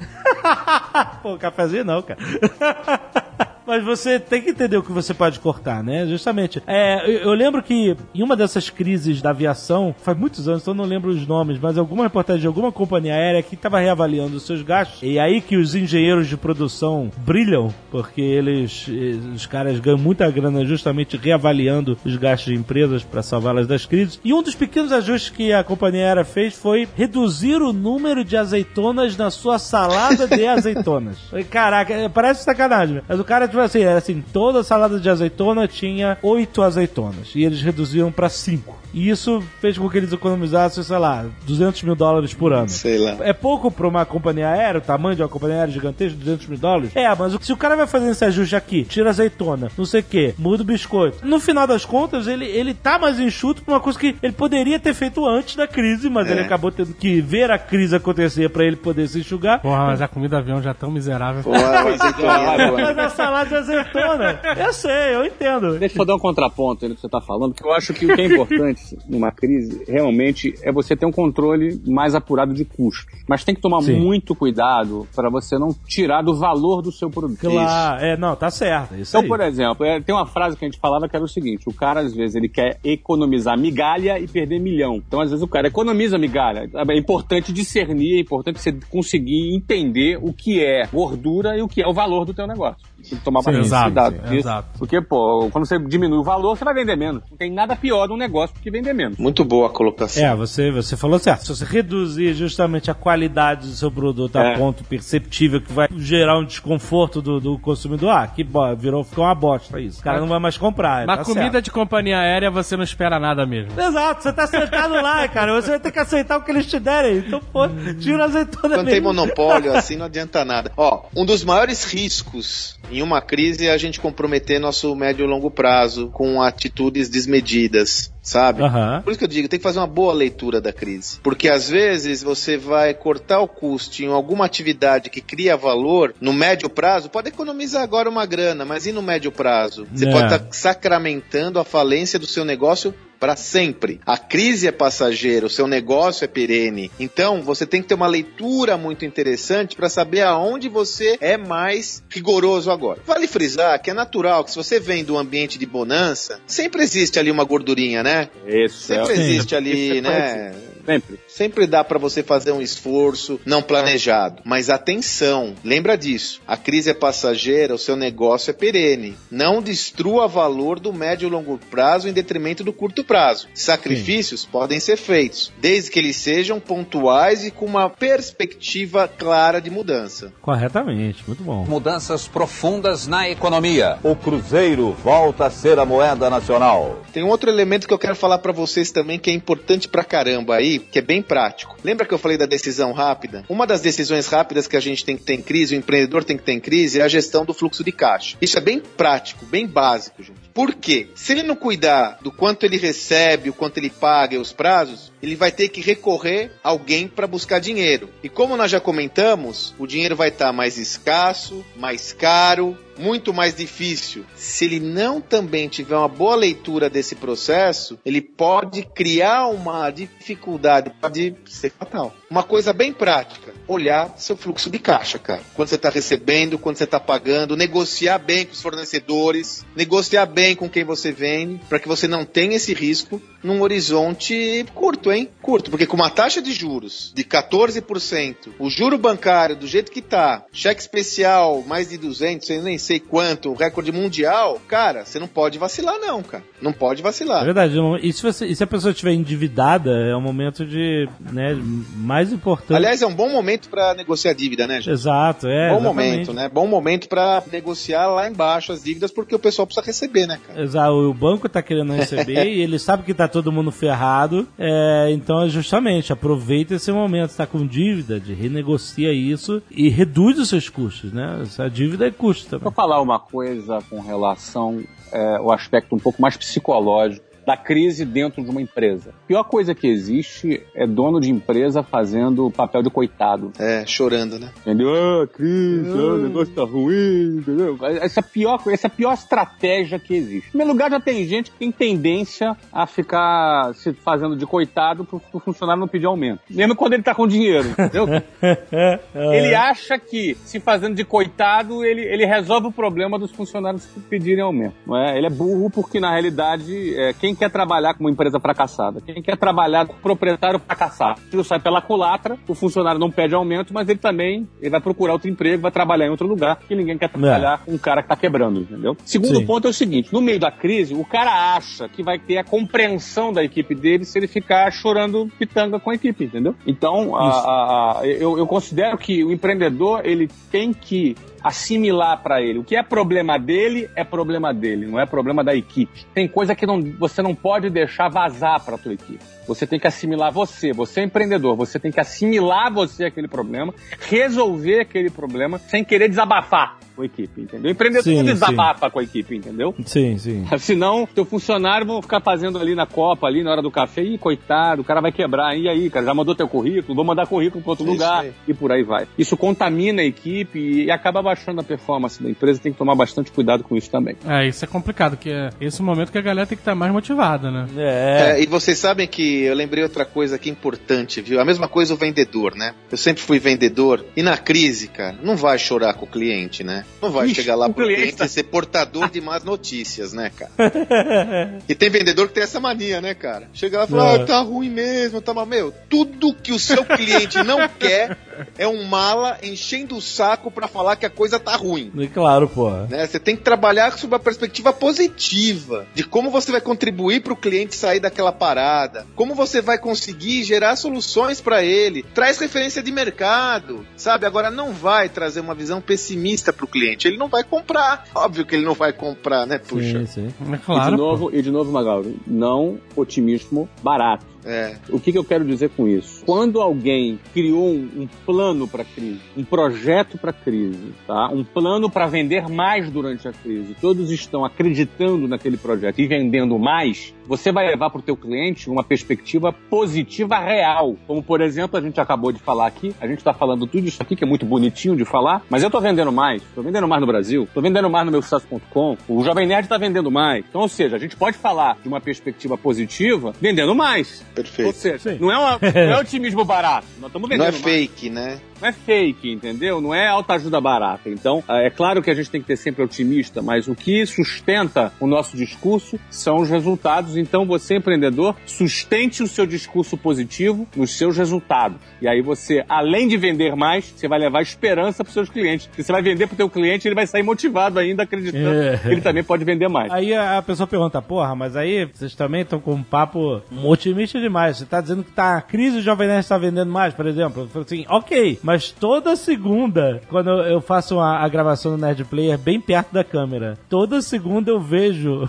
Pô, 1.22 1.38
cafezinho 1.38 1.86
não, 1.86 2.02
cara. 2.02 2.20
Mas 3.66 3.84
você 3.84 4.20
tem 4.20 4.42
que 4.42 4.52
entender 4.52 4.78
o 4.78 4.84
que 4.84 4.92
você 4.92 5.14
pode 5.14 5.40
cortar, 5.40 5.84
né? 5.84 6.06
Justamente. 6.06 6.62
É, 6.68 7.04
eu, 7.10 7.30
eu 7.30 7.34
lembro 7.34 7.64
que 7.64 7.96
em 8.14 8.24
uma 8.24 8.36
dessas 8.36 8.70
crises 8.70 9.22
da 9.22 9.32
aviação, 9.32 9.96
faz 10.04 10.18
muitos 10.18 10.48
anos, 10.48 10.62
então 10.62 10.74
não 10.74 10.86
lembro 10.86 11.10
os 11.10 11.26
nomes, 11.26 11.58
mas 11.60 11.78
alguma 11.78 12.04
reportagem 12.04 12.42
de 12.42 12.48
alguma 12.48 12.72
companhia 12.72 13.14
aérea 13.14 13.42
que 13.42 13.56
estava 13.56 13.80
reavaliando 13.80 14.38
os 14.38 14.46
seus 14.46 14.62
gastos. 14.62 15.02
E 15.02 15.18
aí 15.18 15.42
que 15.42 15.58
os 15.58 15.74
engenheiros 15.74 16.28
de 16.28 16.38
produção 16.38 17.12
brilham, 17.18 17.74
porque 17.90 18.22
eles, 18.22 18.88
eh, 18.90 19.34
os 19.34 19.46
caras 19.46 19.80
ganham 19.80 19.98
muita 19.98 20.30
grana 20.30 20.64
justamente 20.66 21.18
reavaliando 21.18 21.98
os 22.06 22.16
gastos 22.18 22.54
de 22.54 22.60
empresas 22.60 23.04
para 23.04 23.24
salvá-las 23.24 23.68
das 23.68 23.86
crises. 23.86 24.20
E 24.24 24.34
um 24.34 24.44
dos 24.44 24.56
pequenos 24.56 24.92
ajustes 24.92 25.30
que 25.30 25.52
a 25.52 25.64
companhia 25.64 26.06
aérea 26.06 26.26
fez 26.26 26.56
foi 26.56 26.88
reduzir 26.96 27.62
o 27.62 27.74
número 27.74 28.24
de 28.24 28.38
azeitonas 28.38 29.18
na 29.18 29.32
sua 29.32 29.58
salada 29.58 30.28
de 30.28 30.46
azeitonas. 30.46 31.18
Caraca, 31.50 31.94
é, 31.94 32.10
parece 32.10 32.44
sacanagem, 32.44 33.02
mas 33.08 33.20
o 33.20 33.24
cara 33.24 33.48
tipo 33.56 33.62
assim, 33.66 33.82
era 33.82 33.98
assim, 33.98 34.24
toda 34.34 34.64
salada 34.64 35.00
de 35.00 35.10
azeitona 35.10 35.68
tinha 35.68 36.18
oito 36.22 36.62
azeitonas. 36.62 37.32
E 37.36 37.44
eles 37.44 37.62
reduziram 37.62 38.12
pra 38.12 38.30
cinco. 38.30 38.78
E 38.94 39.10
isso 39.10 39.44
fez 39.60 39.78
com 39.78 39.90
que 39.90 39.98
eles 39.98 40.14
economizassem, 40.14 40.82
sei 40.82 40.98
lá, 40.98 41.26
200 41.46 41.84
mil 41.84 41.96
dólares 41.96 42.34
por 42.34 42.54
ano. 42.54 42.70
Sei 42.70 42.98
lá. 42.98 43.18
É 43.20 43.34
pouco 43.34 43.70
pra 43.70 43.86
uma 43.88 44.06
companhia 44.06 44.48
aérea, 44.50 44.78
o 44.80 44.82
tamanho 44.82 45.18
de 45.18 45.22
uma 45.22 45.28
companhia 45.28 45.58
aérea 45.58 45.74
gigantesca, 45.74 46.18
200 46.18 46.48
mil 46.48 46.58
dólares? 46.58 46.92
É, 46.96 47.14
mas 47.14 47.36
se 47.42 47.52
o 47.52 47.58
cara 47.58 47.76
vai 47.76 47.88
fazendo 47.88 48.12
esse 48.12 48.24
ajuste 48.24 48.56
aqui, 48.56 48.86
tira 48.86 49.10
azeitona, 49.10 49.70
não 49.78 49.84
sei 49.86 50.00
o 50.00 50.04
que, 50.04 50.34
muda 50.38 50.64
o 50.64 50.66
biscoito. 50.66 51.18
No 51.28 51.42
final 51.42 51.68
das 51.68 51.84
contas, 51.84 52.26
ele, 52.28 52.46
ele 52.46 52.74
tá 52.74 52.98
mais 52.98 53.20
enxuto 53.20 53.64
pra 53.64 53.74
uma 53.74 53.80
coisa 53.82 54.00
que 54.00 54.16
ele 54.24 54.32
poderia 54.34 54.80
ter 54.80 54.94
feito 54.94 55.26
antes 55.28 55.58
da 55.58 55.68
crise, 55.68 56.10
mas 56.10 56.30
É. 56.30 56.32
ele 56.32 56.42
acabou 56.42 56.72
tendo 56.72 56.94
que 56.94 57.20
ver 57.20 57.52
a 57.52 57.58
crise 57.58 57.98
acontecer 57.98 58.50
pra 58.50 58.64
ele 58.64 58.78
poder 58.78 59.10
se 59.10 59.20
enxugar. 59.20 59.60
Porra, 59.62 59.88
mas 59.88 60.02
a 60.02 60.08
comida 60.08 60.38
avião 60.38 60.62
já 60.62 60.70
é 60.70 60.74
tão 60.74 60.90
miserável. 60.90 61.44
Pô, 61.44 61.54
a 61.54 61.80
azeitoninha 61.82 62.68
boa. 62.70 62.82
Mas 62.82 62.98
a 62.98 63.10
salada 63.10 63.45
de 63.46 63.56
azeitona, 63.56 64.40
eu 64.58 64.74
sei, 64.74 65.16
eu 65.16 65.26
entendo. 65.26 65.78
Deixa 65.80 66.00
eu 66.00 66.06
dar 66.06 66.16
um 66.16 66.20
contraponto 66.20 66.86
aí 66.86 66.90
no 66.90 66.96
que 66.96 67.02
você 67.02 67.08
está 67.08 67.22
falando, 67.22 67.54
porque 67.54 67.68
eu 67.68 67.74
acho 67.74 67.94
que 67.94 68.06
o 68.06 68.16
que 68.16 68.22
é 68.22 68.26
importante 68.26 68.98
numa 69.08 69.32
crise 69.32 69.84
realmente 69.88 70.54
é 70.62 70.72
você 70.72 70.96
ter 70.96 71.06
um 71.06 71.12
controle 71.12 71.82
mais 71.88 72.16
apurado 72.16 72.54
de 72.54 72.66
custos. 72.66 73.06
Mas 73.28 73.44
tem 73.44 73.56
que 73.56 73.62
tomar 73.62 73.82
Sim. 73.82 74.00
muito 74.00 74.36
cuidado 74.36 75.08
para 75.16 75.30
você 75.30 75.58
não 75.58 75.70
tirar 75.88 76.22
do 76.22 76.36
valor 76.36 76.82
do 76.82 76.92
seu 76.92 77.10
produto. 77.10 77.40
Claro, 77.40 78.04
é, 78.04 78.18
não, 78.18 78.36
tá 78.36 78.50
certo. 78.50 78.96
Isso 78.96 79.12
Então, 79.12 79.22
aí. 79.22 79.28
por 79.28 79.42
exemplo, 79.42 79.86
é, 79.86 80.00
tem 80.02 80.14
uma 80.14 80.26
frase 80.26 80.58
que 80.58 80.66
a 80.66 80.68
gente 80.68 80.80
falava 80.80 81.08
que 81.08 81.16
era 81.16 81.26
o 81.26 81.28
seguinte: 81.28 81.68
o 81.68 81.74
cara, 81.74 82.02
às 82.02 82.14
vezes, 82.14 82.36
ele 82.36 82.50
quer 82.50 82.80
economizar 82.84 83.58
migalha 83.58 84.20
e 84.20 84.28
perder 84.28 84.60
milhão. 84.60 84.96
Então, 85.08 85.22
às 85.22 85.30
vezes, 85.30 85.44
o 85.44 85.48
cara 85.48 85.68
economiza 85.68 86.18
migalha. 86.18 86.70
É 86.74 86.98
importante 86.98 87.52
discernir, 87.52 88.18
é 88.18 88.22
importante 88.22 88.60
você 88.60 88.72
conseguir 88.90 89.56
entender 89.56 90.18
o 90.22 90.34
que 90.34 90.64
é 90.64 90.88
gordura 90.92 91.58
e 91.58 91.62
o 91.62 91.68
que 91.68 91.82
é 91.82 91.88
o 91.88 91.94
valor 91.94 92.26
do 92.26 92.34
teu 92.34 92.48
negócio. 92.48 92.86
Tem 93.10 93.18
que 93.20 93.24
tomar 93.26 93.40
Sim, 93.42 93.46
bastante 93.46 93.66
exato, 93.68 93.84
cuidado. 93.86 94.34
exato. 94.34 94.68
Porque, 94.80 95.02
pô, 95.02 95.50
quando 95.52 95.66
você 95.66 95.78
diminui 95.80 96.18
o 96.20 96.24
valor, 96.24 96.58
você 96.58 96.66
vai 96.66 96.74
vender 96.74 96.96
menos. 96.96 97.22
Não 97.30 97.38
tem 97.38 97.52
nada 97.52 97.76
pior 97.76 98.08
num 98.08 98.18
negócio 98.18 98.56
do 98.56 98.62
que 98.62 98.72
vender 98.72 98.94
menos. 98.94 99.18
Muito 99.18 99.44
boa 99.46 99.68
a 99.68 99.70
colocação. 99.70 100.24
É, 100.24 100.36
você, 100.36 100.72
você 100.72 100.98
falou 100.98 101.20
certo. 101.20 101.42
Se 101.46 101.56
você 101.56 101.66
reduzir 101.66 102.34
justamente 102.34 102.90
a 102.90 102.94
qualidade 102.94 103.68
do 103.68 103.74
seu 103.74 103.92
produto 103.92 104.36
a 104.38 104.44
É. 104.44 104.58
ponto 104.58 104.84
perceptível 104.84 105.62
que 105.62 105.72
vai 105.72 105.88
gerar 105.98 106.38
um 106.40 106.46
desconforto 106.46 107.22
do, 107.22 107.40
do 107.40 107.60
consumidor, 107.60 108.10
ah, 108.10 108.28
que 108.28 108.44
bo- 108.44 108.76
virou, 108.76 109.04
ficou 109.04 109.24
uma 109.26 109.36
bosta 109.36 109.80
isso. 109.80 110.00
O 110.00 110.04
cara 110.04 110.20
não 110.20 110.28
vai 110.28 110.40
mais 110.40 110.58
comprar. 110.58 111.06
Mas 111.06 111.20
tá 111.20 111.24
comida 111.26 111.52
certo. 111.52 111.66
de 111.66 111.72
companhia 111.72 112.18
aérea 112.20 112.50
você 112.52 112.76
não 112.76 112.84
espera 112.84 113.20
nada 113.20 113.46
mesmo. 113.46 113.72
Exato, 113.80 114.24
você 114.24 114.34
tá 114.34 114.48
sentado 114.48 114.94
lá, 114.96 115.28
cara. 115.28 115.54
Você 115.62 115.72
vai 115.72 115.80
ter 115.80 115.92
que 115.92 116.00
aceitar 116.00 116.38
o 116.38 116.42
que 116.44 116.52
eles 116.52 116.66
te 116.66 116.80
derem. 116.80 117.18
Então, 117.18 117.40
pô, 117.52 117.68
tira 118.00 118.24
a 118.24 118.26
azeitona 118.26 118.76
Quando 118.76 118.86
tem 118.88 119.02
mesmo. 119.02 119.14
monopólio, 119.14 119.76
assim 119.76 119.96
não 119.96 120.06
adianta 120.06 120.44
nada. 120.44 120.72
Ó, 120.76 121.04
um 121.16 121.26
dos 121.26 121.44
maiores 121.44 121.84
riscos 121.86 122.78
em 123.00 123.02
uma 123.02 123.22
crise 123.22 123.70
a 123.70 123.78
gente 123.78 124.00
comprometer 124.00 124.60
nosso 124.60 124.96
médio 124.96 125.26
e 125.26 125.28
longo 125.28 125.52
prazo 125.52 126.10
com 126.10 126.42
atitudes 126.42 127.10
desmedidas, 127.10 128.12
sabe? 128.22 128.64
Aham. 128.64 129.02
Por 129.04 129.12
isso 129.12 129.20
que 129.20 129.26
eu 129.26 129.30
digo, 129.30 129.48
tem 129.48 129.60
que 129.60 129.64
fazer 129.64 129.80
uma 129.80 129.88
boa 129.88 130.14
leitura 130.14 130.62
da 130.62 130.72
crise. 130.72 131.20
Porque 131.22 131.50
às 131.50 131.70
vezes 131.70 132.24
você 132.24 132.58
vai 132.58 132.94
cortar 132.94 133.40
o 133.42 133.48
custo 133.48 134.02
em 134.04 134.08
alguma 134.08 134.46
atividade 134.46 135.10
que 135.10 135.22
cria 135.22 135.58
valor 135.58 136.16
no 136.22 136.34
médio 136.34 136.70
prazo, 136.70 137.10
pode 137.10 137.30
economizar 137.30 137.84
agora 137.84 138.10
uma 138.10 138.26
grana, 138.26 138.64
mas 138.66 138.86
e 138.86 138.92
no 138.92 139.02
médio 139.02 139.32
prazo? 139.32 139.88
Você 139.94 140.08
É. 140.08 140.12
pode 140.12 140.34
estar 140.34 140.48
sacramentando 140.52 141.60
a 141.60 141.66
falência 141.66 142.18
do 142.20 142.28
seu 142.28 142.46
negócio 142.46 142.94
para 143.20 143.36
sempre. 143.36 144.00
A 144.06 144.18
crise 144.18 144.68
é 144.68 144.72
passageira, 144.72 145.46
o 145.46 145.50
seu 145.50 145.68
negócio 145.68 146.24
é 146.26 146.28
perene. 146.28 146.92
Então, 147.00 147.42
você 147.42 147.66
tem 147.66 147.82
que 147.82 147.88
ter 147.88 147.96
uma 147.96 148.08
leitura 148.08 148.78
muito 148.78 149.06
interessante 149.06 149.76
para 149.76 149.90
saber 149.90 150.22
aonde 150.22 150.70
você 150.70 151.18
é 151.20 151.38
mais 151.38 152.04
rigoroso 152.10 152.72
agora. 152.72 153.00
Vale 153.06 153.28
frisar 153.28 153.82
que 153.82 153.90
é 153.90 153.94
natural 153.94 154.44
que 154.44 154.52
se 154.52 154.58
você 154.58 154.80
vem 154.80 155.04
do 155.04 155.18
ambiente 155.18 155.58
de 155.58 155.66
bonança, 155.66 156.40
sempre 156.46 156.84
existe 156.84 157.20
ali 157.20 157.32
uma 157.32 157.44
gordurinha, 157.44 158.04
né? 158.04 158.30
Isso, 158.48 158.88
Sempre 158.88 159.14
é. 159.14 159.18
existe 159.18 159.56
ali, 159.56 159.92
Isso 159.92 160.02
né? 160.02 160.54
Sempre. 160.86 161.20
Sempre 161.36 161.68
dá 161.68 161.84
para 161.84 162.00
você 162.00 162.24
fazer 162.24 162.54
um 162.54 162.62
esforço 162.62 163.42
não 163.46 163.62
planejado. 163.62 164.42
Mas 164.46 164.70
atenção, 164.70 165.54
lembra 165.66 165.98
disso. 165.98 166.40
A 166.48 166.56
crise 166.56 166.92
é 166.92 166.94
passageira, 166.94 167.76
o 167.76 167.78
seu 167.78 167.98
negócio 167.98 168.52
é 168.52 168.54
perene. 168.54 169.18
Não 169.30 169.62
destrua 169.62 170.30
valor 170.30 170.80
do 170.80 170.94
médio 170.94 171.28
e 171.28 171.30
longo 171.30 171.58
prazo 171.70 172.08
em 172.08 172.14
detrimento 172.14 172.64
do 172.64 172.72
curto 172.72 173.04
prazo. 173.04 173.50
Sacrifícios 173.54 174.46
podem 174.46 174.80
ser 174.80 174.96
feitos, 174.96 175.52
desde 175.60 175.92
que 175.92 176.00
eles 176.00 176.16
sejam 176.16 176.58
pontuais 176.58 177.44
e 177.44 177.52
com 177.52 177.66
uma 177.66 177.90
perspectiva 177.90 179.06
clara 179.06 179.60
de 179.60 179.70
mudança. 179.70 180.32
Corretamente, 180.42 181.22
muito 181.28 181.44
bom. 181.44 181.66
Mudanças 181.66 182.30
profundas 182.30 183.08
na 183.08 183.30
economia. 183.30 183.98
O 184.04 184.16
Cruzeiro 184.16 184.94
volta 185.04 185.48
a 185.48 185.52
ser 185.52 185.80
a 185.80 185.86
moeda 185.86 186.30
nacional. 186.30 187.02
Tem 187.12 187.24
um 187.24 187.30
outro 187.30 187.50
elemento 187.50 187.90
que 187.90 187.94
eu 187.94 188.00
quero 188.00 188.16
falar 188.16 188.38
pra 188.38 188.54
vocês 188.54 188.90
também 188.90 189.20
que 189.20 189.30
é 189.30 189.34
importante 189.34 189.90
pra 189.90 190.02
caramba 190.02 190.56
aí, 190.56 190.80
que 190.80 191.00
é 191.00 191.02
bem 191.02 191.25
prático. 191.26 191.76
Lembra 191.84 192.06
que 192.06 192.14
eu 192.14 192.18
falei 192.18 192.38
da 192.38 192.46
decisão 192.46 192.94
rápida? 192.94 193.44
Uma 193.50 193.68
das 193.68 193.82
decisões 193.82 194.28
rápidas 194.28 194.68
que 194.68 194.78
a 194.78 194.80
gente 194.80 195.04
tem 195.04 195.18
que 195.18 195.24
ter 195.24 195.34
em 195.34 195.42
crise, 195.42 195.76
o 195.76 195.78
empreendedor 195.78 196.24
tem 196.24 196.38
que 196.38 196.44
ter 196.44 196.54
em 196.54 196.60
crise, 196.60 197.00
é 197.00 197.04
a 197.04 197.08
gestão 197.08 197.44
do 197.46 197.54
fluxo 197.54 197.84
de 197.84 197.92
caixa. 197.92 198.38
Isso 198.42 198.58
é 198.58 198.62
bem 198.62 198.80
prático, 198.80 199.46
bem 199.46 199.68
básico, 199.68 200.24
gente. 200.24 200.40
Por 200.54 200.74
quê? 200.74 201.10
Se 201.16 201.34
ele 201.34 201.44
não 201.44 201.56
cuidar 201.56 202.20
do 202.22 202.32
quanto 202.32 202.66
ele 202.66 202.78
recebe, 202.78 203.50
o 203.50 203.54
quanto 203.54 203.78
ele 203.78 203.90
paga 203.90 204.36
e 204.36 204.38
os 204.38 204.54
prazos, 204.54 205.12
ele 205.26 205.36
vai 205.36 205.52
ter 205.52 205.70
que 205.70 205.82
recorrer 205.82 206.52
a 206.64 206.70
alguém 206.70 207.08
para 207.08 207.26
buscar 207.26 207.60
dinheiro. 207.60 208.10
E 208.22 208.30
como 208.30 208.56
nós 208.56 208.70
já 208.70 208.80
comentamos, 208.80 209.74
o 209.80 209.88
dinheiro 209.88 210.16
vai 210.16 210.30
estar 210.30 210.54
mais 210.54 210.78
escasso, 210.78 211.66
mais 211.76 212.14
caro, 212.14 212.78
muito 212.98 213.34
mais 213.34 213.56
difícil. 213.56 214.26
Se 214.36 214.66
ele 214.66 214.80
não 214.80 215.20
também 215.20 215.68
tiver 215.68 215.96
uma 215.96 216.08
boa 216.08 216.36
leitura 216.36 216.90
desse 216.90 217.16
processo, 217.16 218.00
ele 218.06 218.22
pode 218.22 218.84
criar 218.84 219.48
uma 219.48 219.90
dificuldade, 219.90 220.92
pode 221.02 221.36
ser 221.46 221.72
fatal. 221.72 222.14
Uma 222.30 222.44
coisa 222.44 222.72
bem 222.72 222.94
prática, 222.94 223.45
olhar 223.68 224.14
seu 224.18 224.36
fluxo 224.38 224.70
de 224.70 224.80
caixa, 224.80 225.18
cara. 225.20 225.42
Quando 225.54 225.68
você 225.70 225.76
está 225.76 225.90
recebendo, 225.90 226.58
quando 226.58 226.78
você 226.78 226.84
está 226.84 227.00
pagando, 227.00 227.56
negociar 227.58 228.18
bem 228.20 228.46
com 228.46 228.54
os 228.54 228.62
fornecedores, 228.62 229.66
negociar 229.76 230.26
bem 230.26 230.56
com 230.56 230.70
quem 230.70 230.84
você 230.84 231.12
vende, 231.12 231.60
para 231.70 231.80
que 231.80 231.88
você 231.88 232.08
não 232.08 232.26
tenha 232.26 232.56
esse 232.56 232.74
risco 232.74 233.22
num 233.44 233.62
horizonte 233.62 234.66
curto, 234.74 235.12
hein? 235.12 235.30
Curto, 235.42 235.70
porque 235.70 235.86
com 235.86 235.96
uma 235.96 236.10
taxa 236.10 236.42
de 236.42 236.52
juros 236.52 237.12
de 237.16 237.24
14%, 237.24 238.36
o 238.60 238.70
juro 238.70 238.98
bancário 238.98 239.56
do 239.56 239.68
jeito 239.68 239.92
que 239.92 240.02
tá, 240.02 240.44
cheque 240.52 240.82
especial 240.82 241.64
mais 241.68 241.90
de 241.90 241.98
200, 241.98 242.50
eu 242.50 242.64
nem 242.64 242.78
sei 242.78 243.00
quanto, 243.00 243.54
recorde 243.54 243.92
mundial, 243.92 244.60
cara, 244.68 245.06
você 245.06 245.20
não 245.20 245.28
pode 245.28 245.58
vacilar 245.58 245.98
não, 246.00 246.22
cara. 246.24 246.44
Não 246.62 246.74
pode 246.74 247.02
É 247.02 247.04
vacilar. 247.04 247.44
verdade. 247.46 247.76
E 248.02 248.12
se, 248.12 248.22
você- 248.24 248.46
e 248.48 248.56
se 248.56 248.64
a 248.64 248.68
pessoa 248.68 248.92
estiver 248.92 249.12
endividada, 249.14 249.92
é 249.92 250.16
um 250.16 250.22
momento 250.22 250.66
de, 250.66 251.08
né, 251.32 251.56
mais 251.96 252.32
importante. 252.34 252.76
Aliás, 252.76 253.02
é 253.02 253.08
um 253.08 253.14
bom 253.14 253.30
momento 253.30 253.55
para 253.70 253.94
negociar 253.94 254.34
dívida, 254.34 254.68
né, 254.68 254.82
gente? 254.82 254.92
Exato, 254.92 255.48
é. 255.48 255.70
Bom 255.70 255.80
exatamente. 255.80 255.86
momento, 255.86 256.34
né? 256.34 256.50
Bom 256.50 256.68
momento 256.68 257.10
para 257.10 257.44
negociar 257.52 258.08
lá 258.08 258.30
embaixo 258.30 258.72
as 258.72 258.84
dívidas, 258.84 259.12
porque 259.12 259.36
o 259.36 259.40
pessoal 259.40 259.66
precisa 259.66 259.86
receber, 259.86 260.28
né, 260.28 260.40
cara? 260.46 260.62
Exato, 260.62 260.94
o 260.94 261.14
banco 261.14 261.48
tá 261.48 261.62
querendo 261.62 261.94
receber 261.94 262.46
e 262.52 262.62
ele 262.62 262.80
sabe 262.80 263.04
que 263.04 263.14
tá 263.14 263.28
todo 263.28 263.52
mundo 263.52 263.72
ferrado. 263.72 264.48
É, 264.58 265.10
então, 265.12 265.44
é 265.44 265.50
justamente, 265.50 266.12
aproveita 266.12 266.76
esse 266.76 266.92
momento, 266.92 267.36
tá 267.36 267.46
com 267.46 267.66
dívida, 267.66 268.20
de 268.20 268.34
renegocia 268.34 269.12
isso 269.14 269.62
e 269.72 269.90
reduz 269.90 270.40
os 270.40 270.50
seus 270.50 270.70
custos, 270.70 271.12
né? 271.12 271.40
Essa 271.44 271.70
dívida 271.70 272.08
é 272.08 272.12
custo 272.12 272.50
Vou 272.50 272.60
também. 272.60 272.74
falar 272.74 273.02
uma 273.02 273.20
coisa 273.20 273.80
com 273.90 274.00
relação 274.00 274.84
é, 275.12 275.38
ao 275.38 275.52
aspecto 275.52 275.96
um 275.96 276.00
pouco 276.00 276.22
mais 276.22 276.36
psicológico 276.36 277.25
da 277.46 277.56
crise 277.56 278.06
dentro 278.06 278.44
de 278.44 278.50
uma 278.50 278.62
empresa. 278.62 279.12
A 279.12 279.28
pior 279.28 279.44
coisa 279.44 279.76
que 279.76 279.88
existe 279.88 280.62
é 280.76 280.88
dono 280.88 281.20
de 281.20 281.30
empresa 281.30 281.84
fazendo 281.84 282.50
papel 282.52 282.82
de 282.82 282.90
coitado. 282.90 283.52
É, 283.60 283.86
chorando, 283.86 284.40
né? 284.40 284.52
Entendeu? 284.62 284.90
Ah, 284.94 285.28
crise, 285.28 285.90
ah, 285.90 286.14
o 286.14 286.18
negócio 286.18 286.54
tá 286.54 286.64
ruim, 286.64 287.38
entendeu? 287.40 287.78
Essa 288.02 288.20
é 288.20 288.22
a 288.22 288.24
pior, 288.24 288.62
essa 288.68 288.88
é 288.88 288.90
a 288.90 288.92
pior 288.92 289.14
estratégia 289.14 290.00
que 290.00 290.16
existe. 290.16 290.48
Em 290.48 290.50
primeiro 290.50 290.72
lugar, 290.72 290.90
já 290.90 291.00
tem 291.00 291.26
gente 291.28 291.52
que 291.52 291.58
tem 291.58 291.72
tendência 291.72 292.56
a 292.72 292.88
ficar 292.88 293.74
se 293.76 293.94
fazendo 293.94 294.36
de 294.36 294.46
coitado 294.46 295.06
pro, 295.06 295.20
pro 295.20 295.40
funcionário 295.40 295.80
não 295.80 295.88
pedir 295.88 296.06
aumento. 296.06 296.42
Mesmo 296.50 296.76
quando 296.76 296.94
ele 296.94 297.04
tá 297.04 297.14
com 297.14 297.28
dinheiro, 297.28 297.70
entendeu? 297.70 298.08
ele 299.34 299.54
acha 299.54 300.00
que, 300.00 300.36
se 300.44 300.60
fazendo 300.60 300.96
de 300.96 301.04
coitado, 301.04 301.86
ele, 301.86 302.02
ele 302.02 302.26
resolve 302.26 302.68
o 302.68 302.72
problema 302.72 303.20
dos 303.20 303.32
funcionários 303.32 303.86
que 303.86 304.00
pedirem 304.00 304.44
aumento. 304.44 304.76
Não 304.86 304.98
é? 304.98 305.18
Ele 305.18 305.28
é 305.28 305.30
burro 305.30 305.70
porque, 305.70 306.00
na 306.00 306.12
realidade, 306.12 306.96
é, 306.96 307.14
quem 307.14 307.35
quer 307.36 307.50
trabalhar 307.50 307.94
com 307.94 308.04
uma 308.04 308.12
empresa 308.12 308.40
fracassada? 308.40 309.02
Quem 309.02 309.22
quer 309.22 309.38
trabalhar 309.38 309.86
com 309.86 309.94
um 309.94 309.98
proprietário 309.98 310.60
fracassado? 310.60 311.20
Ele 311.32 311.44
sai 311.44 311.60
pela 311.60 311.82
culatra, 311.82 312.38
o 312.48 312.56
funcionário 312.56 313.00
não 313.00 313.12
pede 313.12 313.36
aumento, 313.36 313.74
mas 313.74 313.88
ele 313.90 314.00
também 314.00 314.48
ele 314.62 314.70
vai 314.70 314.82
procurar 314.82 315.14
outro 315.14 315.30
emprego, 315.30 315.62
vai 315.62 315.72
trabalhar 315.72 316.06
em 316.08 316.10
outro 316.10 316.28
lugar, 316.28 316.58
que 316.68 316.76
ninguém 316.76 316.98
quer 316.98 317.10
trabalhar 317.10 317.60
com 317.66 317.72
um 317.74 317.78
cara 317.78 318.02
que 318.02 318.10
tá 318.10 318.16
quebrando, 318.16 318.62
entendeu? 318.62 318.96
Segundo 319.06 319.38
Sim. 319.38 319.46
ponto 319.46 319.68
é 319.68 319.70
o 319.70 319.74
seguinte, 319.74 320.14
no 320.14 320.22
meio 320.22 320.40
da 320.40 320.52
crise, 320.52 320.94
o 320.94 321.04
cara 321.06 321.56
acha 321.56 321.88
que 321.90 322.02
vai 322.04 322.18
ter 322.20 322.38
a 322.38 322.44
compreensão 322.44 323.32
da 323.34 323.44
equipe 323.44 323.76
dele 323.76 324.06
se 324.06 324.18
ele 324.18 324.28
ficar 324.28 324.72
chorando 324.72 325.30
pitanga 325.38 325.80
com 325.80 325.90
a 325.90 325.96
equipe, 325.96 326.26
entendeu? 326.26 326.56
Então, 326.66 327.16
a- 327.16 327.30
a- 327.30 328.00
a- 328.02 328.08
eu, 328.08 328.38
eu 328.38 328.48
considero 328.48 328.98
que 328.98 329.24
o 329.24 329.32
empreendedor, 329.32 330.02
ele 330.06 330.30
tem 330.52 330.74
que 330.74 331.16
assimilar 331.46 332.24
para 332.24 332.42
ele. 332.42 332.58
O 332.58 332.64
que 332.64 332.76
é 332.76 332.82
problema 332.82 333.38
dele 333.38 333.88
é 333.96 334.04
problema 334.04 334.52
dele, 334.52 334.88
não 334.88 335.00
é 335.00 335.06
problema 335.06 335.44
da 335.44 335.56
equipe. 335.56 336.04
Tem 336.12 336.28
coisa 336.28 336.56
que 336.56 336.66
não, 336.66 336.82
você 336.82 337.22
não 337.22 337.36
pode 337.36 337.70
deixar 337.70 338.10
vazar 338.10 338.66
para 338.66 338.80
tua 338.80 338.94
equipe. 338.94 339.24
Você 339.48 339.68
tem 339.68 339.80
que 339.80 339.88
assimilar 339.88 340.32
você, 340.32 340.74
você 340.74 341.02
é 341.02 341.04
empreendedor, 341.04 341.56
você 341.56 341.80
tem 341.80 341.92
que 341.92 342.00
assimilar 342.00 342.72
você 342.72 343.06
aquele 343.06 343.28
problema, 343.28 343.74
resolver 344.00 344.82
aquele 344.82 345.10
problema 345.10 345.60
sem 345.60 345.84
querer 345.84 346.10
desabafar 346.10 346.78
com 346.96 347.02
a 347.02 347.06
equipe, 347.06 347.42
entendeu? 347.42 347.72
Empreendedor 347.72 348.04
Sim, 348.04 348.24
desabafa 348.24 348.90
com 348.90 349.00
a 349.00 349.04
equipe, 349.04 349.36
entendeu? 349.36 349.76
Sim, 349.86 350.18
sim. 350.18 350.46
Senão, 350.58 351.06
teu 351.06 351.26
funcionário 351.26 351.86
vão 351.86 352.02
ficar 352.02 352.22
fazendo 352.22 352.58
ali 352.58 352.74
na 352.74 352.86
copa, 352.86 353.28
ali 353.28 353.44
na 353.44 353.52
hora 353.52 353.62
do 353.62 353.70
café, 353.70 354.02
ih, 354.02 354.18
coitado, 354.18 354.82
o 354.82 354.86
cara 354.86 355.02
vai 355.02 355.12
quebrar, 355.12 355.58
e 355.58 355.68
aí, 355.68 355.90
cara, 355.90 356.06
já 356.06 356.14
mandou 356.14 356.34
teu 356.34 356.48
currículo, 356.48 356.96
vou 356.96 357.04
mandar 357.04 357.28
currículo 357.28 357.62
para 357.62 357.72
outro 357.72 357.86
Isso 357.86 357.94
lugar, 357.94 358.22
aí. 358.22 358.34
e 358.48 358.54
por 358.54 358.72
aí 358.72 358.84
vai. 358.84 359.08
Isso 359.18 359.36
contamina 359.36 360.02
a 360.02 360.06
equipe 360.06 360.58
e 360.58 360.92
acaba 360.92 361.22
baixando 361.22 361.60
a 361.60 361.64
performance 361.64 362.24
da 362.24 362.30
empresa, 362.30 362.62
tem 362.62 362.72
que 362.72 362.78
tomar 362.78 362.96
bastante 362.96 363.32
cuidado 363.32 363.64
com 363.64 363.76
isso 363.76 363.92
também. 363.92 364.16
É, 364.26 364.48
isso 364.48 364.64
é 364.64 364.68
complicado, 364.68 365.18
que 365.18 365.30
é 365.30 365.50
esse 365.60 365.82
momento 365.82 366.12
que 366.12 366.18
a 366.18 366.22
galera 366.22 366.48
tem 366.48 366.56
que 366.58 366.62
estar 366.62 366.76
mais 366.76 366.92
motivada, 366.92 367.52
né? 367.52 367.68
É. 367.76 368.16
É, 368.16 368.42
e 368.42 368.46
vocês 368.46 368.78
sabem 368.78 369.08
que 369.08 369.35
eu 369.42 369.56
lembrei 369.56 369.84
outra 369.84 370.06
coisa 370.06 370.38
que 370.38 370.50
é 370.50 370.52
importante, 370.52 371.22
viu? 371.22 371.40
A 371.40 371.46
mesma 371.46 371.68
coisa 371.68 371.94
o 371.94 371.98
vendedor, 371.98 372.56
né? 372.56 372.74
Eu 372.92 372.98
sempre 372.98 373.22
fui 373.22 373.40
vendedor 373.40 374.06
e 374.16 374.24
na 374.24 374.38
crise, 374.38 374.88
cara, 374.88 375.18
não 375.22 375.36
vai 375.36 375.58
chorar 375.58 375.94
com 375.94 376.06
o 376.06 376.10
cliente, 376.10 376.64
né? 376.64 376.86
Não 377.02 377.12
vai 377.12 377.28
Ixi, 377.28 377.36
chegar 377.36 377.56
lá 377.56 377.70
pro 377.70 377.86
cliente 377.86 378.16
cliente 378.16 378.24
e 378.24 378.30
ser 378.30 378.44
portador 378.44 379.10
de 379.10 379.22
más 379.22 379.44
notícias, 379.44 380.14
né, 380.14 380.32
cara? 380.36 380.52
e 381.68 381.76
tem 381.76 381.90
vendedor 381.90 382.28
que 382.28 382.34
tem 382.34 382.44
essa 382.44 382.60
mania, 382.60 383.02
né, 383.02 383.14
cara? 383.14 383.50
Chega 383.54 383.80
lá 383.80 383.86
e 383.86 383.88
fala, 383.88 384.16
ah, 384.16 384.26
tá 384.26 384.40
ruim 384.40 384.70
mesmo, 384.70 385.22
tá 385.22 385.34
mal. 385.34 385.46
Meu, 385.46 385.74
tudo 385.90 386.34
que 386.34 386.52
o 386.52 386.60
seu 386.60 386.84
cliente 386.84 387.44
não 387.44 387.68
quer 387.68 388.18
é 388.58 388.68
um 388.68 388.84
mala 388.84 389.38
enchendo 389.44 389.96
o 389.96 390.02
saco 390.02 390.50
pra 390.52 390.68
falar 390.68 390.96
que 390.96 391.06
a 391.06 391.10
coisa 391.10 391.40
tá 391.40 391.56
ruim. 391.56 391.92
E 391.96 392.08
Claro, 392.08 392.48
pô. 392.48 392.70
né? 392.72 393.06
Você 393.06 393.20
tem 393.20 393.36
que 393.36 393.44
trabalhar 393.44 393.98
sob 393.98 394.16
a 394.16 394.20
perspectiva 394.20 394.72
positiva 394.72 395.86
de 395.94 396.04
como 396.04 396.30
você 396.30 396.52
vai 396.52 396.62
contribuir 396.62 397.22
para 397.22 397.34
o 397.34 397.36
cliente 397.36 397.76
sair 397.76 398.00
daquela 398.00 398.32
parada, 398.32 399.06
como 399.16 399.36
você 399.36 399.62
vai 399.62 399.78
conseguir 399.78 400.44
gerar 400.44 400.76
soluções 400.76 401.42
para 401.42 401.64
ele, 401.64 402.04
traz 402.14 402.40
referência 402.40 402.82
de 402.82 402.92
mercado, 402.92 403.86
sabe? 403.96 404.26
Agora 404.26 404.50
não 404.50 404.72
vai 404.72 405.10
trazer 405.10 405.40
uma 405.40 405.56
visão 405.56 405.82
pessimista 405.82 406.52
para 406.54 406.66
o 406.66 406.68
cliente, 406.68 407.08
ele 407.08 407.18
não 407.18 407.28
vai 407.28 407.44
comprar. 407.44 408.06
Óbvio 408.16 408.46
que 408.46 408.56
ele 408.56 408.66
não 408.66 408.74
vai 408.74 408.94
comprar, 408.94 409.46
né? 409.46 409.58
Puxa. 409.58 410.06
Sim, 410.06 410.06
sim. 410.06 410.34
É 410.52 410.56
e 410.56 410.58
claro. 410.58 410.92
de 410.92 410.98
pô. 410.98 411.04
novo, 411.04 411.30
e 411.36 411.42
de 411.42 411.52
novo, 411.52 411.72
Magal, 411.72 412.04
não 412.26 412.80
otimismo 412.96 413.70
barato. 413.84 414.35
É. 414.46 414.76
O 414.90 415.00
que, 415.00 415.12
que 415.12 415.18
eu 415.18 415.24
quero 415.24 415.44
dizer 415.44 415.70
com 415.70 415.88
isso? 415.88 416.24
Quando 416.26 416.62
alguém 416.62 417.20
criou 417.34 417.68
um, 417.68 418.08
plano 418.26 418.68
para 418.68 418.86
crise, 418.86 419.20
um 419.36 419.44
projeto 419.44 420.18
para 420.18 420.32
crise, 420.32 420.94
tá? 421.08 421.30
um 421.30 421.44
plano 421.44 421.90
para 421.90 422.06
vender 422.06 422.48
mais 422.48 422.90
durante 422.90 423.28
a 423.28 423.34
crise, 423.34 423.76
todos 423.82 424.12
estão 424.12 424.46
acreditando 424.46 425.28
naquele 425.28 425.58
projeto 425.58 426.00
e 426.00 426.08
vendendo 426.08 426.58
mais, 426.60 427.14
você 427.28 427.52
vai 427.52 427.68
levar 427.68 427.90
para 427.90 428.00
o 428.00 428.04
teu 428.04 428.16
cliente 428.16 428.70
uma 428.70 428.84
perspectiva 428.84 429.52
positiva 429.52 430.38
real. 430.40 430.96
Como, 431.08 431.24
por 431.24 431.42
exemplo, 431.42 431.78
a 431.78 431.82
gente 431.82 432.00
acabou 432.00 432.32
de 432.32 432.40
falar 432.40 432.68
aqui, 432.68 432.94
a 433.02 433.08
gente 433.08 433.20
está 433.20 433.34
falando 433.34 433.66
tudo 433.66 433.88
isso 433.88 434.02
aqui, 434.02 434.16
que 434.16 434.24
é 434.24 434.28
muito 434.28 434.46
bonitinho 434.46 434.96
de 434.96 435.06
falar, 435.06 435.42
mas 435.50 435.64
eu 435.64 435.68
estou 435.68 435.82
vendendo 435.82 436.12
mais, 436.12 436.44
estou 436.44 436.64
vendendo 436.64 436.88
mais 436.88 437.02
no 437.02 437.08
Brasil, 437.08 437.44
estou 437.44 437.64
vendendo 437.64 437.90
mais 437.90 438.06
no 438.06 438.12
meu 438.12 438.22
sucesso.com, 438.22 438.98
o 439.08 439.24
Jovem 439.24 439.48
Nerd 439.48 439.66
está 439.66 439.78
vendendo 439.78 440.12
mais. 440.12 440.46
Então, 440.48 440.62
ou 440.62 440.68
seja, 440.68 440.96
a 440.96 441.00
gente 441.00 441.16
pode 441.16 441.38
falar 441.38 441.78
de 441.82 441.88
uma 441.88 442.00
perspectiva 442.00 442.58
positiva 442.58 443.34
vendendo 443.42 443.74
mais. 443.74 444.24
Ou 444.38 444.44
Perfeito. 444.44 444.74
seja, 445.00 445.18
não 445.20 445.32
é, 445.32 445.38
uma- 445.38 445.60
não 445.74 445.82
é 445.94 446.00
otimismo 446.00 446.44
barato. 446.44 446.88
Nós 447.00 447.08
estamos 447.10 447.30
vendendo 447.30 447.48
Não 447.52 447.58
é 447.58 447.62
fake, 447.62 448.10
né? 448.10 448.40
Não 448.62 448.68
é 448.70 448.72
fake, 448.72 449.32
entendeu? 449.32 449.82
Não 449.82 449.94
é 449.94 450.08
alta 450.08 450.34
ajuda 450.34 450.60
barata. 450.62 451.10
Então, 451.10 451.44
ah, 451.48 451.60
é 451.62 451.70
claro 451.70 452.02
que 452.02 452.10
a 452.10 452.14
gente 452.14 452.30
tem 452.30 452.42
que 452.42 452.48
ter 452.48 452.56
sempre 452.58 452.84
otimista, 452.84 453.42
mas 453.42 453.68
o 453.68 453.76
que 453.76 454.06
sustenta 454.06 454.92
o 455.00 455.08
nosso 455.08 455.36
discurso 455.36 456.00
são 456.10 456.38
os 456.38 456.50
resultados. 456.50 457.18
Então, 457.18 457.46
você, 457.46 457.76
empreendedor, 457.76 458.36
sustente 458.46 459.22
o 459.22 459.28
seu 459.28 459.46
discurso 459.46 459.98
positivo 459.98 460.68
nos 460.76 460.98
seus 460.98 461.18
resultados. 461.18 461.78
E 462.02 462.08
aí 462.08 462.22
você, 462.22 462.64
além 462.70 463.08
de 463.08 463.18
vender 463.18 463.56
mais, 463.56 463.86
você 463.96 464.08
vai 464.08 464.20
levar 464.20 464.42
esperança 464.42 465.04
para 465.04 465.10
os 465.10 465.14
seus 465.14 465.30
clientes. 465.30 465.68
Porque 465.68 465.84
você 465.84 465.92
vai 465.92 466.02
vender 466.02 466.28
para 466.28 466.34
o 466.34 466.38
teu 466.38 466.50
cliente, 466.50 466.88
ele 466.88 466.96
vai 466.96 467.08
sair 467.08 467.24
motivado 467.24 467.80
ainda, 467.80 468.04
acreditando 468.04 468.56
É. 468.56 468.78
que 468.78 468.88
ele 468.88 469.02
também 469.02 469.24
pode 469.24 469.44
vender 469.44 469.68
mais. 469.68 469.92
Aí 469.92 470.14
a 470.14 470.42
pessoa 470.42 470.66
pergunta, 470.68 471.02
porra, 471.02 471.36
mas 471.36 471.56
aí 471.56 471.86
vocês 471.86 472.16
também 472.16 472.42
estão 472.42 472.60
com 472.60 472.74
um 472.74 472.84
papo 472.84 473.42
otimista 473.64 474.20
demais. 474.20 474.58
Você 474.58 474.66
tá 474.66 474.82
dizendo 474.82 475.04
que 475.04 475.12
tá 475.12 475.38
a 475.38 475.42
crise 475.42 475.78
e 475.78 475.80
o 475.80 475.84
Jovem 475.84 476.08
Nerd 476.08 476.22
está 476.22 476.38
vendendo 476.38 476.72
mais, 476.72 476.94
por 476.94 477.06
exemplo. 477.06 477.44
Eu 477.44 477.48
falo 477.50 477.66
assim, 477.66 477.86
ok, 477.90 478.40
mas 478.46 478.70
toda 478.72 479.16
segunda, 479.16 480.02
quando 480.08 480.30
eu- 480.30 480.62
faço 480.62 481.00
a, 481.00 481.18
a 481.24 481.28
gravação 481.28 481.72
do 481.72 481.78
Nerd 481.82 482.04
Player 482.06 482.38
bem 482.38 482.62
perto 482.62 482.94
da 482.94 483.04
câmera, 483.04 483.58
toda 483.68 484.02
segunda 484.04 484.52
eu 484.52 484.60
vejo 484.60 485.28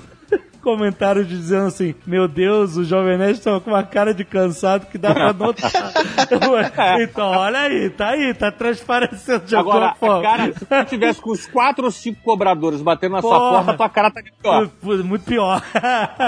comentários 0.67 1.29
dizendo 1.29 1.69
assim, 1.69 1.95
meu 2.05 2.27
Deus, 2.27 2.77
o 2.77 2.83
Jovem 2.83 3.17
Nerd 3.17 3.39
estava 3.39 3.61
com 3.61 3.71
uma 3.71 3.85
cara 3.85 4.13
de 4.13 4.25
cansado 4.25 4.87
que 4.87 4.99
dá 4.99 5.15
pra 5.15 5.33
notar. 5.33 5.71
então, 7.01 7.31
olha 7.31 7.61
aí, 7.61 7.89
tá 7.89 8.09
aí, 8.09 8.35
tá 8.35 8.51
transparecendo 8.51 9.45
de 9.47 9.55
Agora, 9.55 9.91
alguma 9.91 9.95
forma. 9.95 10.23
cara, 10.23 10.53
se 10.53 10.67
tu 10.67 10.85
tivesse 10.87 11.21
com 11.21 11.31
os 11.31 11.47
quatro 11.47 11.85
ou 11.85 11.91
cinco 11.93 12.21
cobradores 12.25 12.83
batendo 12.83 13.13
na 13.13 13.21
sua 13.23 13.39
Porra. 13.39 13.51
porta, 13.53 13.75
tua 13.75 13.89
cara 13.89 14.11
tá 14.11 14.21
pior. 14.43 14.69
Muito 15.05 15.25
pior. 15.25 15.63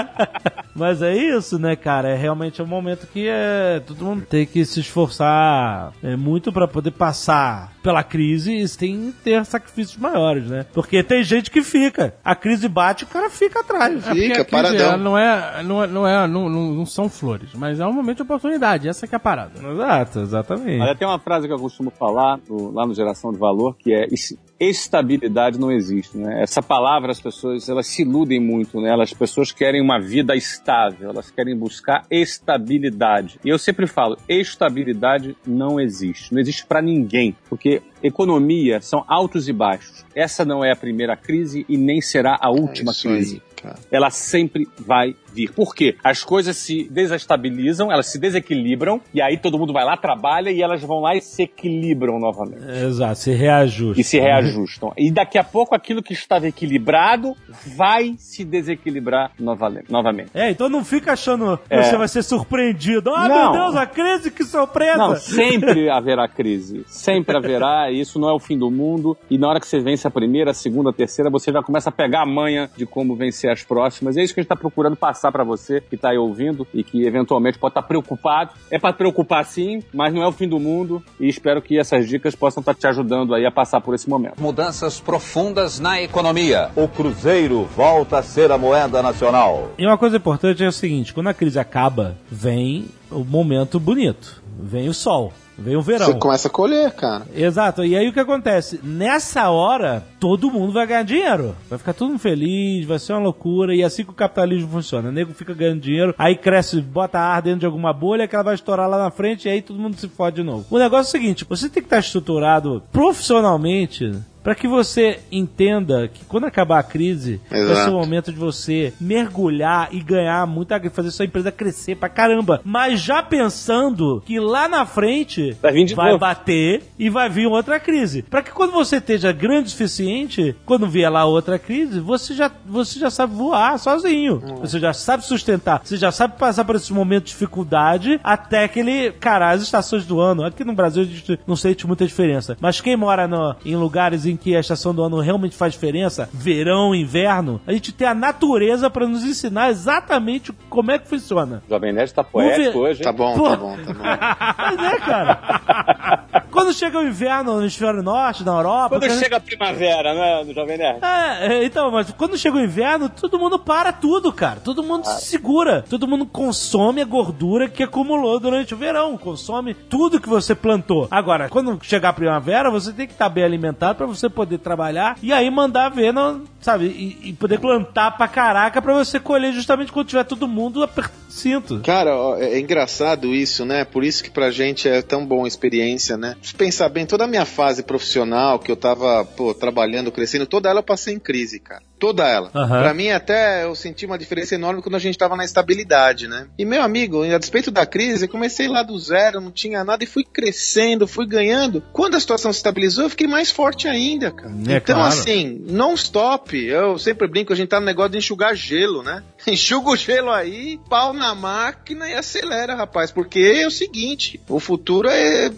Mas 0.73 1.01
é 1.01 1.13
isso, 1.13 1.59
né, 1.59 1.75
cara? 1.75 2.07
É 2.07 2.15
realmente 2.15 2.61
um 2.61 2.65
momento 2.65 3.07
que 3.07 3.27
é, 3.27 3.81
todo 3.85 4.05
mundo 4.05 4.25
tem 4.25 4.45
que 4.45 4.63
se 4.63 4.79
esforçar 4.79 5.91
é, 6.01 6.15
muito 6.15 6.49
pra 6.53 6.65
poder 6.65 6.91
passar 6.91 7.73
pela 7.81 8.03
crise 8.03 8.77
tem 8.77 9.11
que 9.11 9.17
ter 9.23 9.45
sacrifícios 9.45 9.97
maiores, 9.97 10.45
né? 10.47 10.65
Porque 10.73 11.01
tem 11.03 11.23
gente 11.23 11.49
que 11.49 11.61
fica. 11.63 12.13
A 12.23 12.35
crise 12.35 12.67
bate 12.67 13.03
e 13.03 13.07
o 13.07 13.09
cara 13.09 13.29
fica 13.29 13.61
atrás. 13.61 13.95
É 14.05 14.09
porque 14.09 14.21
Fica 14.21 14.41
a 14.41 14.45
crise, 14.45 14.49
paradão. 14.63 14.85
ela 14.87 14.97
não 14.97 15.17
é, 15.17 15.63
não 15.63 15.83
é, 15.83 15.87
não, 15.87 16.07
é 16.07 16.27
não, 16.27 16.49
não, 16.49 16.61
não 16.73 16.85
são 16.85 17.09
flores, 17.09 17.49
mas 17.53 17.79
é 17.79 17.85
um 17.85 17.93
momento 17.93 18.17
de 18.17 18.23
oportunidade, 18.23 18.87
essa 18.87 19.07
que 19.07 19.15
é 19.15 19.17
a 19.17 19.19
parada. 19.19 19.53
Exato, 19.65 20.19
exatamente. 20.19 20.81
Olha, 20.81 20.95
tem 20.95 21.07
uma 21.07 21.19
frase 21.19 21.47
que 21.47 21.53
eu 21.53 21.59
costumo 21.59 21.89
falar 21.91 22.39
no- 22.49 22.71
lá 22.71 22.85
no 22.85 22.93
Geração 22.93 23.31
de 23.31 23.37
Valor, 23.37 23.75
que 23.77 23.93
é 23.93 24.05
"Es- 24.11 24.37
estabilidade 24.59 25.59
não 25.59 25.71
existe, 25.71 26.17
né? 26.17 26.41
Essa 26.41 26.61
palavra 26.61 27.11
as 27.11 27.21
pessoas, 27.21 27.69
elas 27.69 27.87
se 27.87 28.01
iludem 28.01 28.39
muito, 28.39 28.81
né? 28.81 28.89
Elas, 28.89 29.11
as 29.11 29.17
pessoas 29.17 29.51
querem 29.51 29.81
uma 29.81 29.99
vida 29.99 30.35
estável, 30.35 31.09
elas 31.09 31.31
querem 31.31 31.55
buscar 31.55 32.05
estabilidade. 32.11 33.39
E 33.43 33.49
eu 33.49 33.57
sempre 33.57 33.87
falo, 33.87 34.17
estabilidade 34.27 35.35
não 35.45 35.79
existe, 35.79 36.33
não 36.33 36.41
existe 36.41 36.65
para 36.65 36.81
ninguém, 36.81 37.35
porque 37.49 37.81
economia 38.03 38.81
são 38.81 39.03
altos 39.07 39.47
e 39.47 39.53
baixos. 39.53 40.05
Essa 40.15 40.43
não 40.43 40.63
é 40.63 40.71
a 40.71 40.75
primeira 40.75 41.15
crise 41.15 41.65
e 41.69 41.77
nem 41.77 42.01
será 42.01 42.37
a 42.39 42.49
última 42.49 42.91
É 42.91 42.95
crise 42.95 43.41
aí, 43.63 43.73
ela 43.91 44.09
sempre 44.09 44.67
vai 44.77 45.15
vir. 45.33 45.51
Por 45.51 45.73
quê? 45.75 45.95
As 46.03 46.23
coisas 46.23 46.55
se 46.57 46.87
desestabilizam, 46.89 47.91
elas 47.91 48.07
se 48.07 48.19
desequilibram, 48.19 49.01
e 49.13 49.21
aí 49.21 49.37
todo 49.37 49.57
mundo 49.57 49.73
vai 49.73 49.83
lá, 49.85 49.95
trabalha, 49.97 50.49
e 50.51 50.61
elas 50.61 50.81
vão 50.81 50.99
lá 50.99 51.15
e 51.15 51.21
se 51.21 51.43
equilibram 51.43 52.19
novamente. 52.19 52.63
Exato, 52.85 53.15
se 53.19 53.31
reajusta. 53.31 53.99
E 53.99 54.03
se 54.03 54.19
reajustam. 54.19 54.93
E 54.97 55.11
daqui 55.11 55.37
a 55.37 55.43
pouco 55.43 55.75
aquilo 55.75 56.01
que 56.01 56.13
estava 56.13 56.47
equilibrado 56.47 57.35
vai 57.75 58.15
se 58.17 58.43
desequilibrar 58.43 59.31
novamente. 59.39 60.29
É, 60.33 60.49
então 60.49 60.69
não 60.69 60.83
fica 60.83 61.13
achando 61.13 61.57
que 61.57 61.73
É. 61.73 61.83
você 61.83 61.97
vai 61.97 62.07
ser 62.07 62.23
surpreendido. 62.23 63.13
Ah, 63.13 63.27
Não. 63.27 63.51
meu 63.53 63.61
Deus, 63.63 63.75
a 63.75 63.85
crise, 63.85 64.31
que 64.31 64.43
surpresa! 64.43 64.97
Não, 64.97 65.15
sempre 65.15 65.89
haverá 65.89 66.27
crise. 66.27 66.83
Sempre 66.87 67.37
haverá, 67.37 67.91
e 67.91 67.99
isso 67.99 68.19
não 68.19 68.29
é 68.29 68.33
o 68.33 68.39
fim 68.39 68.57
do 68.57 68.69
mundo. 68.71 69.17
E 69.29 69.37
na 69.37 69.47
hora 69.49 69.59
que 69.59 69.67
você 69.67 69.79
vence 69.79 70.07
a 70.07 70.11
primeira, 70.11 70.51
a 70.51 70.53
segunda, 70.53 70.89
a 70.89 70.93
terceira, 70.93 71.29
você 71.29 71.51
já 71.51 71.61
começa 71.61 71.89
a 71.89 71.91
pegar 71.91 72.23
a 72.23 72.25
manha 72.25 72.69
de 72.75 72.85
como 72.85 73.15
vencer 73.15 73.51
as 73.51 73.63
próximas. 73.63 74.15
E 74.15 74.21
é 74.21 74.23
isso 74.23 74.33
que 74.33 74.39
a 74.39 74.43
gente 74.43 74.51
está 74.51 74.55
procurando 74.55 74.95
passar 74.95 75.28
para 75.31 75.43
você 75.43 75.81
que 75.81 75.95
está 75.95 76.09
aí 76.09 76.17
ouvindo 76.17 76.67
e 76.73 76.83
que 76.83 77.05
eventualmente 77.05 77.57
pode 77.57 77.71
estar 77.71 77.83
preocupado. 77.83 78.51
É 78.69 78.79
para 78.79 78.93
preocupar 78.93 79.45
sim, 79.45 79.83
mas 79.93 80.13
não 80.13 80.23
é 80.23 80.27
o 80.27 80.31
fim 80.31 80.47
do 80.47 80.59
mundo. 80.59 81.03
E 81.19 81.27
espero 81.27 81.61
que 81.61 81.77
essas 81.77 82.07
dicas 82.07 82.35
possam 82.35 82.61
estar 82.61 82.73
te 82.73 82.87
ajudando 82.87 83.33
aí 83.33 83.45
a 83.45 83.51
passar 83.51 83.81
por 83.81 83.95
esse 83.95 84.09
momento. 84.09 84.41
Mudanças 84.41 84.99
profundas 84.99 85.79
na 85.79 86.01
economia. 86.01 86.69
O 86.75 86.87
Cruzeiro 86.87 87.63
volta 87.75 88.19
a 88.19 88.23
ser 88.23 88.51
a 88.51 88.57
moeda 88.57 89.01
nacional. 89.01 89.71
E 89.77 89.85
uma 89.85 89.97
coisa 89.97 90.17
importante 90.17 90.63
é 90.63 90.67
o 90.67 90.71
seguinte: 90.71 91.13
quando 91.13 91.27
a 91.27 91.33
crise 91.33 91.59
acaba, 91.59 92.17
vem 92.29 92.87
o 93.11 93.23
momento 93.23 93.79
bonito. 93.79 94.41
Vem 94.61 94.89
o 94.89 94.93
sol. 94.93 95.33
Vem 95.59 95.75
o 95.75 95.81
verão. 95.81 96.05
Você 96.05 96.13
começa 96.13 96.47
a 96.47 96.51
colher, 96.51 96.91
cara. 96.91 97.25
Exato. 97.35 97.83
E 97.83 97.95
aí 97.95 98.07
o 98.07 98.13
que 98.13 98.19
acontece? 98.19 98.79
Nessa 98.81 99.49
hora, 99.49 100.05
todo 100.19 100.49
mundo 100.49 100.71
vai 100.71 100.87
ganhar 100.87 101.03
dinheiro. 101.03 101.55
Vai 101.69 101.77
ficar 101.77 101.93
todo 101.93 102.09
mundo 102.09 102.19
feliz, 102.19 102.85
vai 102.85 102.97
ser 102.97 103.13
uma 103.13 103.23
loucura. 103.23 103.75
E 103.75 103.81
é 103.81 103.85
assim 103.85 104.05
que 104.05 104.11
o 104.11 104.13
capitalismo 104.13 104.69
funciona. 104.69 105.09
O 105.09 105.11
nego 105.11 105.33
fica 105.33 105.53
ganhando 105.53 105.81
dinheiro, 105.81 106.15
aí 106.17 106.35
cresce, 106.35 106.81
bota 106.81 107.19
ar 107.19 107.41
dentro 107.41 107.59
de 107.59 107.65
alguma 107.65 107.91
bolha 107.91 108.27
que 108.27 108.35
ela 108.35 108.43
vai 108.43 108.55
estourar 108.55 108.89
lá 108.89 108.97
na 108.97 109.11
frente 109.11 109.47
e 109.47 109.51
aí 109.51 109.61
todo 109.61 109.79
mundo 109.79 109.97
se 109.97 110.07
fode 110.07 110.37
de 110.37 110.43
novo. 110.43 110.65
O 110.69 110.79
negócio 110.79 111.07
é 111.07 111.19
o 111.19 111.21
seguinte: 111.21 111.45
você 111.47 111.67
tem 111.67 111.83
que 111.83 111.87
estar 111.87 111.99
estruturado 111.99 112.81
profissionalmente 112.91 114.13
para 114.43 114.55
que 114.55 114.67
você 114.67 115.19
entenda 115.31 116.07
que 116.07 116.23
quando 116.25 116.45
acabar 116.45 116.79
a 116.79 116.83
crise, 116.83 117.39
vai 117.49 117.59
ser 117.59 117.71
Exato. 117.71 117.91
o 117.91 117.93
momento 117.99 118.31
de 118.31 118.37
você 118.39 118.93
mergulhar 118.99 119.89
e 119.91 119.99
ganhar 120.01 120.45
muita, 120.47 120.79
fazer 120.89 121.11
sua 121.11 121.25
empresa 121.25 121.51
crescer 121.51 121.95
pra 121.95 122.09
caramba. 122.09 122.61
Mas 122.63 123.01
já 123.01 123.21
pensando 123.21 124.21
que 124.25 124.39
lá 124.39 124.67
na 124.67 124.85
frente 124.85 125.55
Vai 125.61 125.85
vai 125.87 126.17
bater 126.17 126.83
e 126.97 127.09
vai 127.09 127.29
vir 127.29 127.47
outra 127.47 127.79
crise. 127.79 128.21
Pra 128.23 128.41
que 128.41 128.51
quando 128.51 128.71
você 128.71 128.97
esteja 128.97 129.31
grande 129.31 129.67
o 129.67 129.71
suficiente, 129.71 130.55
quando 130.65 130.87
vier 130.87 131.11
lá 131.11 131.25
outra 131.25 131.57
crise, 131.59 131.99
você 131.99 132.33
já, 132.33 132.51
você 132.65 132.99
já 132.99 133.09
sabe 133.09 133.35
voar 133.35 133.77
sozinho. 133.77 134.41
Você 134.61 134.79
já 134.79 134.93
sabe 134.93 135.25
sustentar. 135.25 135.81
Você 135.83 135.97
já 135.97 136.11
sabe 136.11 136.37
passar 136.37 136.63
por 136.65 136.75
esse 136.75 136.91
momento 136.93 137.25
de 137.25 137.29
dificuldade 137.31 138.19
até 138.23 138.67
que 138.67 138.79
ele. 138.79 139.11
Cara, 139.13 139.51
as 139.51 139.61
estações 139.61 140.05
do 140.05 140.19
ano. 140.19 140.43
Aqui 140.43 140.63
no 140.63 140.73
Brasil 140.73 141.03
a 141.03 141.05
gente 141.05 141.39
não 141.45 141.55
sente 141.55 141.85
muita 141.85 142.05
diferença. 142.05 142.57
Mas 142.59 142.79
quem 142.81 142.95
mora 142.95 143.27
no- 143.27 143.55
em 143.65 143.75
lugares 143.75 144.25
em 144.29 144.37
que 144.37 144.55
a 144.55 144.59
estação 144.59 144.93
do 144.93 145.03
ano 145.03 145.19
realmente 145.19 145.55
faz 145.55 145.73
diferença, 145.73 146.29
verão, 146.33 146.93
inverno, 146.95 147.59
a 147.67 147.71
gente 147.73 147.91
tem 147.91 148.07
a 148.07 148.13
natureza 148.13 148.89
pra 148.89 149.07
nos 149.07 149.23
ensinar 149.23 149.69
exatamente 149.69 150.51
como 150.69 150.91
é 150.91 150.99
que 150.99 151.07
funciona. 151.07 151.61
O 151.67 151.69
Jovem 151.69 151.93
Nerd 151.93 152.13
tá 152.13 152.21
ver. 152.21 152.29
poético 152.31 152.79
hoje. 152.79 152.99
hein? 152.99 153.03
Tá 153.03 153.11
bom, 153.11 153.35
Pô. 153.37 153.49
tá 153.49 153.55
bom, 153.57 153.77
tá 153.85 153.93
bom. 153.93 154.03
Mas 154.77 154.93
é, 154.93 154.99
cara. 154.99 156.25
Quando 156.51 156.73
chega 156.73 156.99
o 156.99 157.07
inverno 157.07 157.55
no 157.55 157.61
hemisfério 157.61 158.03
norte, 158.03 158.43
na 158.43 158.51
Europa. 158.51 158.99
Quando 158.99 159.19
chega 159.19 159.37
a 159.37 159.39
primavera, 159.39 160.13
né, 160.13 160.43
no 160.43 160.53
Jovem 160.53 160.77
Nerd? 160.77 160.99
É, 161.03 161.53
é, 161.53 161.63
então, 161.63 161.89
mas 161.89 162.11
quando 162.11 162.37
chega 162.37 162.57
o 162.57 162.61
inverno, 162.61 163.09
todo 163.09 163.39
mundo 163.39 163.57
para 163.57 163.91
tudo, 163.93 164.31
cara. 164.31 164.59
Todo 164.59 164.83
mundo 164.83 165.05
se 165.05 165.25
segura. 165.25 165.83
Todo 165.89 166.07
mundo 166.07 166.25
consome 166.25 167.01
a 167.01 167.05
gordura 167.05 167.69
que 167.69 167.83
acumulou 167.83 168.39
durante 168.39 168.73
o 168.73 168.77
verão. 168.77 169.17
Consome 169.17 169.73
tudo 169.73 170.19
que 170.19 170.29
você 170.29 170.53
plantou. 170.53 171.07
Agora, 171.09 171.49
quando 171.49 171.79
chegar 171.81 172.09
a 172.09 172.13
primavera, 172.13 172.69
você 172.69 172.91
tem 172.91 173.07
que 173.07 173.13
estar 173.13 173.29
bem 173.29 173.43
alimentado 173.43 173.95
pra 173.95 174.05
você 174.05 174.29
poder 174.29 174.57
trabalhar 174.59 175.17
e 175.23 175.31
aí 175.31 175.49
mandar 175.49 175.89
ver, 175.89 176.13
no, 176.13 176.43
sabe? 176.59 176.85
E, 176.85 177.29
e 177.29 177.33
poder 177.33 177.59
plantar 177.59 178.17
pra 178.17 178.27
caraca 178.27 178.81
pra 178.81 178.93
você 178.93 179.19
colher 179.19 179.53
justamente 179.53 179.91
quando 179.91 180.07
tiver 180.07 180.23
todo 180.23 180.47
mundo 180.47 180.83
apertando 180.83 181.29
o 181.29 181.31
cinto. 181.31 181.79
Cara, 181.83 182.15
ó, 182.15 182.35
é 182.37 182.49
é 182.49 182.59
engraçado 182.59 183.33
isso, 183.33 183.63
né? 183.63 183.85
Por 183.85 184.03
isso 184.03 184.23
que 184.23 184.29
pra 184.29 184.51
gente 184.51 184.87
é 184.87 185.01
tão 185.01 185.25
bom 185.25 185.45
a 185.45 185.47
experiência, 185.47 186.17
né? 186.17 186.35
Se 186.49 186.55
pensar 186.55 186.89
bem, 186.89 187.05
toda 187.05 187.25
a 187.25 187.27
minha 187.27 187.45
fase 187.45 187.83
profissional 187.83 188.57
que 188.57 188.71
eu 188.71 188.75
tava, 188.75 189.23
pô, 189.23 189.53
trabalhando, 189.53 190.11
crescendo, 190.11 190.47
toda 190.47 190.67
ela 190.67 190.79
eu 190.79 190.83
passei 190.83 191.13
em 191.13 191.19
crise, 191.19 191.59
cara. 191.59 191.83
Toda 191.99 192.27
ela. 192.27 192.49
Aham. 192.55 192.81
Pra 192.81 192.93
mim, 192.93 193.09
até 193.09 193.65
eu 193.65 193.75
senti 193.75 194.05
uma 194.05 194.17
diferença 194.17 194.55
enorme 194.55 194.81
quando 194.81 194.95
a 194.95 194.99
gente 194.99 195.17
tava 195.17 195.35
na 195.35 195.43
estabilidade, 195.43 196.27
né? 196.27 196.47
E 196.57 196.65
meu 196.65 196.81
amigo, 196.81 197.23
a 197.23 197.37
despeito 197.37 197.71
da 197.71 197.85
crise, 197.85 198.25
eu 198.25 198.29
comecei 198.29 198.67
lá 198.67 198.83
do 198.83 198.97
zero, 198.97 199.41
não 199.41 199.51
tinha 199.51 199.83
nada 199.83 200.03
e 200.03 200.07
fui 200.07 200.23
crescendo, 200.23 201.07
fui 201.07 201.27
ganhando. 201.27 201.83
Quando 201.91 202.15
a 202.15 202.19
situação 202.19 202.53
se 202.53 202.59
estabilizou, 202.59 203.05
eu 203.05 203.09
fiquei 203.09 203.27
mais 203.27 203.51
forte 203.51 203.87
ainda, 203.87 204.31
cara. 204.31 204.51
É 204.67 204.77
então, 204.77 204.95
claro. 204.95 205.07
assim, 205.07 205.61
não 205.67 205.93
stop. 205.93 206.57
Eu 206.57 206.97
sempre 206.97 207.27
brinco, 207.27 207.53
a 207.53 207.55
gente 207.55 207.69
tá 207.69 207.79
no 207.79 207.85
negócio 207.85 208.11
de 208.11 208.17
enxugar 208.17 208.55
gelo, 208.55 209.03
né? 209.03 209.23
Enxuga 209.47 209.89
o 209.89 209.95
gelo 209.95 210.31
aí, 210.31 210.79
pau 210.89 211.13
na 211.13 211.33
máquina 211.35 212.07
e 212.07 212.13
acelera, 212.13 212.75
rapaz. 212.75 213.11
Porque 213.11 213.39
é 213.39 213.67
o 213.67 213.71
seguinte, 213.71 214.39
o 214.47 214.59
futuro 214.59 215.09
é 215.09 215.49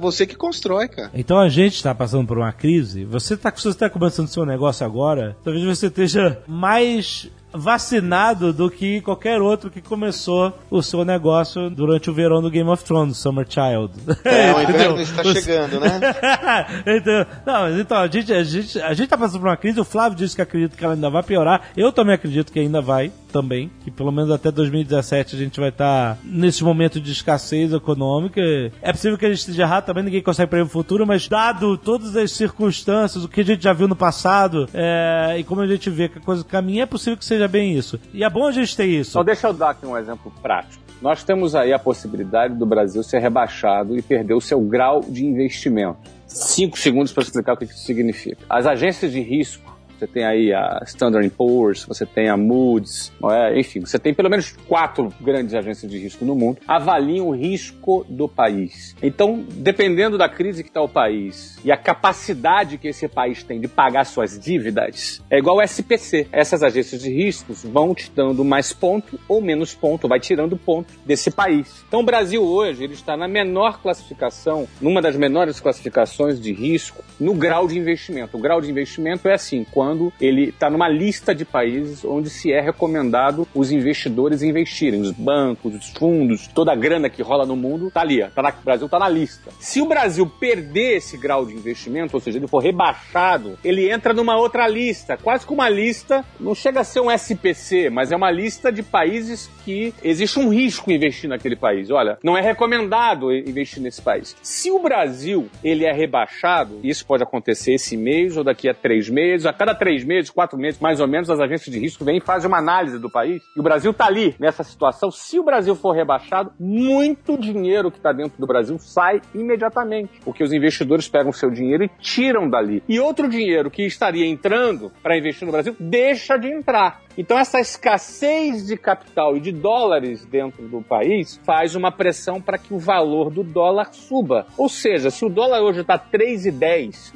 você 0.00 0.26
que 0.26 0.36
constrói, 0.36 0.88
cara. 0.88 1.10
Então 1.14 1.38
a 1.38 1.48
gente 1.48 1.74
está 1.74 1.94
passando 1.94 2.26
por 2.26 2.38
uma 2.38 2.52
crise. 2.52 3.04
Você 3.04 3.34
está 3.34 3.50
você 3.50 3.74
tá 3.74 3.90
começando 3.90 4.28
seu 4.28 4.44
negócio 4.44 4.84
agora. 4.84 5.36
Talvez 5.42 5.64
você 5.64 5.87
esteja 5.88 6.38
mais 6.46 7.30
vacinado 7.52 8.52
do 8.52 8.70
que 8.70 9.00
qualquer 9.00 9.40
outro 9.40 9.70
que 9.70 9.80
começou 9.80 10.52
o 10.70 10.82
seu 10.82 11.04
negócio 11.04 11.70
durante 11.70 12.10
o 12.10 12.14
verão 12.14 12.42
do 12.42 12.50
Game 12.50 12.68
of 12.68 12.84
Thrones, 12.84 13.16
Summer 13.16 13.46
Child. 13.48 13.92
É, 14.24 14.52
o 14.52 14.62
inverno 14.68 15.00
está 15.00 15.24
chegando, 15.24 15.80
né? 15.80 16.00
então, 16.86 17.26
não, 17.46 17.80
então, 17.80 17.98
a 17.98 18.06
gente, 18.06 18.32
a, 18.32 18.44
gente, 18.44 18.80
a 18.80 18.94
gente 18.94 19.08
tá 19.08 19.16
passando 19.16 19.40
por 19.40 19.48
uma 19.48 19.56
crise, 19.56 19.80
o 19.80 19.84
Flávio 19.84 20.18
disse 20.18 20.36
que 20.36 20.42
acredita 20.42 20.76
que 20.76 20.84
ela 20.84 20.94
ainda 20.94 21.10
vai 21.10 21.22
piorar, 21.22 21.70
eu 21.76 21.90
também 21.90 22.14
acredito 22.14 22.52
que 22.52 22.60
ainda 22.60 22.80
vai, 22.80 23.10
também, 23.28 23.70
que 23.84 23.90
pelo 23.90 24.10
menos 24.10 24.30
até 24.30 24.50
2017 24.50 25.36
a 25.36 25.38
gente 25.38 25.60
vai 25.60 25.68
estar 25.68 26.18
nesse 26.24 26.64
momento 26.64 27.00
de 27.00 27.12
escassez 27.12 27.72
econômica. 27.72 28.40
É 28.82 28.92
possível 28.92 29.18
que 29.18 29.26
a 29.26 29.28
gente 29.28 29.40
esteja 29.40 29.62
errado, 29.62 29.86
também 29.86 30.04
ninguém 30.04 30.22
consegue 30.22 30.50
prever 30.50 30.66
o 30.66 30.68
futuro, 30.68 31.06
mas 31.06 31.28
dado 31.28 31.76
todas 31.76 32.16
as 32.16 32.32
circunstâncias, 32.32 33.24
o 33.24 33.28
que 33.28 33.40
a 33.40 33.44
gente 33.44 33.62
já 33.62 33.72
viu 33.72 33.88
no 33.88 33.96
passado, 33.96 34.68
é, 34.74 35.36
e 35.38 35.44
como 35.44 35.60
a 35.60 35.66
gente 35.66 35.88
vê 35.90 36.08
que 36.08 36.18
a 36.18 36.22
coisa 36.22 36.44
caminha, 36.44 36.82
é 36.82 36.86
possível 36.86 37.16
que 37.16 37.24
seja 37.24 37.46
bem 37.46 37.76
isso. 37.76 37.98
E 38.12 38.24
é 38.24 38.30
bom 38.30 38.46
a 38.46 38.52
gente 38.52 38.76
ter 38.76 38.86
isso. 38.86 39.12
Só 39.12 39.22
deixa 39.22 39.48
eu 39.48 39.52
dar 39.52 39.70
aqui 39.70 39.86
um 39.86 39.96
exemplo 39.96 40.32
prático. 40.42 40.88
Nós 41.00 41.22
temos 41.22 41.54
aí 41.54 41.72
a 41.72 41.78
possibilidade 41.78 42.54
do 42.54 42.66
Brasil 42.66 43.02
ser 43.04 43.20
rebaixado 43.20 43.96
e 43.96 44.02
perder 44.02 44.34
o 44.34 44.40
seu 44.40 44.60
grau 44.60 45.00
de 45.00 45.24
investimento. 45.24 45.98
Cinco 46.26 46.78
segundos 46.78 47.12
para 47.12 47.22
explicar 47.22 47.54
o 47.54 47.56
que 47.56 47.64
isso 47.64 47.78
significa. 47.78 48.38
As 48.48 48.66
agências 48.66 49.12
de 49.12 49.20
risco, 49.20 49.77
você 49.98 50.06
tem 50.06 50.24
aí 50.24 50.52
a 50.52 50.80
Standard 50.86 51.28
Poor's, 51.30 51.84
você 51.84 52.06
tem 52.06 52.28
a 52.28 52.36
Moody's, 52.36 53.12
é? 53.30 53.58
enfim, 53.58 53.80
você 53.80 53.98
tem 53.98 54.14
pelo 54.14 54.30
menos 54.30 54.54
quatro 54.68 55.12
grandes 55.20 55.54
agências 55.54 55.90
de 55.90 55.98
risco 55.98 56.24
no 56.24 56.34
mundo, 56.34 56.58
avaliam 56.66 57.28
o 57.28 57.34
risco 57.34 58.06
do 58.08 58.28
país. 58.28 58.94
Então, 59.02 59.44
dependendo 59.50 60.16
da 60.16 60.28
crise 60.28 60.62
que 60.62 60.70
está 60.70 60.80
o 60.80 60.88
país 60.88 61.58
e 61.64 61.72
a 61.72 61.76
capacidade 61.76 62.78
que 62.78 62.88
esse 62.88 63.08
país 63.08 63.42
tem 63.42 63.60
de 63.60 63.66
pagar 63.66 64.04
suas 64.04 64.38
dívidas, 64.38 65.20
é 65.28 65.38
igual 65.38 65.58
ao 65.58 65.64
SPC. 65.64 66.28
Essas 66.30 66.62
agências 66.62 67.02
de 67.02 67.12
riscos 67.12 67.64
vão 67.64 67.94
te 67.94 68.10
dando 68.14 68.44
mais 68.44 68.72
ponto 68.72 69.18
ou 69.28 69.40
menos 69.40 69.74
ponto, 69.74 70.06
vai 70.06 70.20
tirando 70.20 70.56
ponto 70.56 70.92
desse 71.04 71.30
país. 71.30 71.84
Então, 71.88 72.00
o 72.00 72.04
Brasil 72.04 72.42
hoje 72.42 72.84
ele 72.84 72.94
está 72.94 73.16
na 73.16 73.26
menor 73.26 73.82
classificação, 73.82 74.68
numa 74.80 75.02
das 75.02 75.16
menores 75.16 75.58
classificações 75.58 76.40
de 76.40 76.52
risco, 76.52 77.02
no 77.18 77.34
grau 77.34 77.66
de 77.66 77.76
investimento. 77.76 78.36
O 78.36 78.40
grau 78.40 78.60
de 78.60 78.70
investimento 78.70 79.28
é 79.28 79.34
assim, 79.34 79.66
quando 79.72 79.87
ele 80.20 80.50
está 80.50 80.70
numa 80.70 80.88
lista 80.88 81.34
de 81.34 81.44
países 81.44 82.04
onde 82.04 82.30
se 82.30 82.52
é 82.52 82.60
recomendado 82.60 83.46
os 83.54 83.70
investidores 83.70 84.42
investirem, 84.42 85.00
os 85.00 85.12
bancos, 85.12 85.74
os 85.74 85.88
fundos, 85.90 86.48
toda 86.48 86.72
a 86.72 86.76
grana 86.76 87.08
que 87.08 87.22
rola 87.22 87.46
no 87.46 87.56
mundo 87.56 87.88
está 87.88 88.00
ali, 88.00 88.24
tá 88.30 88.42
na, 88.42 88.50
o 88.50 88.64
Brasil 88.64 88.86
está 88.86 88.98
na 88.98 89.08
lista. 89.08 89.50
Se 89.58 89.80
o 89.80 89.86
Brasil 89.86 90.26
perder 90.26 90.96
esse 90.96 91.16
grau 91.16 91.44
de 91.44 91.54
investimento, 91.54 92.16
ou 92.16 92.20
seja, 92.20 92.38
ele 92.38 92.48
for 92.48 92.58
rebaixado, 92.58 93.58
ele 93.64 93.90
entra 93.90 94.12
numa 94.12 94.36
outra 94.36 94.66
lista, 94.66 95.16
quase 95.16 95.46
que 95.46 95.52
uma 95.52 95.68
lista, 95.68 96.24
não 96.38 96.54
chega 96.54 96.80
a 96.80 96.84
ser 96.84 97.00
um 97.00 97.10
SPC, 97.10 97.90
mas 97.90 98.12
é 98.12 98.16
uma 98.16 98.30
lista 98.30 98.72
de 98.72 98.82
países 98.82 99.50
que 99.64 99.92
existe 100.02 100.38
um 100.38 100.48
risco 100.48 100.90
investir 100.90 101.28
naquele 101.28 101.56
país. 101.56 101.90
Olha, 101.90 102.18
não 102.22 102.36
é 102.36 102.40
recomendado 102.40 103.32
investir 103.32 103.82
nesse 103.82 104.00
país. 104.00 104.36
Se 104.42 104.70
o 104.70 104.78
Brasil 104.78 105.48
ele 105.62 105.84
é 105.84 105.92
rebaixado, 105.92 106.80
isso 106.82 107.04
pode 107.06 107.22
acontecer 107.22 107.74
esse 107.74 107.96
mês 107.96 108.36
ou 108.36 108.44
daqui 108.44 108.68
a 108.68 108.74
três 108.74 109.08
meses, 109.08 109.46
a 109.46 109.52
cada 109.52 109.74
três 109.78 110.04
meses, 110.04 110.30
quatro 110.30 110.58
meses, 110.58 110.80
mais 110.80 111.00
ou 111.00 111.08
menos, 111.08 111.30
as 111.30 111.40
agências 111.40 111.74
de 111.74 111.80
risco 111.80 112.04
vêm 112.04 112.18
e 112.18 112.20
fazem 112.20 112.48
uma 112.48 112.58
análise 112.58 112.98
do 112.98 113.10
país. 113.10 113.42
E 113.56 113.60
o 113.60 113.62
Brasil 113.62 113.90
está 113.90 114.06
ali 114.06 114.34
nessa 114.38 114.62
situação. 114.62 115.10
Se 115.10 115.38
o 115.38 115.44
Brasil 115.44 115.74
for 115.74 115.92
rebaixado, 115.92 116.52
muito 116.58 117.38
dinheiro 117.38 117.90
que 117.90 117.98
está 117.98 118.12
dentro 118.12 118.38
do 118.38 118.46
Brasil 118.46 118.78
sai 118.78 119.20
imediatamente, 119.34 120.20
porque 120.24 120.42
os 120.42 120.52
investidores 120.52 121.08
pegam 121.08 121.32
seu 121.32 121.50
dinheiro 121.50 121.84
e 121.84 121.90
tiram 122.00 122.48
dali. 122.48 122.82
E 122.88 122.98
outro 122.98 123.28
dinheiro 123.28 123.70
que 123.70 123.84
estaria 123.84 124.26
entrando 124.26 124.90
para 125.02 125.16
investir 125.16 125.46
no 125.46 125.52
Brasil 125.52 125.74
deixa 125.78 126.36
de 126.36 126.48
entrar. 126.48 127.07
Então 127.18 127.36
essa 127.36 127.58
escassez 127.58 128.64
de 128.64 128.76
capital 128.76 129.36
e 129.36 129.40
de 129.40 129.50
dólares 129.50 130.24
dentro 130.24 130.62
do 130.68 130.80
país 130.80 131.38
faz 131.44 131.74
uma 131.74 131.90
pressão 131.90 132.40
para 132.40 132.56
que 132.56 132.72
o 132.72 132.78
valor 132.78 133.28
do 133.28 133.42
dólar 133.42 133.88
suba. 133.92 134.46
Ou 134.56 134.68
seja, 134.68 135.10
se 135.10 135.24
o 135.24 135.28
dólar 135.28 135.60
hoje 135.62 135.80
está 135.80 135.98
3,10, 135.98 137.12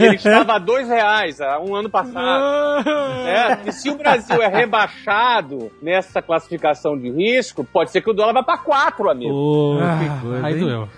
ele 0.00 0.16
estava 0.16 0.54
a 0.54 0.58
dois 0.58 0.88
reais 0.88 1.42
há 1.42 1.60
um 1.60 1.74
ano 1.74 1.90
passado. 1.90 2.86
É, 3.26 3.68
e 3.68 3.72
se 3.72 3.90
o 3.90 3.96
Brasil 3.96 4.40
é 4.40 4.46
rebaixado 4.46 5.70
nessa 5.82 6.22
classificação 6.22 6.96
de 6.98 7.10
risco, 7.10 7.64
pode 7.64 7.90
ser 7.90 8.00
que 8.00 8.08
o 8.08 8.14
dólar 8.14 8.32
vá 8.32 8.42
para 8.42 8.58
4, 8.58 9.10
amigo. 9.10 9.34
Ô, 9.34 9.78
Ah, 9.80 9.98
que 9.98 10.20
coisa, 10.26 10.46
aí 10.46 10.54
doeu. 10.58 10.88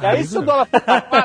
E 0.00 0.06
aí, 0.06 0.24
se 0.24 0.38
o 0.38 0.42
dólar 0.42 0.68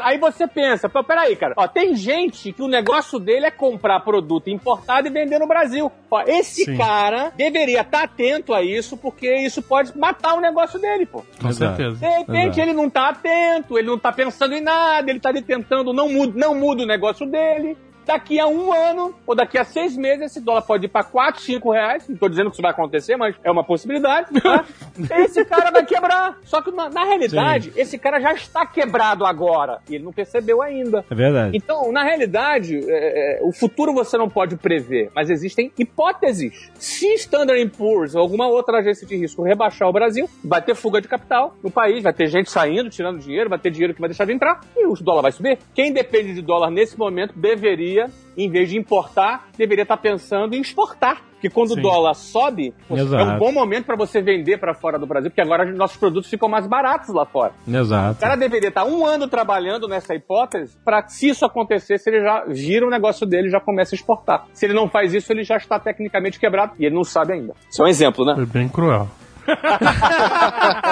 aí 0.03 0.18
você 0.18 0.47
pensa, 0.47 0.89
pô, 0.89 1.03
peraí, 1.03 1.36
cara, 1.36 1.53
ó, 1.58 1.68
tem 1.68 1.95
gente 1.95 2.51
que 2.51 2.62
o 2.62 2.68
negócio 2.68 3.20
dele 3.20 3.45
é 3.45 3.51
comprar 3.51 3.99
produto 4.01 4.49
importado 4.49 5.08
e 5.08 5.12
vender 5.12 5.39
no 5.39 5.47
Brasil. 5.47 5.91
Ó, 6.12 6.22
esse 6.26 6.66
Sim. 6.66 6.78
cara 6.78 7.32
deveria 7.36 7.82
estar 7.82 8.03
atento 8.03 8.53
a 8.53 8.62
isso, 8.62 8.97
porque 8.97 9.34
isso 9.36 9.62
pode 9.62 9.97
matar 9.97 10.36
o 10.36 10.41
negócio 10.41 10.80
dele, 10.80 11.06
pô. 11.06 11.24
Com 11.41 11.49
Exato. 11.49 11.78
certeza. 11.78 11.99
De 11.99 12.18
repente 12.18 12.60
Exato. 12.60 12.60
ele 12.62 12.74
não 12.74 12.89
tá 12.89 13.10
atento, 13.10 13.78
ele 13.78 13.88
não 13.88 13.97
tá 13.97 14.12
pensando 14.12 14.56
em 14.56 14.62
nada, 14.62 15.10
ele 15.10 15.20
tá 15.20 15.30
ali 15.30 15.41
tentando, 15.41 15.93
não 15.93 16.10
muda, 16.10 16.34
não 16.36 16.53
muda 16.56 16.84
o 16.84 16.88
negócio 16.88 17.26
dele. 17.26 17.78
Daqui 18.06 18.39
a 18.39 18.47
um 18.47 18.72
ano 18.72 19.14
ou 19.26 19.36
daqui 19.36 19.58
a 19.58 19.64
seis 19.64 19.95
meses 19.97 20.32
esse 20.32 20.41
dólar 20.41 20.62
pode 20.62 20.86
ir 20.86 20.89
para 20.89 21.03
4, 21.03 21.41
5 21.41 21.72
reais. 21.72 22.08
Não 22.08 22.18
tô 22.18 22.30
dizendo 22.30 22.49
que 22.49 22.56
isso 22.56 22.62
vai 22.62 22.72
acontecer, 22.72 23.16
mas 23.18 23.36
é 23.43 23.51
uma 23.51 23.64
possibilidade. 23.64 24.30
Tá? 24.41 24.66
esse 25.20 25.43
cara 25.45 25.72
vai 25.72 25.86
quebrar. 25.86 26.38
Só 26.43 26.62
que 26.62 26.72
na, 26.72 26.89
na 26.89 27.03
realidade, 27.03 27.72
Sim. 27.72 27.82
esse 27.82 27.97
cara 27.97 28.20
já 28.20 28.34
está 28.34 28.66
quebrado 28.66 29.26
agora 29.26 29.80
e 29.89 29.95
ele 29.95 30.03
não 30.03 30.14
percebeu 30.14 30.62
ainda. 30.62 31.06
É 31.10 31.16
verdade. 31.16 31.58
Então, 31.58 31.91
na 31.91 32.03
realidade, 32.03 32.80
é, 32.88 33.39
é, 33.39 33.43
o 33.43 33.51
futuro 33.51 33.93
você 33.93 34.18
não 34.18 34.30
pode 34.30 34.56
prever, 34.58 35.10
mas 35.16 35.30
existem 35.30 35.72
hipóteses. 35.78 36.72
Se 36.76 37.14
Standard 37.16 37.66
Poor's 37.78 38.16
ou 38.16 38.22
alguma 38.22 38.47
outra 38.47 38.80
agência 38.80 39.08
de 39.08 39.16
risco 39.16 39.43
rebaixar 39.43 39.88
o 39.88 39.93
Brasil, 39.93 40.30
vai 40.43 40.62
ter 40.62 40.76
fuga 40.76 41.01
de 41.01 41.08
capital 41.08 41.56
no 41.64 41.72
país, 41.72 42.03
vai 42.03 42.14
ter 42.14 42.28
gente 42.28 42.49
saindo, 42.49 42.89
tirando 42.89 43.20
dinheiro, 43.20 43.49
vai 43.49 43.60
ter 43.60 43.72
dinheiro 43.72 43.93
que 43.93 43.99
vai 43.99 44.10
deixar 44.10 44.26
de 44.26 44.34
entrar 44.34 44.62
e 44.76 44.86
o 44.86 44.93
dólar 44.95 45.24
vai 45.24 45.32
subir. 45.32 45.58
Quem 45.74 45.93
depende 45.93 46.34
de 46.34 46.41
dólar 46.41 46.70
nesse 46.70 46.97
momento 46.97 47.34
deveria, 47.38 47.95
em 48.38 48.50
vez 48.50 48.70
de 48.70 48.78
importar, 48.78 49.48
deveria 49.58 49.84
estar 49.84 49.98
pensando 49.98 50.56
em 50.56 50.62
exportar. 50.62 51.22
Porque 51.34 51.50
quando 51.50 51.74
Sim. 51.74 51.80
o 51.80 51.84
dólar 51.84 52.14
sobe, 52.16 52.74
Exato. 52.89 53.24
é 53.24 53.36
um 53.36 53.38
bom 53.38 53.52
momento 53.52 53.86
para 53.86 53.96
você 53.96 54.22
vender 54.22 54.58
para 54.58 54.74
fora 54.74 54.98
do 54.98 55.06
Brasil, 55.06 55.30
porque 55.30 55.41
agora 55.41 55.72
nossos 55.74 55.98
produtos 55.98 56.30
ficam 56.30 56.50
mais 56.50 56.66
baratos 56.66 57.14
lá 57.14 57.26
fora. 57.26 57.54
Exato. 57.68 58.18
O 58.18 58.22
cara 58.22 58.36
deveria 58.36 58.70
estar 58.70 58.86
um 58.86 59.06
ano 59.06 59.28
trabalhando 59.28 59.88
nessa 59.88 60.16
hipótese 60.16 60.76
para, 60.84 61.08
se 61.08 61.30
isso 61.30 61.46
acontecer, 61.46 62.00
se 62.00 62.10
ele 62.10 62.22
já 62.22 62.46
vira 62.48 62.88
o 62.88 62.89
negócio 62.89 63.28
dele 63.28 63.48
e 63.48 63.52
já 63.52 63.60
começa 63.60 63.93
a 63.93 63.98
exportar. 63.98 64.48
Se 64.54 64.66
ele 64.66 64.74
não 64.74 64.89
faz 64.89 65.14
isso, 65.14 65.32
ele 65.32 65.43
já 65.43 65.58
está 65.58 65.80
tecnicamente 65.80 66.39
quebrado 66.39 66.74
e 66.80 66.86
ele 66.86 66.96
não 66.96 67.04
sabe 67.04 67.34
ainda. 67.34 67.54
Isso 67.70 67.82
é 67.82 67.86
um 67.86 67.89
exemplo, 67.89 68.26
né? 68.26 68.34
Foi 68.36 68.46
bem 68.46 68.68
cruel. 68.68 69.08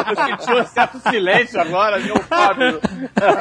Eu 0.08 0.16
senti 0.16 0.54
um 0.54 0.66
certo 0.66 1.00
silêncio 1.10 1.60
agora, 1.60 2.00
meu 2.00 2.16
Fábio. 2.24 2.80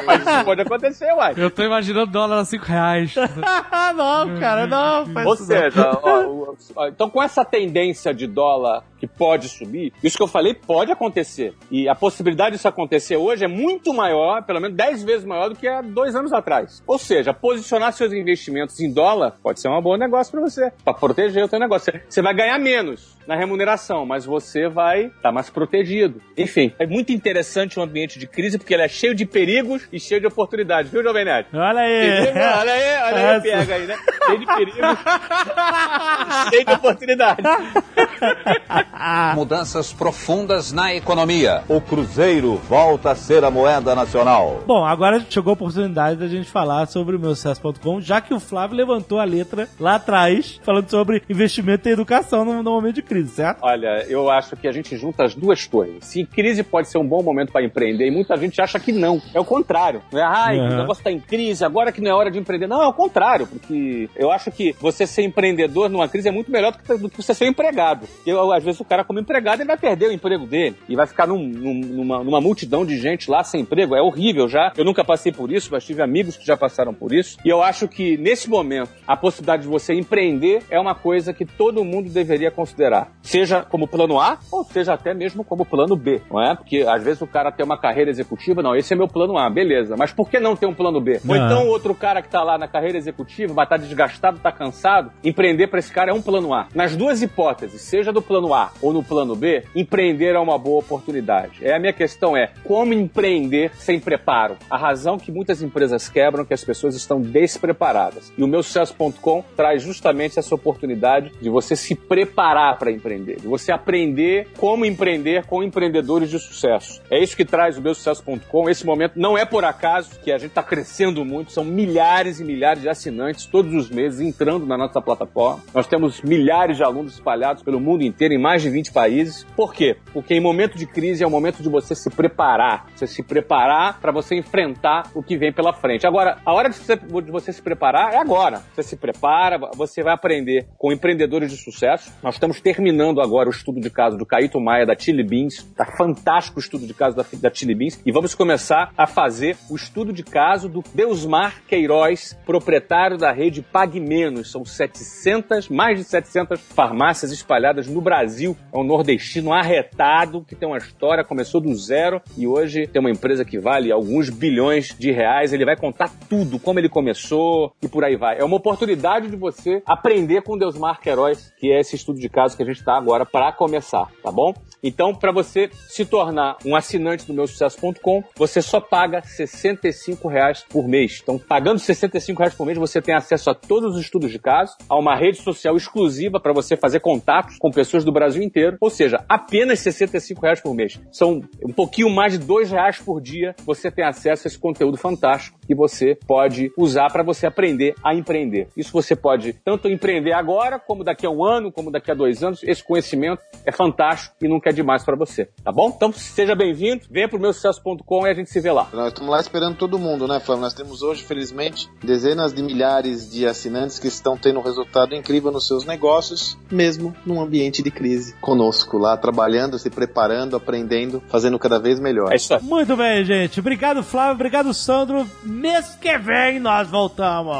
Mas 0.05 0.21
isso 0.21 0.45
pode 0.45 0.61
acontecer, 0.61 1.13
uai. 1.13 1.33
Eu 1.37 1.51
tô 1.51 1.63
imaginando 1.63 2.11
dólar 2.11 2.39
a 2.39 2.45
5 2.45 2.65
reais. 2.65 3.15
não, 3.95 4.39
cara, 4.39 4.67
não. 4.67 5.05
Ou 5.25 5.35
seja, 5.35 5.99
ó, 6.01 6.55
ó, 6.75 6.87
então 6.87 7.09
com 7.09 7.21
essa 7.21 7.45
tendência 7.45 8.13
de 8.13 8.27
dólar 8.27 8.83
que 8.99 9.07
pode 9.07 9.49
subir, 9.49 9.91
isso 10.01 10.15
que 10.15 10.23
eu 10.23 10.27
falei 10.27 10.53
pode 10.53 10.91
acontecer. 10.91 11.53
E 11.69 11.89
a 11.89 11.95
possibilidade 11.95 12.55
disso 12.55 12.67
acontecer 12.67 13.17
hoje 13.17 13.43
é 13.43 13.47
muito 13.47 13.93
maior, 13.93 14.43
pelo 14.43 14.61
menos 14.61 14.77
10 14.77 15.03
vezes 15.03 15.25
maior 15.25 15.49
do 15.49 15.55
que 15.55 15.67
há 15.67 15.81
dois 15.81 16.15
anos 16.15 16.31
atrás. 16.31 16.81
Ou 16.87 16.97
seja, 16.97 17.33
posicionar 17.33 17.91
seus 17.91 18.13
investimentos 18.13 18.79
em 18.79 18.91
dólar 18.91 19.35
pode 19.43 19.59
ser 19.59 19.67
um 19.67 19.81
bom 19.81 19.97
negócio 19.97 20.31
para 20.31 20.41
você, 20.41 20.71
para 20.83 20.93
proteger 20.93 21.43
o 21.43 21.49
seu 21.49 21.59
negócio. 21.59 21.93
Você 22.07 22.21
vai 22.21 22.33
ganhar 22.33 22.57
menos 22.59 23.17
na 23.27 23.35
remuneração, 23.35 24.05
mas 24.05 24.25
você 24.25 24.67
vai 24.67 25.05
estar 25.05 25.21
tá 25.21 25.31
mais 25.31 25.49
protegido. 25.49 26.21
Enfim, 26.37 26.73
é 26.79 26.85
muito 26.85 27.11
interessante 27.11 27.77
o 27.77 27.81
um 27.81 27.85
ambiente 27.85 28.19
de 28.19 28.27
crise 28.27 28.57
porque 28.57 28.73
ele 28.73 28.83
é 28.83 28.87
cheio 28.87 29.15
de 29.15 29.25
perigos 29.25 29.87
e 29.91 29.99
cheio 29.99 30.21
de 30.21 30.27
oportunidades, 30.27 30.91
viu, 30.91 31.03
Jovem 31.03 31.25
Nerd? 31.25 31.47
Olha 31.53 31.81
aí! 31.81 32.27
Olha 32.29 32.73
aí, 32.73 33.13
olha 33.13 33.29
aí, 33.31 33.41
pega 33.41 33.75
aí, 33.75 33.85
né? 33.85 33.97
Cheio 34.25 34.39
de 34.39 34.45
perigos, 34.45 34.75
cheio 36.49 36.65
de 36.65 36.73
oportunidades. 36.73 37.45
Mudanças 39.35 39.91
profundas 39.91 40.71
na 40.71 40.93
economia. 40.93 41.63
O 41.67 41.81
Cruzeiro 41.81 42.55
volta 42.55 43.11
a 43.11 43.15
ser 43.15 43.43
a 43.43 43.51
moeda 43.51 43.95
nacional. 43.95 44.63
Bom, 44.65 44.85
agora 44.85 45.25
chegou 45.29 45.51
a 45.51 45.53
oportunidade 45.53 46.19
da 46.19 46.27
gente 46.27 46.49
falar 46.49 46.87
sobre 46.87 47.15
o 47.15 47.19
meu 47.19 47.35
sucesso.com, 47.35 48.01
já 48.01 48.21
que 48.21 48.33
o 48.33 48.39
Flávio 48.39 48.77
levantou 48.77 49.19
a 49.19 49.23
letra 49.23 49.67
lá 49.79 49.95
atrás, 49.95 50.59
falando 50.63 50.89
sobre 50.89 51.21
investimento 51.29 51.87
em 51.87 51.91
educação 51.91 52.45
no, 52.45 52.63
no 52.63 52.71
momento 52.71 52.95
de 52.95 53.01
crise, 53.01 53.12
certo? 53.27 53.59
Olha, 53.61 54.05
eu 54.07 54.29
acho 54.29 54.55
que 54.55 54.67
a 54.67 54.71
gente 54.71 54.95
junta 54.97 55.23
as 55.23 55.35
duas 55.35 55.65
coisas. 55.65 56.05
Se 56.05 56.25
crise 56.25 56.63
pode 56.63 56.89
ser 56.89 56.97
um 56.97 57.07
bom 57.07 57.21
momento 57.21 57.51
para 57.51 57.63
empreender, 57.63 58.07
e 58.07 58.11
muita 58.11 58.35
gente 58.37 58.61
acha 58.61 58.79
que 58.79 58.91
não. 58.91 59.21
É 59.33 59.39
o 59.39 59.45
contrário. 59.45 60.01
Não 60.11 60.19
é, 60.19 60.23
ai, 60.23 60.59
uhum. 60.59 60.65
o 60.65 60.77
negócio 60.77 61.01
está 61.01 61.11
em 61.11 61.19
crise, 61.19 61.63
agora 61.63 61.91
que 61.91 62.01
não 62.01 62.11
é 62.11 62.13
hora 62.13 62.31
de 62.31 62.39
empreender. 62.39 62.67
Não, 62.67 62.81
é 62.81 62.87
o 62.87 62.93
contrário, 62.93 63.47
porque 63.47 64.09
eu 64.15 64.31
acho 64.31 64.51
que 64.51 64.75
você 64.79 65.05
ser 65.05 65.23
empreendedor 65.23 65.89
numa 65.89 66.07
crise 66.07 66.29
é 66.29 66.31
muito 66.31 66.51
melhor 66.51 66.71
do 66.71 66.79
que, 66.79 66.97
do 66.97 67.09
que 67.09 67.21
você 67.21 67.33
ser 67.33 67.45
empregado. 67.45 68.07
Eu, 68.25 68.51
às 68.51 68.63
vezes 68.63 68.79
o 68.79 68.85
cara 68.85 69.03
como 69.03 69.19
empregado 69.19 69.61
ele 69.61 69.67
vai 69.67 69.77
perder 69.77 70.07
o 70.07 70.11
emprego 70.11 70.45
dele 70.45 70.75
e 70.87 70.95
vai 70.95 71.07
ficar 71.07 71.27
num, 71.27 71.47
num, 71.47 71.73
numa, 71.73 72.23
numa 72.23 72.41
multidão 72.41 72.85
de 72.85 72.97
gente 72.97 73.29
lá 73.29 73.43
sem 73.43 73.61
emprego. 73.61 73.95
É 73.95 74.01
horrível 74.01 74.47
já. 74.47 74.71
Eu 74.77 74.85
nunca 74.85 75.03
passei 75.03 75.31
por 75.31 75.51
isso, 75.51 75.69
mas 75.71 75.85
tive 75.85 76.01
amigos 76.01 76.37
que 76.37 76.45
já 76.45 76.57
passaram 76.57 76.93
por 76.93 77.13
isso. 77.13 77.37
E 77.43 77.49
eu 77.49 77.61
acho 77.61 77.87
que 77.87 78.17
nesse 78.17 78.49
momento 78.49 78.91
a 79.07 79.15
possibilidade 79.15 79.63
de 79.63 79.67
você 79.67 79.93
empreender 79.93 80.63
é 80.69 80.79
uma 80.79 80.95
coisa 80.95 81.33
que 81.33 81.45
todo 81.45 81.83
mundo 81.83 82.09
deveria 82.09 82.51
considerar. 82.51 83.02
Seja 83.21 83.61
como 83.61 83.87
plano 83.87 84.19
A 84.19 84.37
ou 84.51 84.63
seja 84.63 84.93
até 84.93 85.13
mesmo 85.13 85.43
como 85.43 85.65
plano 85.65 85.95
B, 85.95 86.21
não 86.29 86.41
é? 86.41 86.55
Porque 86.55 86.85
às 86.87 87.03
vezes 87.03 87.21
o 87.21 87.27
cara 87.27 87.51
tem 87.51 87.65
uma 87.65 87.77
carreira 87.77 88.09
executiva, 88.09 88.61
não, 88.61 88.75
esse 88.75 88.93
é 88.93 88.95
meu 88.95 89.07
plano 89.07 89.37
A, 89.37 89.49
beleza. 89.49 89.95
Mas 89.97 90.11
por 90.11 90.29
que 90.29 90.39
não 90.39 90.55
ter 90.55 90.65
um 90.65 90.73
plano 90.73 90.99
B? 90.99 91.19
Ou 91.27 91.35
então 91.35 91.67
outro 91.67 91.93
cara 91.95 92.21
que 92.21 92.29
tá 92.29 92.43
lá 92.43 92.57
na 92.57 92.67
carreira 92.67 92.97
executiva 92.97 93.51
estar 93.51 93.65
tá 93.65 93.77
desgastado, 93.77 94.39
tá 94.39 94.51
cansado, 94.51 95.11
empreender 95.23 95.67
para 95.67 95.79
esse 95.79 95.91
cara 95.91 96.11
é 96.11 96.13
um 96.13 96.21
plano 96.21 96.53
A. 96.53 96.67
Nas 96.73 96.95
duas 96.95 97.21
hipóteses, 97.21 97.81
seja 97.81 98.11
do 98.11 98.21
plano 98.21 98.53
A 98.53 98.71
ou 98.81 98.93
no 98.93 99.03
plano 99.03 99.35
B, 99.35 99.63
empreender 99.75 100.35
é 100.35 100.39
uma 100.39 100.57
boa 100.57 100.79
oportunidade. 100.79 101.65
É, 101.65 101.75
a 101.75 101.79
minha 101.79 101.93
questão 101.93 102.35
é 102.35 102.51
como 102.63 102.93
empreender 102.93 103.71
sem 103.75 103.99
preparo. 103.99 104.57
A 104.69 104.77
razão 104.77 105.17
que 105.17 105.31
muitas 105.31 105.61
empresas 105.61 106.09
quebram 106.09 106.43
é 106.43 106.45
que 106.45 106.53
as 106.53 106.63
pessoas 106.63 106.95
estão 106.95 107.21
despreparadas. 107.21 108.31
E 108.37 108.43
o 108.43 108.47
meu 108.47 108.63
sucesso.com 108.63 109.43
traz 109.55 109.81
justamente 109.81 110.39
essa 110.39 110.53
oportunidade 110.55 111.31
de 111.41 111.49
você 111.49 111.75
se 111.75 111.95
preparar 111.95 112.77
para 112.77 112.91
empreender, 112.93 113.37
de 113.37 113.47
você 113.47 113.71
aprender 113.71 114.47
como 114.57 114.85
empreender 114.85 115.45
com 115.45 115.63
empreendedores 115.63 116.29
de 116.29 116.39
sucesso. 116.39 117.01
É 117.09 117.21
isso 117.21 117.35
que 117.35 117.45
traz 117.45 117.77
o 117.77 117.81
meu 117.81 117.93
sucesso.com. 117.93 118.69
Esse 118.69 118.85
momento 118.85 119.19
não 119.19 119.37
é 119.37 119.45
por 119.45 119.65
acaso 119.65 120.19
que 120.21 120.31
a 120.31 120.37
gente 120.37 120.49
está 120.49 120.63
crescendo 120.63 121.25
muito, 121.25 121.51
são 121.51 121.63
milhares 121.63 122.39
e 122.39 122.43
milhares 122.43 122.81
de 122.81 122.89
assinantes 122.89 123.45
todos 123.45 123.73
os 123.73 123.89
meses 123.89 124.19
entrando 124.19 124.65
na 124.65 124.77
nossa 124.77 125.01
plataforma. 125.01 125.63
Nós 125.73 125.87
temos 125.87 126.21
milhares 126.21 126.77
de 126.77 126.83
alunos 126.83 127.13
espalhados 127.13 127.63
pelo 127.63 127.79
mundo 127.79 128.03
inteiro 128.03 128.33
em 128.33 128.41
mais 128.41 128.61
de 128.61 128.69
20 128.69 128.91
países. 128.91 129.45
Por 129.55 129.73
quê? 129.73 129.97
Porque 130.13 130.33
em 130.33 130.39
momento 130.39 130.77
de 130.77 130.85
crise 130.85 131.23
é 131.23 131.27
o 131.27 131.29
momento 131.29 131.61
de 131.61 131.69
você 131.69 131.95
se 131.95 132.09
preparar. 132.09 132.87
Você 132.95 133.07
se 133.07 133.23
preparar 133.23 133.99
para 133.99 134.11
você 134.11 134.35
enfrentar 134.35 135.09
o 135.13 135.23
que 135.23 135.37
vem 135.37 135.51
pela 135.51 135.73
frente. 135.73 136.05
Agora, 136.05 136.37
a 136.45 136.53
hora 136.53 136.69
de 136.69 136.75
você, 136.75 136.95
de 136.95 137.31
você 137.31 137.51
se 137.51 137.61
preparar 137.61 138.13
é 138.13 138.17
agora. 138.17 138.61
Você 138.73 138.83
se 138.83 138.95
prepara, 138.95 139.57
você 139.75 140.03
vai 140.03 140.13
aprender 140.13 140.67
com 140.77 140.91
empreendedores 140.91 141.51
de 141.51 141.57
sucesso. 141.57 142.13
Nós 142.21 142.35
estamos 142.35 142.61
terminando 142.61 142.82
agora 143.21 143.49
o 143.49 143.51
estudo 143.51 143.79
de 143.79 143.89
caso 143.89 144.17
do 144.17 144.25
Caíto 144.25 144.59
Maia 144.59 144.85
da 144.85 144.97
Chili 144.97 145.23
Beans. 145.23 145.63
Tá 145.75 145.85
fantástico 145.85 146.57
o 146.57 146.59
estudo 146.59 146.85
de 146.85 146.93
caso 146.93 147.15
da, 147.15 147.25
da 147.33 147.53
Chili 147.53 147.75
Beans. 147.75 147.99
E 148.05 148.11
vamos 148.11 148.35
começar 148.35 148.91
a 148.97 149.05
fazer 149.05 149.57
o 149.69 149.75
estudo 149.75 150.11
de 150.11 150.23
caso 150.23 150.67
do 150.67 150.83
Deusmar 150.93 151.61
Queiroz, 151.67 152.37
proprietário 152.45 153.17
da 153.17 153.31
rede 153.31 153.61
Pague 153.61 153.99
Menos. 153.99 154.51
São 154.51 154.65
700, 154.65 155.69
mais 155.69 155.97
de 155.97 156.03
700 156.03 156.59
farmácias 156.59 157.31
espalhadas 157.31 157.87
no 157.87 158.01
Brasil. 158.01 158.57
É 158.73 158.77
um 158.77 158.83
nordestino 158.83 159.53
arretado 159.53 160.43
que 160.47 160.55
tem 160.55 160.67
uma 160.67 160.77
história, 160.77 161.23
começou 161.23 161.61
do 161.61 161.73
zero 161.75 162.21
e 162.37 162.47
hoje 162.47 162.87
tem 162.87 162.99
uma 162.99 163.11
empresa 163.11 163.45
que 163.45 163.59
vale 163.59 163.91
alguns 163.91 164.29
bilhões 164.29 164.95
de 164.97 165.11
reais. 165.11 165.53
Ele 165.53 165.65
vai 165.65 165.75
contar 165.75 166.09
tudo, 166.29 166.59
como 166.59 166.79
ele 166.79 166.89
começou 166.89 167.73
e 167.81 167.87
por 167.87 168.03
aí 168.03 168.15
vai. 168.15 168.39
É 168.39 168.43
uma 168.43 168.57
oportunidade 168.57 169.29
de 169.29 169.35
você 169.35 169.81
aprender 169.85 170.41
com 170.41 170.57
Deusmar 170.57 170.99
Queiroz, 170.99 171.53
que 171.57 171.71
é 171.71 171.79
esse 171.79 171.95
estudo 171.95 172.19
de 172.19 172.29
caso 172.29 172.55
que 172.55 172.63
a 172.63 172.65
gente 172.65 172.72
está 172.73 172.97
agora 172.97 173.25
para 173.25 173.51
começar, 173.51 174.09
tá 174.21 174.31
bom? 174.31 174.53
Então, 174.83 175.15
para 175.15 175.31
você 175.31 175.69
se 175.87 176.05
tornar 176.05 176.57
um 176.65 176.75
assinante 176.75 177.25
do 177.25 177.33
meu 177.33 177.47
sucesso.com, 177.47 178.21
você 178.35 178.61
só 178.61 178.81
paga 178.81 179.21
65 179.21 180.27
reais 180.27 180.65
por 180.67 180.87
mês. 180.87 181.21
Então, 181.23 181.39
pagando 181.39 181.79
65 181.79 182.39
reais 182.39 182.53
por 182.53 182.65
mês, 182.65 182.77
você 182.77 183.01
tem 183.01 183.15
acesso 183.15 183.49
a 183.49 183.55
todos 183.55 183.95
os 183.95 184.01
estudos 184.01 184.29
de 184.29 184.39
caso, 184.39 184.75
a 184.89 184.99
uma 184.99 185.15
rede 185.15 185.41
social 185.41 185.77
exclusiva 185.77 186.39
para 186.39 186.51
você 186.51 186.75
fazer 186.75 186.99
contatos 186.99 187.57
com 187.57 187.71
pessoas 187.71 188.03
do 188.03 188.11
Brasil 188.11 188.43
inteiro, 188.43 188.77
ou 188.81 188.89
seja, 188.89 189.23
apenas 189.29 189.79
65 189.79 190.41
reais 190.41 190.59
por 190.59 190.73
mês. 190.73 190.99
São 191.11 191.41
um 191.65 191.71
pouquinho 191.71 192.09
mais 192.09 192.37
de 192.37 192.45
R$ 192.45 192.65
reais 192.65 192.99
por 192.99 193.21
dia, 193.21 193.55
você 193.65 193.89
tem 193.89 194.03
acesso 194.03 194.45
a 194.45 194.49
esse 194.49 194.59
conteúdo 194.59 194.97
fantástico 194.97 195.57
que 195.65 195.73
você 195.73 196.17
pode 196.27 196.71
usar 196.77 197.07
para 197.09 197.23
você 197.23 197.45
aprender 197.45 197.95
a 198.03 198.13
empreender. 198.13 198.67
Isso 198.75 198.91
você 198.91 199.15
pode 199.15 199.53
tanto 199.53 199.87
empreender 199.87 200.33
agora, 200.33 200.79
como 200.79 201.03
daqui 201.03 201.25
a 201.25 201.29
um 201.29 201.43
ano, 201.43 201.71
como 201.71 201.91
daqui 201.91 202.11
a 202.11 202.13
dois 202.13 202.43
anos. 202.43 202.62
Esse 202.65 202.83
conhecimento 202.83 203.41
é 203.65 203.71
fantástico 203.71 204.35
e 204.41 204.47
nunca 204.47 204.69
é 204.69 204.73
demais 204.73 205.03
para 205.03 205.15
você, 205.15 205.45
tá 205.63 205.71
bom? 205.71 205.91
Então 205.95 206.11
seja 206.11 206.55
bem-vindo, 206.55 207.05
venha 207.09 207.27
pro 207.27 207.39
meu 207.39 207.53
sucesso.com 207.53 208.27
e 208.27 208.29
a 208.29 208.33
gente 208.33 208.49
se 208.49 208.59
vê 208.59 208.71
lá. 208.71 208.87
Nós 208.93 209.07
estamos 209.07 209.29
lá 209.29 209.39
esperando 209.39 209.77
todo 209.77 209.99
mundo, 209.99 210.27
né, 210.27 210.39
Flávio? 210.39 210.63
Nós 210.63 210.73
temos 210.73 211.01
hoje, 211.01 211.23
felizmente, 211.23 211.89
dezenas 212.03 212.53
de 212.53 212.61
milhares 212.61 213.31
de 213.31 213.45
assinantes 213.45 213.99
que 213.99 214.07
estão 214.07 214.37
tendo 214.37 214.59
um 214.59 214.63
resultado 214.63 215.15
incrível 215.15 215.51
nos 215.51 215.67
seus 215.67 215.85
negócios, 215.85 216.57
mesmo 216.71 217.15
num 217.25 217.41
ambiente 217.41 217.81
de 217.81 217.91
crise. 217.91 218.35
Conosco 218.41 218.97
lá, 218.97 219.15
trabalhando, 219.17 219.77
se 219.79 219.89
preparando, 219.89 220.55
aprendendo, 220.55 221.21
fazendo 221.27 221.57
cada 221.59 221.79
vez 221.79 221.99
melhor. 221.99 222.31
É 222.31 222.35
isso 222.35 222.53
aí. 222.53 222.61
Muito 222.61 222.95
bem, 222.95 223.23
gente. 223.23 223.59
Obrigado, 223.59 224.03
Flávio. 224.03 224.35
Obrigado, 224.35 224.73
Sandro. 224.73 225.27
Mês 225.43 225.95
que 225.99 226.17
vem 226.17 226.59
nós 226.59 226.89
voltamos. 226.89 227.55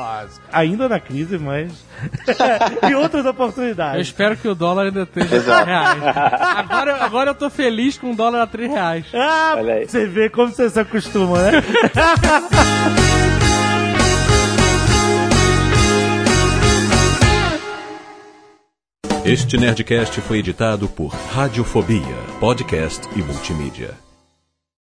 Ainda 0.51 0.89
na 0.89 0.99
crise, 0.99 1.37
mas. 1.37 1.71
e 2.89 2.95
outras 2.95 3.25
oportunidades. 3.25 3.95
Eu 3.95 4.01
espero 4.01 4.37
que 4.37 4.47
o 4.47 4.55
dólar 4.55 4.85
ainda 4.85 5.03
esteja 5.03 5.35
Exato. 5.35 5.65
reais. 5.65 6.03
Agora, 6.03 7.03
agora 7.03 7.29
eu 7.31 7.35
tô 7.35 7.49
feliz 7.49 7.97
com 7.97 8.11
o 8.11 8.15
dólar 8.15 8.41
a 8.41 8.47
3 8.47 8.69
reais. 8.69 9.05
Ah, 9.13 9.55
você 9.85 10.05
vê 10.05 10.29
como 10.29 10.49
você 10.51 10.69
se 10.69 10.79
acostuma, 10.79 11.39
né? 11.39 11.51
Este 19.25 19.55
Nerdcast 19.55 20.19
foi 20.19 20.39
editado 20.39 20.89
por 20.89 21.07
Radiofobia, 21.07 22.17
podcast 22.41 23.07
e 23.15 23.21
multimídia. 23.21 24.02